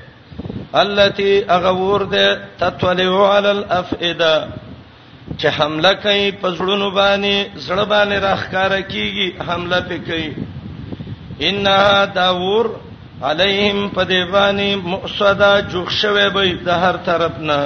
التي 0.84 1.34
اغور 1.56 2.02
ده 2.04 2.28
تطلع 2.60 3.14
على 3.34 3.52
الافئده 3.58 4.36
چې 5.40 5.48
حمله 5.58 5.94
کوي 5.94 6.32
پزړونو 6.42 6.90
باندې 7.02 7.36
زړه 7.68 7.86
باندې 7.94 8.18
راخکاره 8.30 8.82
کیږي 8.82 9.28
حمله 9.48 9.80
پې 9.88 9.98
کوي 10.08 10.30
ان 11.48 11.64
داور 12.16 12.66
علیهم 13.30 13.78
پدیوانی 13.96 14.70
مؤصدا 14.90 15.52
جوښوي 15.72 16.28
به 16.36 16.46
د 16.66 16.68
هر 16.84 16.96
طرف 17.08 17.36
نه 17.50 17.60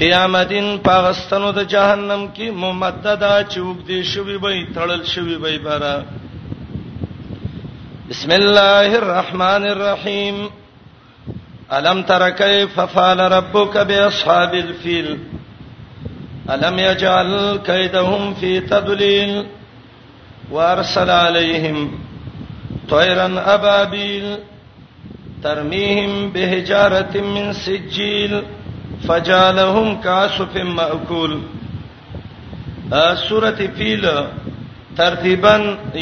قیامتین 0.00 0.66
پاغستنو 0.88 1.50
د 1.58 1.68
جهنم 1.74 2.22
کې 2.36 2.48
ممددا 2.64 3.32
چوب 3.54 3.76
دی 3.88 3.98
شوی 4.12 4.36
به 4.44 4.52
تړل 4.74 5.02
شوی 5.12 5.36
به 5.38 5.58
بارا 5.68 5.96
بسم 8.10 8.30
الله 8.38 8.86
الرحمن 9.00 9.62
الرحیم 9.76 10.46
الم 11.78 12.02
تر 12.10 12.28
کیف 12.40 12.78
فعل 12.94 13.20
ربک 13.38 13.76
باصحاب 13.88 14.52
الفیل 14.64 15.08
الم 16.54 16.78
یجعل 16.88 17.34
کیدهم 17.70 18.34
فی 18.40 18.56
تضلیل 18.74 19.38
وارسل 20.50 21.10
علیہم 21.22 21.86
طيرا 22.94 23.28
ابابيل 23.54 24.24
ترميهم 25.42 26.12
بحجاره 26.34 27.14
من 27.34 27.52
سجيل 27.52 28.42
فجالهم 29.06 29.88
كاسف 30.06 30.56
ماكول 30.78 31.32
سوره 33.28 33.60
فیل 33.76 34.04
ترتیبا 34.98 35.54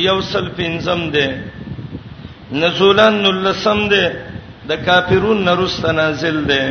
یوسل 0.09 0.47
پنزم 0.57 1.03
ده 1.14 1.26
نزولا 2.61 3.07
نلسم 3.24 3.80
ده 3.93 4.05
د 4.68 4.72
کافرون 4.87 5.39
نرست 5.49 5.85
نازل 5.87 6.39
ده 6.51 6.62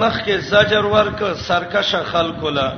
مخ 0.00 0.16
کې 0.26 0.36
زجر 0.52 0.84
ورک 0.94 1.20
سرکش 1.48 1.94
خلق 2.12 2.44
لا 2.56 2.68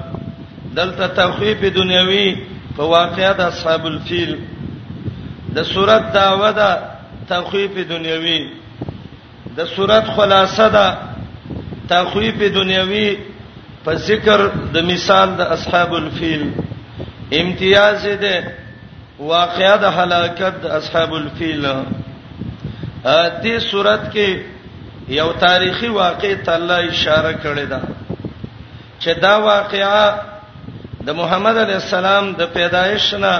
دلته 0.76 1.06
تخویف 1.06 1.60
دنیوي 1.76 2.36
په 2.76 2.82
واقعات 2.84 3.40
اصحاب 3.40 3.86
الفیل 3.86 4.36
د 5.54 5.62
صورت 5.74 6.12
داوا 6.14 6.50
ده 6.50 6.70
تخویف 7.28 7.74
دنیوي 7.90 8.38
د 9.56 9.64
صورت 9.76 10.04
خلاصه 10.18 10.68
ده 10.68 10.86
تخویف 11.92 12.38
دنیوي 12.58 13.08
په 13.84 13.92
ذکر 14.10 14.40
د 14.76 14.86
مثال 14.92 15.28
د 15.42 15.52
اصحاب 15.56 15.90
الفیل 16.02 16.42
امتیاز 17.40 18.02
ده 18.24 18.36
واقعه 19.18 19.74
د 19.84 19.98
هلاکت 19.98 20.54
د 20.64 20.78
اصحاب 20.80 21.12
الفیل 21.20 21.66
ا 23.06 23.20
دې 23.42 23.56
صورت 23.70 24.02
کې 24.14 24.28
یو 25.20 25.28
تاریخي 25.46 25.88
واقع 26.00 26.34
ته 26.46 26.52
الله 26.52 26.80
اشاره 26.92 27.32
کړې 27.42 27.64
ده 27.72 27.80
چې 29.00 29.10
دا 29.22 29.36
واقعا 29.44 30.12
د 31.06 31.10
محمد 31.20 31.58
علی 31.62 31.72
السلام 31.82 32.32
د 32.40 32.52
پیدایښ 32.56 33.14
نه 33.22 33.32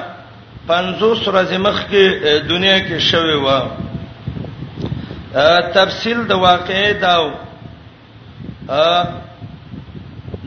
50 0.69 1.27
ورځې 1.27 1.57
مخکې 1.57 2.03
دنیا 2.49 2.79
کې 2.87 2.99
شوه 2.99 3.37
و 3.45 3.49
تفصیل 5.75 6.27
د 6.27 6.33
واقعې 6.35 6.93
دا 7.01 7.17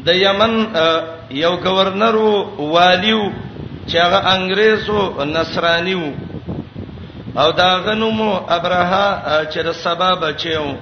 د 0.05 0.09
یمن 0.15 0.53
یو 1.31 1.55
گورنر 1.63 2.15
والیو 2.59 3.31
چې 3.89 3.97
هغه 4.01 4.19
انګريزو 4.35 5.23
نصرانیو 5.25 6.13
او 7.37 7.51
دا 7.51 7.77
غنومو 7.85 8.31
ابراها 8.49 9.41
چې 9.51 9.59
د 9.65 9.71
سبا 9.73 10.11
بچو 10.15 10.75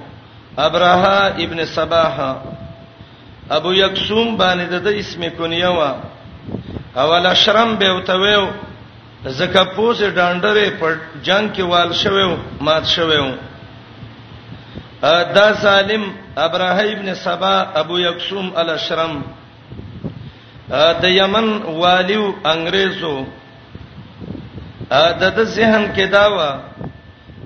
ابراها 0.58 1.26
ابن 1.44 1.64
سباها 1.64 2.42
ابو 3.50 3.72
یکسوم 3.72 4.36
باندې 4.36 4.78
د 4.82 4.86
اسم 4.88 5.22
کنیه 5.38 5.68
وا 5.68 5.90
اول 6.96 7.26
اشرم 7.26 7.76
به 7.76 7.94
وتویو 7.96 8.46
زکه 9.24 9.64
پوسې 9.76 10.10
ډانډرې 10.18 10.68
په 10.80 10.88
جنگ 11.22 11.50
کې 11.54 11.62
وال 11.62 11.92
شوو 11.94 12.36
مات 12.60 12.84
شوو 12.86 13.30
دا 15.34 15.46
سالم 15.60 16.02
ابراهیم 16.36 16.98
ابن 16.98 17.14
سبا 17.14 17.58
ابو 17.82 17.98
یکسوم 17.98 18.50
الاشرم 18.56 19.22
د 21.02 21.04
یمن 21.04 21.48
والیو 21.62 22.34
انګريزو 22.44 23.26
د 24.90 25.22
د 25.36 25.40
ذهن 25.56 25.84
کې 25.94 26.04
داوا 26.12 26.50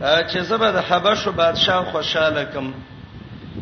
چې 0.00 0.38
زبر 0.48 0.70
د 0.72 0.78
حبشو 0.88 1.32
بادشاه 1.32 1.84
خوشاله 1.92 2.44
کم 2.52 2.72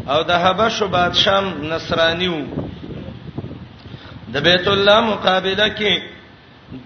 او 0.09 0.23
د 0.23 0.33
حبشو 0.43 0.89
بادشاه 0.89 1.41
نصرانیو 1.63 2.39
د 4.29 4.37
بیت 4.37 4.69
الله 4.69 5.01
مقابله 5.01 5.69
کې 5.79 5.95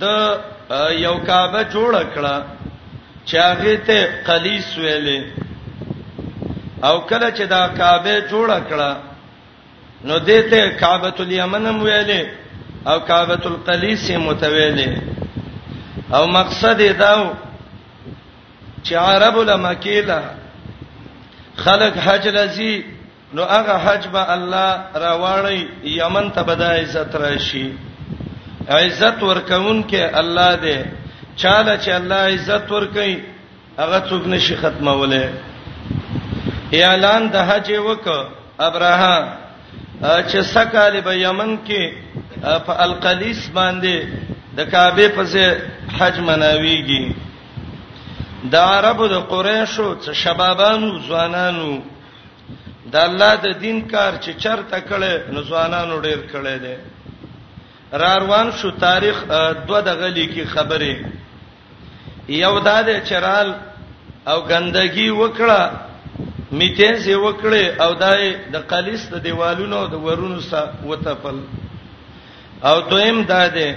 د 0.01 0.05
یو 0.77 1.15
کعبه 1.27 1.63
جوړ 1.73 1.93
کړه 2.15 2.37
چې 3.29 3.37
هغه 3.49 3.75
ته 3.87 3.99
قلیس 4.29 4.69
ویلې 4.77 5.21
او 6.83 6.97
کله 7.11 7.29
چې 7.37 7.45
دا 7.55 7.63
کعبه 7.79 8.15
جوړ 8.33 8.49
کړه 8.71 8.93
نو 10.05 10.19
دې 10.27 10.39
ته 10.51 10.61
کعبه 10.81 11.13
الیمن 11.21 11.67
ویلې 11.85 12.23
او 12.91 13.01
کعبه 13.01 13.41
القلیس 13.53 14.11
متویلې 14.11 14.91
او 16.13 16.27
مقصد 16.27 16.81
دا 16.99 17.33
چې 18.85 18.93
عرب 18.97 19.37
لمکیلا 19.51 20.21
خلق 21.57 21.97
حج 21.99 22.29
لذي 22.29 22.75
نو 23.35 23.43
هغه 23.43 23.77
حج 23.87 24.09
به 24.09 24.23
الله 24.35 24.71
راوړی 25.05 25.61
یمن 26.01 26.31
ته 26.31 26.43
بدای 26.43 26.81
عزت 26.83 27.17
راشي 27.17 27.69
عزت 28.77 29.19
ورکون 29.23 29.83
کې 29.91 30.17
الله 30.21 30.53
دې 30.63 30.79
چاله 31.43 31.75
چې 31.85 31.91
الله 31.99 32.23
عزت 32.37 32.65
ورکړي 32.73 33.15
هغه 33.79 33.99
څوک 34.09 34.23
نشي 34.33 34.55
ختموله 34.63 35.25
اعلان 36.81 37.23
د 37.37 37.39
حج 37.51 37.69
وک 37.87 38.07
ابراهام 38.61 39.25
چې 40.29 40.39
سکه 40.51 40.85
له 40.97 41.15
یمن 41.21 41.55
کې 41.71 41.93
په 42.67 42.73
القلیس 42.87 43.41
باندې 43.61 43.97
د 44.61 44.69
کعبه 44.77 45.09
پسې 45.21 45.45
حج 46.01 46.19
مناويږي 46.29 47.05
د 48.57 48.67
عربو 48.75 49.07
د 49.15 49.17
قریشو 49.33 49.89
څخه 49.95 50.15
شبابانو 50.27 50.89
ځوانانو 51.09 51.71
د 52.93 52.95
الله 53.07 53.33
د 53.47 53.49
دین 53.61 53.89
کار 53.89 54.13
چې 54.25 54.31
چرته 54.47 54.79
کړي 54.93 55.15
نو 55.33 55.39
ځوانانو 55.53 55.95
ډیر 56.07 56.19
کړي 56.33 56.59
دي 56.67 56.77
را 57.93 58.19
روان 58.19 58.51
شو 58.61 58.71
تاریخ 58.71 59.25
دو 59.69 59.81
د 59.81 59.89
غلي 60.01 60.27
کی 60.27 60.45
خبره 60.45 60.97
یو 62.29 62.61
داده 62.61 63.01
چرال 63.09 63.55
او 64.27 64.39
ګندګي 64.51 65.11
وکړه 65.11 65.61
میته 66.53 66.97
سی 67.05 67.15
وکړه 67.15 67.65
او 67.85 67.95
دای 67.95 68.35
د 68.53 68.57
قلیس 68.69 69.09
د 69.13 69.25
دیوالونو 69.25 69.87
د 69.87 69.95
ورونو 70.05 70.41
سره 70.41 70.71
وتپل 70.85 71.37
او 72.63 72.81
دویم 72.81 73.23
داده 73.25 73.77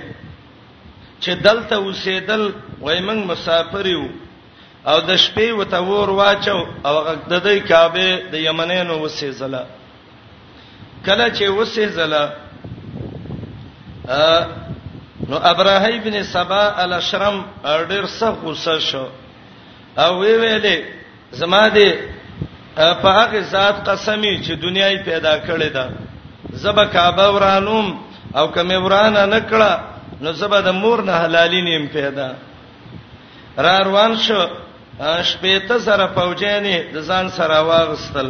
چې 1.24 1.30
دلته 1.44 1.76
اوسېدل 1.76 2.44
وایمن 2.82 3.20
مسافر 3.28 3.86
یو 3.86 4.06
او 4.86 5.00
د 5.02 5.16
شپې 5.18 5.50
وته 5.60 5.80
ور 5.84 6.10
واچو 6.10 6.60
او 6.86 7.16
د 7.32 7.40
دې 7.44 7.60
کعبه 7.68 8.20
د 8.32 8.36
یمنینو 8.36 9.00
وسېزله 9.08 9.64
کله 11.06 11.28
چې 11.30 11.46
وسېزله 11.50 12.26
نو 15.30 15.38
ابراهیم 15.52 16.02
ابن 16.02 16.16
سبا 16.34 16.64
الاشرم 16.84 17.36
ډیر 17.90 18.06
څه 18.18 18.28
غوسه 18.44 18.76
شو 18.90 19.06
او 20.04 20.12
وی 20.22 20.34
ویلې 20.42 20.78
زما 21.40 21.64
دې 21.76 21.90
په 23.04 23.10
هغه 23.20 23.42
ذات 23.54 23.76
قسمی 23.90 24.34
چې 24.46 24.52
دنیاي 24.66 24.98
پیدا 25.10 25.34
کړې 25.48 25.70
ده 25.76 25.86
زب 26.64 26.78
کعبه 26.96 27.28
ورانوم 27.36 27.88
او 28.38 28.46
کمه 28.56 28.78
ورانه 28.86 29.22
نکړه 29.36 29.72
نو 30.22 30.30
زب 30.40 30.54
د 30.68 30.70
مور 30.82 31.00
نه 31.08 31.14
حلالي 31.24 31.62
نیم 31.70 31.88
پیدا 31.98 32.30
را 33.64 33.78
روان 33.88 34.12
شو 34.26 34.42
شپې 35.30 35.56
ته 35.68 35.76
سره 35.88 36.06
پوجانې 36.16 36.78
د 36.96 36.98
ځان 37.10 37.26
سره 37.38 37.62
واغستل 37.68 38.30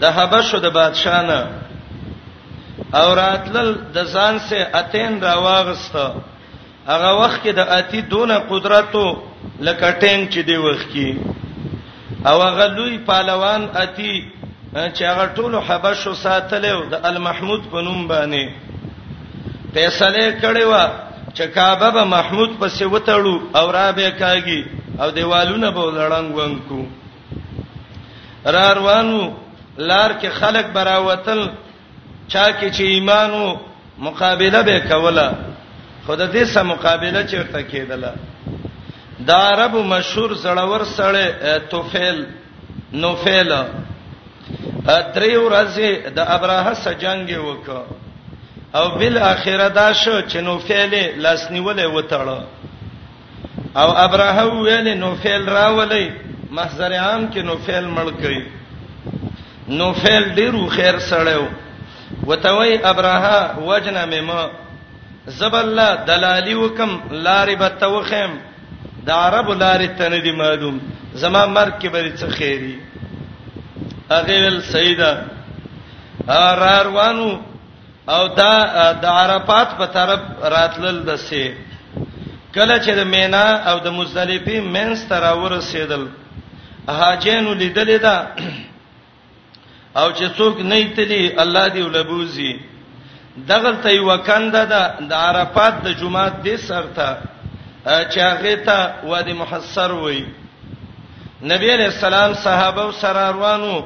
د 0.00 0.04
حبشو 0.16 0.58
د 0.64 0.68
بادشاہ 0.78 1.20
نه 1.30 1.40
او 2.90 3.08
راتل 3.14 3.68
د 3.94 3.98
ځان 4.14 4.38
سه 4.48 4.58
اتین 4.80 5.12
را 5.24 5.34
واغست 5.46 5.96
هغه 6.90 7.10
وخت 7.20 7.38
کې 7.42 7.52
د 7.60 7.60
اتی 7.78 8.00
دونه 8.12 8.36
قدرتو 8.52 9.04
لکه 9.66 9.86
ټینګ 10.00 10.22
چې 10.32 10.40
دی 10.48 10.56
وخت 10.66 10.86
کې 10.92 11.08
او 12.28 12.36
هغه 12.46 12.66
لوی 12.76 12.98
پهلوان 13.08 13.62
اتی 13.84 14.14
چې 14.94 15.02
هغه 15.10 15.24
ټول 15.36 15.52
حبشو 15.66 16.14
ساتلو 16.24 16.78
د 16.92 16.94
المحمود 17.10 17.62
په 17.72 17.78
نوم 17.86 18.08
باندې 18.08 18.44
فیصله 19.74 20.32
کړې 20.40 20.64
و 20.72 20.74
چې 21.36 21.44
کعبه 21.54 21.90
به 21.96 22.04
محمود 22.04 22.50
پسې 22.60 22.82
وتړو 22.92 23.36
او 23.58 23.70
را 23.70 23.92
به 23.92 24.10
کاږي 24.20 24.62
او 25.00 25.10
دیوالونه 25.10 25.70
به 25.70 25.84
لړنګ 25.92 26.30
ونکو 26.34 26.82
را 28.46 28.68
روانو 28.74 29.20
لار 29.78 30.10
کې 30.20 30.26
خلک 30.30 30.66
براوتل 30.72 31.40
چا 32.32 32.50
کې 32.52 32.68
چې 32.76 32.84
ایمانو 32.94 33.44
مقابله 34.04 34.62
به 34.62 34.80
کوله 34.90 35.28
خود 36.06 36.20
دې 36.32 36.44
سره 36.52 36.62
مقابله 36.68 37.24
چیرته 37.32 37.62
کېدله 37.62 38.12
دا 39.30 39.36
عرب 39.48 39.74
مشهور 39.94 40.30
زړور 40.44 40.84
سره 40.96 41.58
توفیل 41.74 42.22
نوفیل 43.02 43.52
درې 44.86 45.36
ورځې 45.46 46.08
د 46.18 46.30
ابراهه 46.36 46.74
سره 46.84 46.94
جنگ 47.04 47.28
وکړ 47.30 47.78
او 48.80 48.86
بل 49.00 49.18
اخره 49.30 49.68
دا 49.80 49.88
شو 50.04 50.18
چې 50.28 50.36
نوفیل 50.50 50.94
لاسنیولې 51.22 51.96
وتاړه 51.96 52.44
او 53.82 53.88
ابراهه 53.98 54.44
ویل 54.44 54.98
نوفیل 55.02 55.48
راولې 55.48 56.10
محضر 56.60 56.92
عام 57.02 57.28
کې 57.30 57.38
نوفیل 57.38 57.96
مړ 57.96 58.22
کړی 58.22 58.42
نوفیل 59.82 60.32
ډیرو 60.40 60.64
خیر 60.76 60.98
سره 61.10 61.36
و 61.42 61.44
وتوي 62.28 62.72
ابراها 62.90 63.58
وجنا 63.68 64.04
مما 64.14 64.42
زبل 65.38 65.76
دلالی 66.06 66.54
وکم 66.54 66.90
لارې 67.24 67.54
بتوخم 67.62 68.32
د 69.06 69.10
عرب 69.10 69.48
لارې 69.60 69.98
تنه 70.00 70.18
دی 70.26 70.32
معلوم 70.42 70.78
زما 71.22 71.46
مرګ 71.46 71.74
کې 71.78 71.88
به 71.92 72.02
څه 72.16 72.26
خیری 72.36 72.78
اغه 74.18 74.38
ول 74.46 74.60
سیدا 74.72 75.12
اروانو 76.38 77.30
او 78.14 78.22
دا 78.40 78.52
د 79.02 79.04
عرفات 79.20 79.68
په 79.78 79.84
طرف 79.98 80.20
راتلل 80.56 81.04
دسه 81.10 81.44
کله 82.54 82.78
چې 82.78 82.90
د 83.00 83.06
مینا 83.14 83.46
او 83.70 83.76
د 83.86 83.94
مزدلفه 83.98 84.60
منځ 84.60 84.98
تر 85.12 85.22
ورسېدل 85.42 86.04
حاجینو 86.98 87.52
لیدل 87.58 87.90
دا 88.04 88.16
او 89.96 90.10
چې 90.12 90.24
څوک 90.36 90.60
نه 90.60 90.74
ایتلی 90.74 91.32
الله 91.44 91.68
دی 91.68 91.82
ولبوزي 91.82 92.52
دغه 93.48 93.72
ته 93.82 93.90
یو 93.96 94.16
کنده 94.28 94.64
ده 94.64 95.08
د 95.08 95.12
عرفات 95.12 95.74
د 95.84 95.88
جمعات 96.00 96.32
د 96.44 96.56
سرته 96.66 97.08
چې 97.84 98.18
هغه 98.30 98.54
ته 98.68 98.78
وادي 99.12 99.32
محصر 99.32 99.90
وای 99.92 100.22
نبی 101.42 101.70
علیہ 101.74 101.90
السلام 101.94 102.32
صحابه 102.46 102.86
سره 103.02 103.28
روانو 103.36 103.76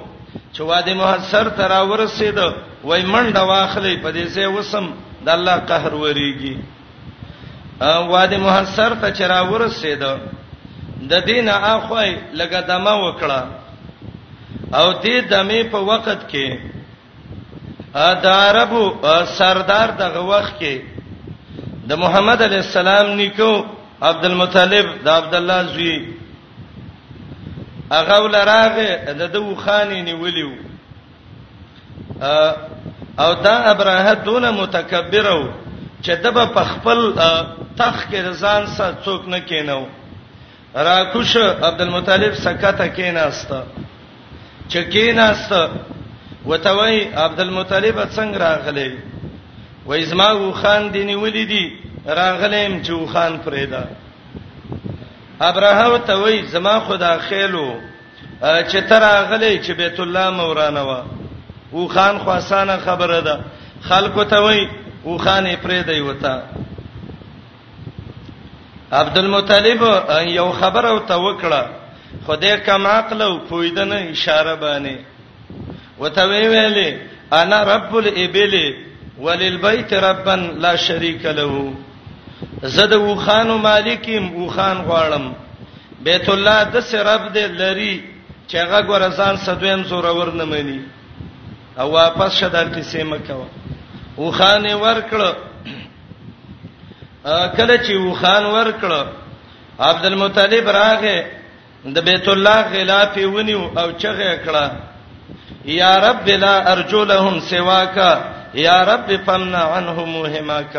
چې 0.53 0.61
وادي 0.71 0.95
محصر 1.03 1.49
ته 1.59 1.67
را 1.75 1.81
ورسید 1.83 2.39
وای 2.85 3.03
منډه 3.03 3.43
واخلې 3.53 4.03
په 4.03 4.11
دې 4.13 4.29
سه 4.29 4.47
وسم 4.49 4.91
د 5.25 5.29
الله 5.37 5.57
قهر 5.69 5.93
وریږي 5.95 6.57
وادي 8.15 8.37
محصر 8.47 8.95
ته 8.95 9.11
چر 9.11 9.39
ورسید 9.53 10.03
د 11.11 11.15
دینه 11.25 11.53
اخوې 11.53 12.17
لګدمه 12.35 12.95
وکړه 13.05 13.66
او 14.75 14.93
دې 15.03 15.21
دمه 15.31 15.65
په 15.73 15.79
وخت 15.81 16.27
کې 16.29 16.59
د 17.95 18.27
عربو 18.27 18.85
سردار 19.39 19.89
دغه 19.99 20.21
وخت 20.21 20.53
کې 20.61 20.75
د 21.89 21.93
محمد 21.99 22.43
علی 22.43 22.57
السلام 22.57 23.11
نیکو 23.17 23.65
عبد 24.03 24.25
المطلب 24.25 24.87
د 25.05 25.09
عبد 25.09 25.35
الله 25.35 25.63
زوی 25.63 26.15
هغه 27.93 28.23
ولراغه 28.25 29.13
د 29.19 29.33
دوه 29.33 29.55
خاني 29.57 30.03
نیولیو 30.03 30.53
او 33.19 33.33
دا 33.45 33.57
ابراهه 33.73 34.13
دون 34.15 34.51
متکبرو 34.51 35.49
چې 36.03 36.11
دبه 36.23 36.45
په 36.47 36.65
خپل 36.65 37.13
تخ 37.77 38.07
کې 38.11 38.17
رضان 38.29 38.67
سره 38.67 38.95
څوک 39.05 39.29
نه 39.29 39.39
کینو 39.41 39.87
راکوش 40.75 41.37
عبد 41.37 41.81
المطلب 41.81 42.35
سکته 42.35 42.87
کیناسته 42.89 43.63
چکیناست 44.69 45.53
وتوی 46.47 46.97
عبد 47.01 47.41
المطلب 47.41 47.99
څنګه 48.17 48.39
راغلی 48.41 48.95
و 49.87 49.93
اسماعو 49.93 50.53
خان 50.53 50.93
دی 50.95 51.03
نیولې 51.11 51.45
دی 51.51 51.73
راغلم 52.21 52.81
چې 52.83 53.07
خان 53.13 53.37
فریدا 53.45 53.85
ابراهیم 55.51 55.97
توی 56.07 56.43
زما 56.55 56.79
خدا 56.87 57.17
خېلو 57.31 57.77
چې 58.43 58.77
تر 58.89 59.01
راغلی 59.07 59.55
چې 59.65 59.71
بیت 59.83 60.01
الله 60.01 60.31
مورانه 60.31 60.83
و 60.83 61.03
او 61.73 61.89
خان 61.95 62.19
خو 62.19 62.31
اسانه 62.31 62.77
خبره 62.85 63.21
ده 63.21 63.41
خلکو 63.89 64.25
توی 64.25 64.69
او 65.05 65.19
خان 65.19 65.51
فریدا 65.63 65.93
یوتا 65.93 66.37
عبد 68.93 69.19
المطلب 69.19 69.83
یو 70.29 70.53
خبره 70.53 70.89
او 70.89 70.99
توکړه 71.07 71.86
خدای 72.27 72.61
کما 72.67 72.89
عقل 72.89 73.23
او 73.23 73.39
پویدنه 73.49 74.09
اشاره 74.15 74.55
باندې 74.57 74.97
وته 76.01 76.23
ویلې 76.29 76.91
انا 77.33 77.63
رب 77.65 77.97
الابل 77.97 78.75
وللبيت 79.19 79.93
ربا 79.93 80.35
لا 80.37 80.77
شريك 80.77 81.25
له 81.27 81.73
زد 82.63 82.93
وخان 82.95 83.49
مالکم 83.51 84.43
وخان 84.43 84.79
غواړم 84.89 85.25
بیت 86.05 86.29
الله 86.29 86.63
د 86.65 86.81
سرب 86.81 87.35
دې 87.35 87.45
لري 87.61 88.03
چې 88.49 88.57
هغه 88.57 88.81
ګورزان 88.83 89.37
صدویم 89.37 89.85
زوره 89.85 90.13
ورنه 90.19 90.45
مني 90.45 90.81
او 91.79 91.91
واپس 91.91 92.33
شدار 92.33 92.67
کې 92.75 92.81
سیمه 92.81 93.19
کوا 93.19 93.47
وخان 94.19 94.67
ورکړه 94.67 95.31
کله 97.57 97.77
چې 97.77 97.93
وخان 97.93 98.45
ورکړه 98.47 99.05
عبد 99.81 100.05
المطلب 100.07 100.69
راغه 100.69 101.27
د 101.95 102.03
بیت 102.07 102.27
الله 102.37 102.59
غلاف 102.75 103.15
ونیو 103.35 103.63
او 103.81 103.89
چغه 104.01 104.33
کړه 104.45 104.67
یا 105.81 105.95
رب 106.01 106.27
لا 106.43 106.55
ارجو 106.73 107.03
لهم 107.05 107.35
سواک 107.51 107.97
یا 108.67 108.77
رب 108.91 109.09
فمنع 109.27 109.65
عنهم 109.79 110.11
وهماک 110.23 110.75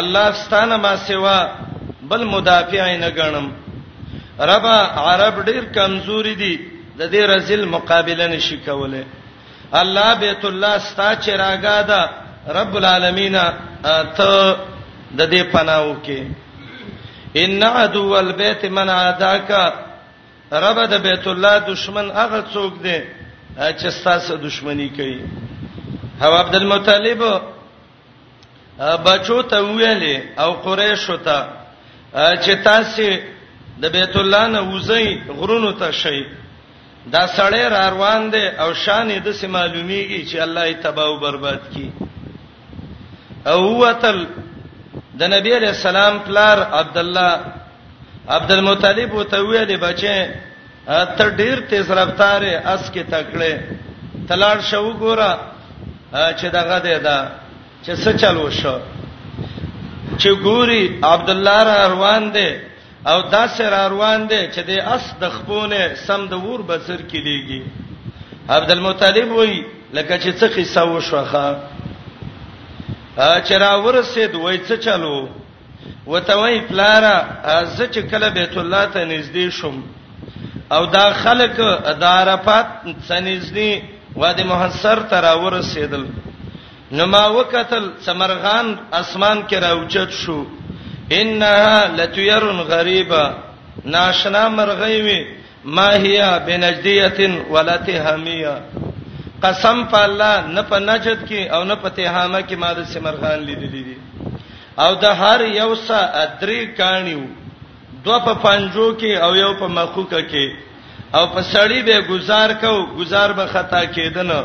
الله 0.00 0.26
ستانه 0.32 0.76
ما 0.76 0.96
سوا 0.96 1.38
بل 2.10 2.22
مدافع 2.26 2.96
نه 2.96 3.08
غنم 3.16 3.46
رب 4.52 4.66
عرب 5.06 5.36
ډیر 5.50 5.64
کمزوري 5.74 6.34
دي 6.34 6.54
د 6.98 7.02
دې 7.10 7.20
رزل 7.34 7.64
مقابله 7.66 8.26
نشي 8.26 8.56
کوله 8.66 9.04
الله 9.72 10.14
بیت 10.14 10.44
الله 10.44 10.78
ستا 10.78 11.14
چراغا 11.14 11.82
ده 11.82 12.00
رب 12.58 12.76
العالمین 12.76 13.36
ته 14.16 14.56
د 15.18 15.30
دې 15.30 15.42
پناو 15.52 15.94
کې 16.06 16.22
ان 17.44 17.62
عدو 17.62 18.16
البيت 18.16 18.64
من 18.64 18.88
عداکا 18.90 19.64
رب 20.52 20.80
د 20.90 20.94
بیت 21.02 21.26
الله 21.26 21.58
دشمن 21.68 22.10
هغه 22.10 22.40
څوک 22.52 22.72
دی 22.82 22.98
چې 23.56 23.88
ستاسو 23.90 24.36
دشمنی 24.36 24.88
کوي 24.88 25.20
هو 26.22 26.34
عبد 26.40 26.54
المطلب 26.54 27.22
بچو 29.04 29.42
ته 29.42 29.56
ویلې 29.56 30.40
او 30.40 30.52
قریش 30.52 31.06
ته 31.24 31.46
چې 32.14 32.54
تاسو 32.64 33.02
د 33.78 33.84
بیت 33.92 34.16
الله 34.16 34.46
نه 34.46 34.60
وځي 34.62 35.28
غرونو 35.38 35.72
ته 35.72 35.90
شي 35.92 36.24
دا 37.06 37.26
سړی 37.26 37.64
را 37.70 37.88
روان 37.90 38.30
دی 38.32 38.46
او 38.48 38.74
شان 38.74 39.08
دې 39.22 39.30
سه 39.30 39.46
معلومیږي 39.48 40.26
چې 40.30 40.36
الله 40.40 40.64
یې 40.70 40.76
تباہ 40.82 41.04
او 41.06 41.18
برباد 41.18 41.58
کړي 41.72 41.88
او 43.46 43.78
وتل 43.80 44.26
د 45.14 45.22
نبی 45.22 45.54
رسول 45.58 45.74
سلام 45.74 46.18
پلار 46.26 46.58
عبد 46.58 46.98
الله 46.98 47.59
عبدالمطلب 48.36 49.10
وته 49.14 49.38
ویلې 49.44 49.76
بچې 49.76 50.28
ته 51.20 51.30
ډیر 51.40 51.56
تیز 51.70 51.86
رفتار 52.00 52.40
اس 52.52 52.82
کې 52.94 53.02
تکړه 53.14 53.52
تلاړ 54.28 54.56
شو 54.70 54.88
ګوره 55.02 55.32
چې 56.12 56.46
دغه 56.58 56.76
دی 56.86 56.96
دا 57.06 57.18
چې 57.84 57.90
څه 58.02 58.10
چلو 58.22 58.46
شو 58.60 58.76
چې 60.18 60.30
ګوري 60.46 60.84
عبد 61.10 61.28
الله 61.34 61.58
را 61.70 61.78
روان 61.94 62.22
دی 62.36 62.50
او 63.10 63.18
داسې 63.30 63.64
را 63.74 63.82
روان 63.94 64.20
دی 64.30 64.40
چې 64.54 64.60
د 64.68 64.70
اس 64.96 65.04
د 65.22 65.24
خپونه 65.36 65.80
سم 66.06 66.20
د 66.32 66.34
ور 66.46 66.60
بسر 66.70 67.00
کې 67.10 67.20
دیږي 67.26 67.62
عبدالمطلب 68.56 69.28
وای 69.34 69.56
لکه 69.96 70.14
چې 70.18 70.30
څه 70.40 70.46
قصه 70.56 70.82
وشوخه 70.96 71.48
ا 73.18 73.40
چر 73.48 73.62
اور 73.62 73.96
سید 74.12 74.32
وای 74.34 74.58
څه 74.58 74.74
چلو 74.86 75.16
وتوي 76.06 76.60
پلارا 76.68 77.16
زه 77.76 77.86
چې 77.92 78.00
کله 78.10 78.28
بیت 78.28 78.56
الله 78.58 78.84
ته 78.92 79.04
نږدې 79.04 79.48
شم 79.60 79.80
او 80.74 80.86
دا 80.86 81.10
خلک 81.22 81.60
ادارپات 81.92 82.66
سنځني 83.08 83.70
وادي 84.16 84.44
محصر 84.52 84.98
تر 85.10 85.24
ورسېدل 85.42 86.04
نو 86.92 87.06
ما 87.06 87.26
وکتل 87.36 87.90
سمرغان 88.04 88.74
اسمان 89.00 89.42
کې 89.48 89.54
راوچت 89.66 90.10
شو 90.22 90.44
انها 91.20 91.86
لتيرن 91.96 92.60
غریبه 92.60 93.34
ناشنا 93.84 94.48
مرغیوی 94.48 95.20
ما 95.64 95.88
هيا 95.94 96.38
بنجدیه 96.38 97.42
ولته 97.50 98.02
حمیه 98.04 98.60
قسم 99.42 99.84
په 99.84 100.02
الله 100.04 100.46
نه 100.48 100.62
په 100.62 100.78
نجد 100.78 101.18
کې 101.28 101.52
او 101.54 101.64
نه 101.64 101.74
په 101.74 101.88
تهامه 101.88 102.40
کې 102.40 102.54
ما 102.56 102.72
د 102.72 102.84
سمرغان 102.84 103.38
لیدلې 103.38 103.86
دي 103.86 103.89
او 104.78 104.94
د 105.02 105.04
هر 105.20 105.40
یو 105.60 105.74
سا 105.86 106.00
درې 106.40 106.66
کانیو 106.78 107.24
دو 108.04 108.18
په 108.24 108.34
پنجو 108.42 108.86
کې 109.00 109.14
او 109.22 109.34
یو 109.36 109.52
په 109.60 109.66
مخوکه 109.76 110.20
کې 110.22 110.54
او 111.16 111.26
په 111.34 111.40
سړی 111.52 111.82
به 111.88 112.00
گزار 112.10 112.50
کو 112.60 112.86
گزار 112.98 113.32
به 113.38 113.46
خطا 113.52 113.82
کېدنه 113.86 114.44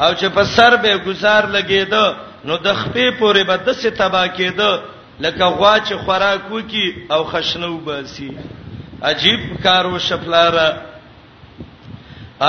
او 0.00 0.10
چې 0.14 0.26
په 0.36 0.44
سر 0.56 0.76
به 0.76 0.98
گزار 1.06 1.42
لګیدو 1.56 2.04
نو 2.44 2.56
د 2.58 2.74
خپې 2.80 3.06
پورې 3.18 3.42
به 3.48 3.56
د 3.56 3.72
څه 3.80 3.90
تبا 3.98 4.26
کېدو 4.28 4.72
لکه 5.20 5.44
غوا 5.44 5.74
چې 5.80 5.94
خوراکو 6.04 6.58
کې 6.60 7.12
او 7.12 7.24
خشنو 7.24 7.76
باسي 7.88 8.30
عجیب 9.02 9.40
کارو 9.62 9.98
شپلاره 9.98 10.68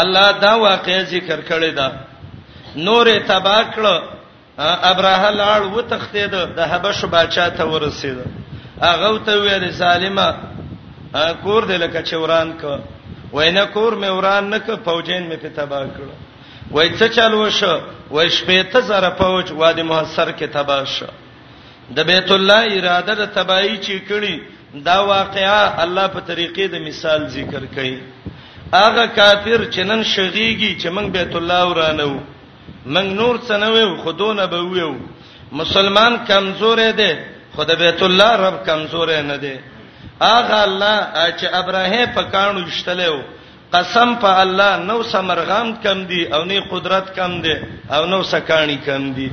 الله 0.01 0.31
دا 0.41 0.53
واقعي 0.67 1.03
ذکر 1.13 1.39
کړی 1.49 1.69
دا 1.75 1.91
نورې 2.75 3.27
تبا 3.27 3.59
کړ 3.73 4.01
ابراه 4.59 5.31
لاړ 5.31 5.61
و 5.75 5.81
تختید 5.91 6.31
د 6.57 6.59
حبش 6.71 6.99
بادشاہ 7.15 7.49
ته 7.57 7.63
ورسید 7.71 8.17
هغه 8.81 9.09
ته 9.25 9.33
ویل 9.41 9.65
سالمه 9.81 10.27
کور 11.43 11.63
دې 11.65 11.77
لکه 11.83 12.01
چوران 12.01 12.53
ک 12.57 12.79
وینه 13.33 13.65
کور 13.75 13.93
مې 13.95 14.07
وران 14.17 14.49
نک 14.49 14.69
فوجین 14.85 15.29
مې 15.29 15.37
په 15.43 15.47
تبا 15.57 15.81
کړ 15.85 16.07
وای 16.71 16.89
څه 16.97 17.07
چالو 17.17 17.49
شو 17.59 17.73
وای 18.11 18.29
شپې 18.29 18.63
ته 18.71 18.79
زره 18.89 19.09
فوج 19.19 19.51
وادي 19.51 19.83
محصر 19.91 20.31
کې 20.31 20.45
تبا 20.53 20.79
شو 20.93 21.05
د 21.97 21.99
بیت 22.11 22.31
الله 22.35 22.61
اراده 22.79 23.13
د 23.19 23.25
تباہی 23.37 23.75
چې 23.77 24.09
کړی 24.09 24.35
دا 24.87 24.97
واقعا 25.11 25.83
الله 25.83 26.07
په 26.15 26.19
طریقې 26.27 26.67
د 26.73 26.81
مثال 26.87 27.27
ذکر 27.35 27.63
کړي 27.75 27.95
هغه 28.73 29.05
کافر 29.05 29.59
چې 29.71 29.79
نن 29.89 30.03
شغيږي 30.03 30.81
چې 30.81 30.87
موږ 30.95 31.07
بیت 31.19 31.35
الله 31.41 31.61
ورانو 31.73 32.09
منګ 32.93 33.09
نور 33.19 33.35
څه 33.47 33.55
نه 33.63 33.69
ویو 33.75 33.91
خودونه 34.03 34.43
به 34.51 34.59
ویو 34.71 34.91
مسلمان 35.59 36.13
کمزور 36.29 36.77
دی 36.99 37.11
خدای 37.55 37.75
بیت 37.83 37.99
الله 38.09 38.31
رب 38.45 38.57
کمزور 38.69 39.09
نه 39.31 39.37
دی 39.43 39.55
اغه 40.37 40.57
الله 40.67 40.97
چې 41.39 41.45
ابراهیم 41.61 42.09
په 42.15 42.23
کانو 42.33 42.61
شتلو 42.77 43.13
قسم 43.73 44.09
په 44.23 44.29
الله 44.43 44.71
نو 44.89 44.97
سمرغام 45.13 45.67
کم 45.83 45.99
دی 46.11 46.21
او 46.35 46.41
نه 46.51 46.57
قدرت 46.71 47.07
کم 47.17 47.31
دی 47.43 47.55
او 47.95 48.01
نو 48.11 48.19
سکانی 48.33 48.77
کم 48.87 49.03
دی 49.17 49.27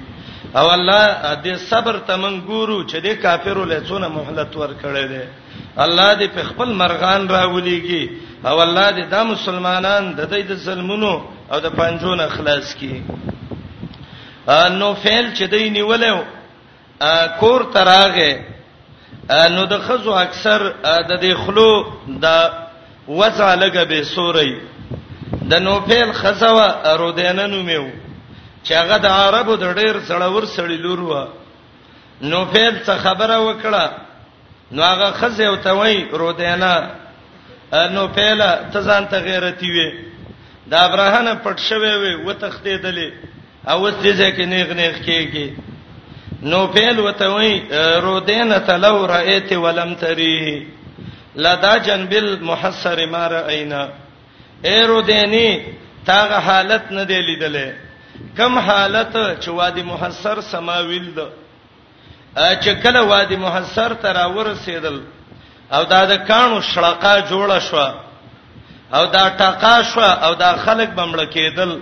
او 0.61 0.67
الله 0.77 1.05
دې 1.45 1.55
صبر 1.71 1.95
تمنګورو 2.11 2.79
چې 2.91 2.97
دې 3.05 3.13
کافرو 3.25 3.65
له 3.65 3.79
څونه 3.89 4.09
مهلت 4.19 4.51
ورکړي 4.61 5.05
دی 5.13 5.25
الله 5.79 6.15
دې 6.19 6.29
په 6.35 6.43
خپل 6.43 6.73
مرغان 6.75 7.29
راولېږي 7.29 8.11
او 8.47 8.63
الله 8.63 8.91
دې 8.91 9.05
دا 9.11 9.23
مسلمانان 9.25 10.13
د 10.17 10.21
دې 10.31 10.43
د 10.49 10.55
ظلمونو 10.55 11.13
او 11.53 11.61
د 11.61 11.67
پنجون 11.79 12.21
اخلاص 12.21 12.75
کړي 12.79 13.01
نو 14.79 14.95
فعل 14.95 15.33
چې 15.35 15.43
دوی 15.51 15.71
نیولې 15.71 16.23
کور 17.41 17.61
تراغه 17.75 18.35
نو 19.57 19.65
د 19.67 19.79
خزو 19.87 20.15
اکثر 20.15 20.73
د 21.11 21.13
دې 21.23 21.35
خلو 21.47 21.71
د 22.09 22.27
وځه 23.09 23.51
لګه 23.63 23.85
به 23.85 24.03
سوري 24.03 24.55
د 25.51 25.55
نوفل 25.61 26.13
خزوا 26.13 26.95
رودیننو 26.97 27.63
میو 27.63 27.89
چې 28.65 28.73
هغه 28.73 28.97
د 28.99 29.07
عربو 29.07 29.55
د 29.57 29.75
ډېر 29.75 29.95
سړور 30.09 30.45
سړی 30.57 30.77
لور 30.85 31.01
و 31.01 31.15
نوفل 32.23 32.79
څه 32.87 32.91
خبره 32.99 33.37
وکړه 33.41 33.85
نو 34.75 34.83
هغه 34.83 35.11
خزه 35.11 35.45
او 35.47 35.55
توي 35.57 36.05
رودینا 36.13 36.91
نو 37.75 38.07
پهلا 38.17 38.51
تزان 38.73 39.09
ته 39.09 39.19
غیرتی 39.19 39.71
وي 39.71 39.89
دا 40.71 40.79
ابراهانه 40.89 41.35
پټ 41.45 41.59
شوی 41.69 41.95
وي 42.03 42.15
وتخته 42.27 42.77
دلی 42.77 43.13
او 43.69 43.83
وس 43.87 43.95
دې 43.95 44.13
ځکه 44.21 44.45
نیغ 44.45 44.73
نیغ 44.73 44.95
کېږي 45.07 45.49
نو 46.43 46.67
پهل 46.67 47.01
وتوي 47.01 47.63
رودینا 48.01 48.59
تلو 48.59 49.07
رایت 49.07 49.53
ولم 49.53 49.95
تری 49.95 50.67
لدا 51.37 51.77
جنبل 51.77 52.37
محسر 52.43 53.07
ما 53.07 53.27
راینا 53.29 53.83
اے 54.65 54.77
رودینی 54.87 55.63
تاغه 56.07 56.39
حالت 56.39 56.93
نه 56.93 57.03
دی 57.05 57.21
لیدله 57.23 57.73
کم 58.37 58.59
حالت 58.59 59.15
چې 59.43 59.49
وادي 59.49 59.83
محسر 59.83 60.41
سماویل 60.41 61.15
ده 61.15 61.27
چې 62.35 62.83
کله 62.83 63.01
وادي 63.09 63.37
محصر 63.37 63.95
تر 64.03 64.17
ورسېدل 64.37 65.01
او 65.73 65.85
دا 65.85 66.05
د 66.05 66.25
کانو 66.27 66.61
شړقا 66.61 67.15
جوړه 67.31 67.59
شو 67.59 67.91
او 68.97 69.07
دا 69.07 69.29
ټاقا 69.39 69.83
شو 69.93 70.01
او 70.01 70.35
دا 70.35 70.55
خلک 70.65 70.89
بمړ 70.97 71.25
کېدل 71.33 71.79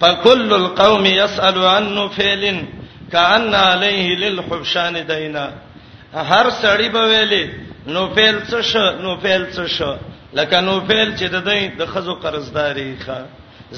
فکل 0.00 0.52
القوم 0.52 1.06
يسأل 1.06 1.58
عن 1.64 2.08
فعل 2.16 2.64
كأن 3.12 3.54
عليه 3.54 4.16
للحبشان 4.16 4.94
دینا 5.08 5.48
هر 6.14 6.50
سړی 6.62 6.88
به 6.88 7.00
ویلي 7.04 7.44
نو 7.86 8.08
فعل 8.14 8.40
څه 8.48 8.60
شو 8.72 8.90
نو 9.02 9.16
فعل 9.20 9.46
څه 9.54 9.66
شو 9.76 9.94
لکه 10.32 10.60
نو 10.60 10.80
فعل 10.80 11.14
چې 11.16 11.22
د 11.22 11.44
دې 11.44 11.78
د 11.78 11.86
خزو 11.92 12.14
قرضداري 12.14 12.96
ښه 13.06 13.24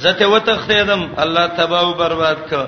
زته 0.01 0.27
وتختیدم 0.31 1.03
الله 1.23 1.47
تباہ 1.61 1.81
او 1.81 1.95
برباد 2.01 2.37
ک 2.51 2.67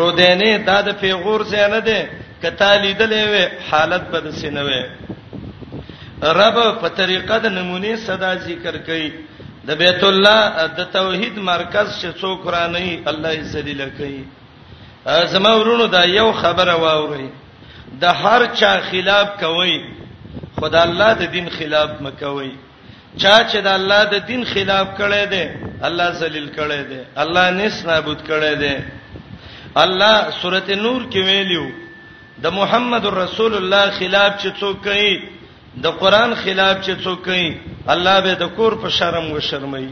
رودینه 0.00 0.56
دا 0.66 0.80
د 0.80 0.92
پیغور 1.00 1.42
زینه 1.50 1.78
ده 1.78 2.10
کته 2.44 2.76
لیدلې 2.84 3.22
وې 3.34 3.44
حالت 3.70 4.04
بد 4.12 4.30
سينوې 4.30 4.86
رب 6.38 6.58
په 6.82 6.88
طریقه 7.00 7.38
د 7.44 7.54
نمونه 7.56 7.94
صدا 8.08 8.32
ذکر 8.48 8.78
کوي 8.88 9.08
د 9.68 9.80
بیت 9.82 10.04
الله 10.08 10.66
د 10.80 10.90
توحید 10.96 11.38
مرکز 11.50 11.88
چې 12.00 12.20
څوک 12.22 12.46
را 12.56 12.64
نه 12.74 12.78
ای 12.82 12.92
الله 13.12 13.32
یې 13.36 13.42
ذلیل 13.42 13.90
کوي 13.98 14.24
زما 15.34 15.52
ورونو 15.60 15.86
دا 15.94 16.02
یو 16.10 16.28
خبره 16.42 16.74
واوري 16.82 17.30
د 18.04 18.22
هر 18.24 18.46
چا 18.60 18.72
خلاف 18.90 19.28
کوي 19.42 19.76
خدای 20.60 20.80
الله 20.80 21.14
د 21.22 21.32
دین 21.36 21.48
خلاف 21.56 21.90
مکوي 22.06 22.52
چا 23.22 23.34
چې 23.48 23.56
د 23.68 23.78
الله 23.78 24.02
د 24.12 24.24
دین 24.28 24.44
خلاف 24.52 24.88
کړي 24.98 25.24
دي 25.26 25.48
الله 25.88 26.10
ذلیل 26.20 26.48
کړي 26.56 26.82
دي 26.92 27.02
الله 27.24 27.50
نس 27.58 27.82
نابود 27.90 28.18
کړي 28.28 28.54
دي 28.54 28.76
الله 29.84 30.14
سورته 30.42 30.74
نور 30.84 31.00
کې 31.10 31.16
ویلیو 31.30 31.66
د 32.42 32.46
محمد 32.60 33.04
رسول 33.16 33.54
الله 33.56 33.90
خلاف 33.98 34.32
چې 34.42 34.48
څوک 34.60 34.76
کوي 34.84 35.22
د 35.84 35.96
قران 36.00 36.34
خلاف 36.44 36.76
چې 36.86 36.94
څوک 37.04 37.22
کوي 37.22 37.58
الله 37.94 38.20
به 38.24 38.34
د 38.40 38.44
کور 38.56 38.74
په 38.84 38.88
شرم 38.98 39.30
و 39.32 39.40
شرمي 39.50 39.86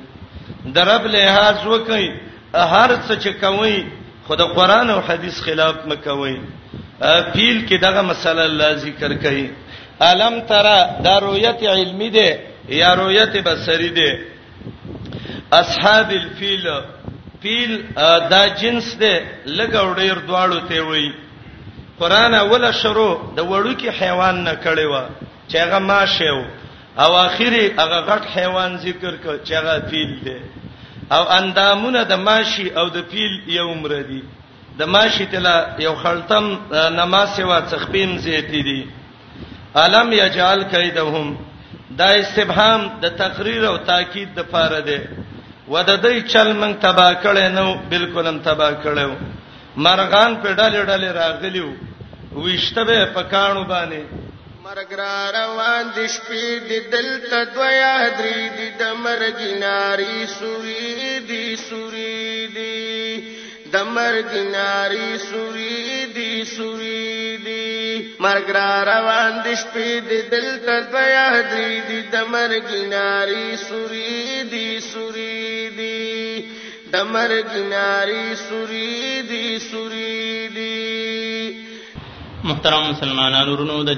د 0.76 0.88
رب 0.88 1.06
لحاظ 1.14 1.66
وکړي 1.66 2.08
هر 2.72 2.90
څه 3.06 3.12
چې 3.22 3.30
کوي 3.44 3.78
خو 4.26 4.36
د 4.42 4.52
قران 4.58 4.90
او 4.90 5.00
حديث 5.08 5.40
خلاف 5.46 5.76
مکوي 5.92 6.34
پیل 7.32 7.68
کې 7.68 7.78
دغه 7.88 8.02
مسله 8.10 8.42
الله 8.50 8.74
ذکر 8.88 9.14
کوي 9.26 9.48
الم 10.10 10.38
ترى 10.52 10.76
دا 11.06 11.18
رؤیت 11.28 11.62
علمی 11.74 12.10
ده 12.18 12.46
یا 12.82 12.94
رؤیت 13.02 13.32
بصری 13.46 13.88
ده 13.90 14.18
اصحاب 15.62 16.10
الفیل 16.20 16.64
فیل 17.42 17.74
دا 18.30 18.46
جنس 18.48 18.96
ده 18.96 19.22
لګوډیر 19.46 20.16
دواړو 20.28 20.60
ته 20.70 20.80
وایي 20.90 21.10
قران 22.02 22.34
اوله 22.34 22.70
شروع 22.82 23.10
د 23.36 23.44
وړو 23.50 23.72
کې 23.80 23.88
حیوان 24.00 24.36
نه 24.48 24.54
کړي 24.64 24.86
و 24.86 24.94
چې 25.48 25.56
هغه 25.64 25.78
ماشیو 25.90 26.38
او 27.02 27.10
اخیری 27.24 27.64
هغه 27.80 27.98
غټ 28.08 28.22
حیوان 28.34 28.70
ذکر 28.84 29.12
کړ 29.24 29.34
چې 29.46 29.52
هغه 29.60 29.74
فیل 29.90 30.20
دی 30.24 30.36
او 31.16 31.22
اندامونه 31.36 32.02
د 32.12 32.24
ماشی 32.28 32.66
او 32.82 32.86
د 32.96 33.04
فیل 33.10 33.34
یو 33.58 33.68
مر 33.82 33.92
دي 34.08 34.20
د 34.80 34.90
ماشی 34.94 35.26
تلا 35.34 35.56
یو 35.84 35.92
خلتم 36.02 36.44
نماسه 36.98 37.44
وا 37.50 37.60
تخبین 37.74 38.18
زیتی 38.26 38.62
دي 38.70 38.82
الم 39.84 40.12
یجال 40.20 40.62
کیدهم 40.74 41.30
دا 42.00 42.08
استبهام 42.22 42.88
د 43.02 43.16
تقریر 43.22 43.66
او 43.70 43.76
تاکید 43.90 44.34
د 44.40 44.50
پاره 44.56 44.80
ده 44.88 44.98
وددې 45.68 46.32
چل 46.32 46.52
من 46.64 46.74
تبا 46.88 47.08
کړي 47.14 47.46
نو 47.56 47.76
بالکل 47.94 48.26
هم 48.32 48.38
تبا 48.50 48.70
کړو 48.86 49.10
مرغان 49.84 50.32
په 50.36 50.54
ډلې 50.54 50.88
ډلې 50.88 51.10
راغلیو 51.22 51.70
وښته 52.34 52.82
به 52.88 52.98
پکانو 53.14 53.64
باندې 53.70 54.02
مرګ 54.64 54.90
را 55.00 55.16
روان 55.38 55.84
دي 55.96 56.06
شپې 56.16 56.48
دي 56.68 56.78
دلته 56.94 57.38
دویا 57.54 57.96
درې 58.18 58.40
دي 58.56 58.68
د 58.80 58.84
مرګ 59.04 59.38
ناری 59.64 60.16
سوري 60.26 61.18
دي 61.28 61.46
سوري 61.68 62.28
دي 62.56 62.96
د 63.72 63.76
مرګ 63.96 64.30
ناری 64.56 65.10
سوري 65.18 66.06
دي 66.16 66.32
سوري 66.44 67.36
دي 67.46 67.66
مرګ 68.24 68.46
را 68.56 68.70
روان 68.92 69.32
دي 69.44 69.54
شپې 69.62 69.92
دي 70.08 70.18
دلته 70.34 70.74
دویا 70.92 71.28
درې 71.52 71.72
دي 71.88 72.00
د 72.14 72.16
مرګ 72.34 72.66
ناری 72.94 73.48
سوري 73.56 74.42
دي 74.52 74.68
سوري 74.92 75.50
دي 75.78 76.10
د 76.92 76.96
مرګ 77.14 77.50
ناری 77.74 78.26
سوري 78.48 78.92
دي 79.30 79.46
سوري 79.70 80.24
دي 80.56 80.72
محترم 82.50 82.82
مسلمانانو 82.92 83.52
رونو 83.60 83.74
د 83.88 83.92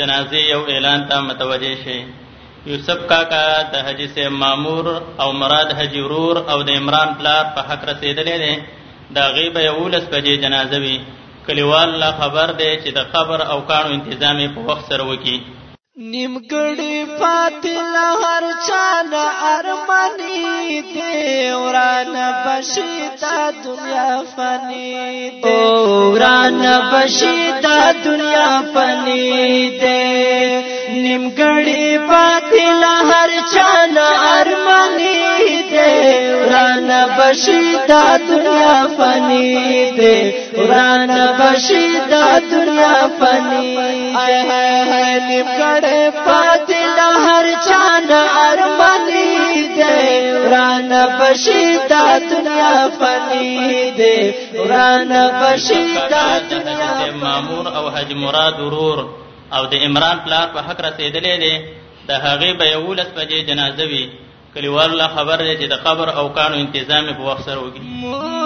جنازې 0.00 0.40
یو 0.52 0.60
اعلان 0.74 1.00
ته 1.08 1.16
متوجه 1.28 1.70
شي 1.84 1.96
یوسف 2.70 3.00
کاکا 3.12 3.42
د 3.72 3.82
حجی 3.86 4.06
سے 4.16 4.24
مامور 4.42 4.84
او 5.22 5.28
مراد 5.40 5.68
حجی 5.78 6.00
ورور 6.06 6.36
او 6.54 6.58
د 6.68 6.78
عمران 6.80 7.08
پلار 7.18 7.44
په 7.56 7.60
حق 7.68 7.82
رسیدلې 7.90 8.38
ده 8.44 8.54
دا 9.16 9.24
غیب 9.36 9.54
یولس 9.70 10.04
بجې 10.12 10.34
جنازه 10.44 10.78
وی 10.84 10.96
کلیوال 11.46 11.90
لا 12.02 12.10
خبر 12.20 12.48
دی 12.60 12.70
چې 12.82 12.90
د 12.96 13.00
قبر 13.14 13.40
او 13.54 13.58
کانو 13.70 13.98
تنظیم 14.04 14.46
په 14.54 14.60
وخت 14.68 14.84
سره 14.94 15.02
وکړي 15.10 15.36
نیمګړی 16.00 16.96
پاتې 17.20 17.76
له 17.92 18.06
هر 18.22 18.44
چا 18.66 18.84
نه 19.10 19.24
ارمانی 19.54 20.80
دی 20.92 21.16
وران 21.62 22.16
بشي 22.44 22.92
دا 23.22 23.40
دنیا 23.64 24.08
فانی 24.32 25.04
دی 25.42 25.54
وران 26.12 26.62
بشي 26.92 27.38
دا 27.64 27.78
دنیا 28.04 28.48
فانی 28.74 29.70
دی 29.80 29.98
نیمګړی 31.02 32.08
پاتې 32.08 32.39
الله 32.80 33.12
هر 33.12 33.30
چانا 33.52 34.04
ارمانی 34.26 35.16
دے 35.70 35.88
ورانا 36.34 37.00
بشی 37.18 37.76
دا 37.88 38.02
دنیا 38.28 38.76
فنی 38.96 39.90
دے 39.96 40.12
ورانا 40.56 41.26
بشی 41.40 41.84
دا 42.10 42.26
دنیا 42.50 42.94
فنی 43.18 43.76
آئے 44.20 44.40
ہے 44.50 44.68
ہے 44.90 45.18
نمکڑے 45.28 46.00
پاتی 46.24 46.80
لہر 47.00 47.46
چانا 47.68 48.22
ارمانی 48.44 49.66
دے 49.76 50.32
ورانا 50.38 51.04
بشی 51.20 51.64
دا 51.90 52.02
دنیا 52.30 52.86
فنی 52.98 53.90
دے 53.98 54.14
ورانا 54.56 55.26
بشی 55.42 55.84
دا 56.14 56.24
دنیا 56.50 56.92
فنی 57.00 57.10
مامور 57.22 57.66
او 57.76 57.86
حج 57.98 58.12
مراد 58.24 58.60
ورور 58.66 58.98
او 59.56 59.66
د 59.72 59.74
عمران 59.90 60.18
پلار 60.24 60.48
په 60.54 60.60
حق 60.70 60.80
رسیدلې 60.80 61.36
دي 61.44 61.54
د 62.10 62.12
هغه 62.26 62.50
به 62.58 62.66
یولس 62.76 63.10
بجې 63.16 63.38
جنازه 63.48 63.84
وي 63.90 64.04
کلیوال 64.54 64.90
له 65.00 65.06
خبر 65.16 65.38
دی 65.46 65.54
چې 65.60 65.66
د 65.72 65.74
قبر 65.86 66.06
او 66.18 66.24
کانو 66.36 66.56
تنظیم 66.72 67.06
په 67.18 67.22
وخت 67.28 67.42
سره 67.48 67.58
وکړي 67.64 67.86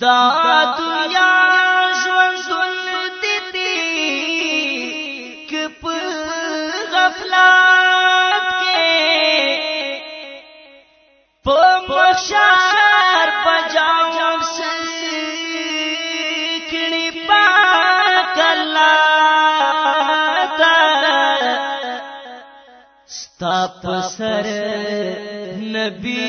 دادو 0.00 0.85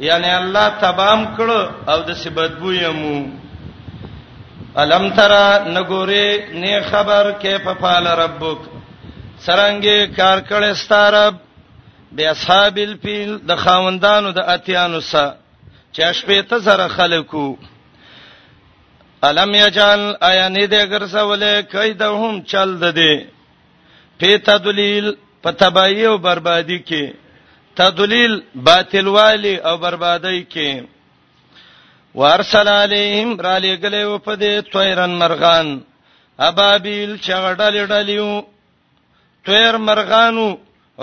یعنی 0.00 0.30
الله 0.30 0.68
تبام 0.82 1.20
کړه 1.36 1.62
او 1.90 2.00
د 2.08 2.12
سی 2.22 2.28
بدبوئی 2.30 2.86
مو 3.00 3.16
الم 4.82 5.10
ترى 5.18 5.72
نګوري 5.72 6.54
نه 6.60 6.80
خبر 6.90 7.30
کې 7.40 7.56
په 7.64 7.74
فال 7.80 8.06
ربک 8.06 8.58
سرانګي 9.46 10.16
کار 10.16 10.38
کړه 10.40 10.74
ستارب 10.84 11.34
بیا 12.12 12.30
اصحاب 12.30 12.76
الفیل 12.86 13.32
د 13.48 13.56
خاوندانو 13.56 14.32
د 14.32 14.38
اتیانو 14.54 15.00
سره 15.00 15.36
چاش 15.92 16.24
په 16.26 16.42
ته 16.48 16.58
زره 16.68 16.88
خلکو 16.88 17.46
الم 19.28 19.54
یجال 19.54 20.00
ایا 20.30 20.48
نه 20.48 20.66
دې 20.74 20.82
ګرځولې 20.92 21.68
کیدهم 21.72 22.42
چل 22.52 22.76
ددې 22.82 24.20
په 24.20 24.36
تدلیل 24.50 25.12
په 25.42 25.50
تبایو 25.62 26.18
بربادي 26.26 26.78
کې 26.88 27.04
تدلیل 27.78 28.32
باطل 28.68 29.06
والی 29.16 29.54
او 29.68 29.74
بربادی 29.82 30.38
کې 30.52 30.86
وارسل 32.20 32.68
علیهم 32.68 33.30
را 33.46 33.56
لګلې 33.58 34.02
و 34.12 34.18
په 34.26 34.32
دې 34.40 34.54
تویرن 34.72 35.10
مرغان 35.20 35.68
ابابیل 36.48 37.12
چغړل 37.26 37.76
ډلیو 37.92 38.42
تویر 39.44 39.76
مرغانو 39.88 40.46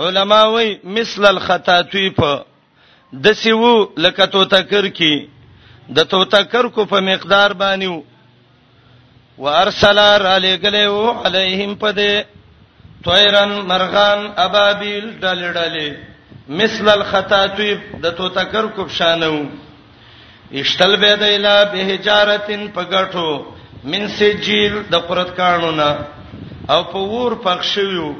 علماوی 0.06 0.70
مثل 0.96 1.24
الخطاطی 1.26 2.10
په 2.10 2.44
دسیو 3.26 3.74
لکه 3.96 4.26
تو 4.34 4.44
تکر 4.56 4.88
کی 4.98 5.16
د 5.96 6.08
تو 6.10 6.24
تکر 6.34 6.66
کو 6.74 6.84
په 6.90 7.00
مقدار 7.06 7.50
باندې 7.54 8.02
وارسل 9.38 9.98
علی 10.34 10.52
گلیو 10.62 11.00
علیهم 11.24 11.72
پدې 11.74 12.24
تویرن 13.04 13.52
مرغان 13.72 14.28
ابابیل 14.46 15.10
ډلډلې 15.20 16.15
مثل 16.48 16.88
الخطاطيب 16.88 17.80
د 18.02 18.10
تو 18.16 18.28
تکر 18.34 18.66
کو 18.74 18.86
شانو 18.96 19.36
اشتل 20.60 20.96
بيد 21.04 21.22
اله 21.28 21.62
بهجارتن 21.70 22.60
پګټو 22.74 23.46
من 23.94 24.06
سجيل 24.18 24.76
د 24.92 25.08
قرت 25.08 25.34
کانونا 25.36 25.88
او 26.74 26.82
په 26.92 26.98
ور 27.14 27.34
پخښیو 27.46 28.12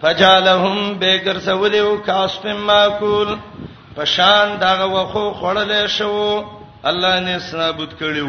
فجالهم 0.00 0.92
بغیر 1.00 1.38
سولیو 1.46 1.94
کاسم 2.10 2.60
ماکول 2.72 3.30
پشان 3.96 4.52
دغه 4.64 4.86
وخو 4.96 5.24
خړلې 5.40 5.86
شو 5.86 6.44
الله 6.92 7.14
نه 7.28 7.38
سنابت 7.46 7.90
کړیو 8.02 8.28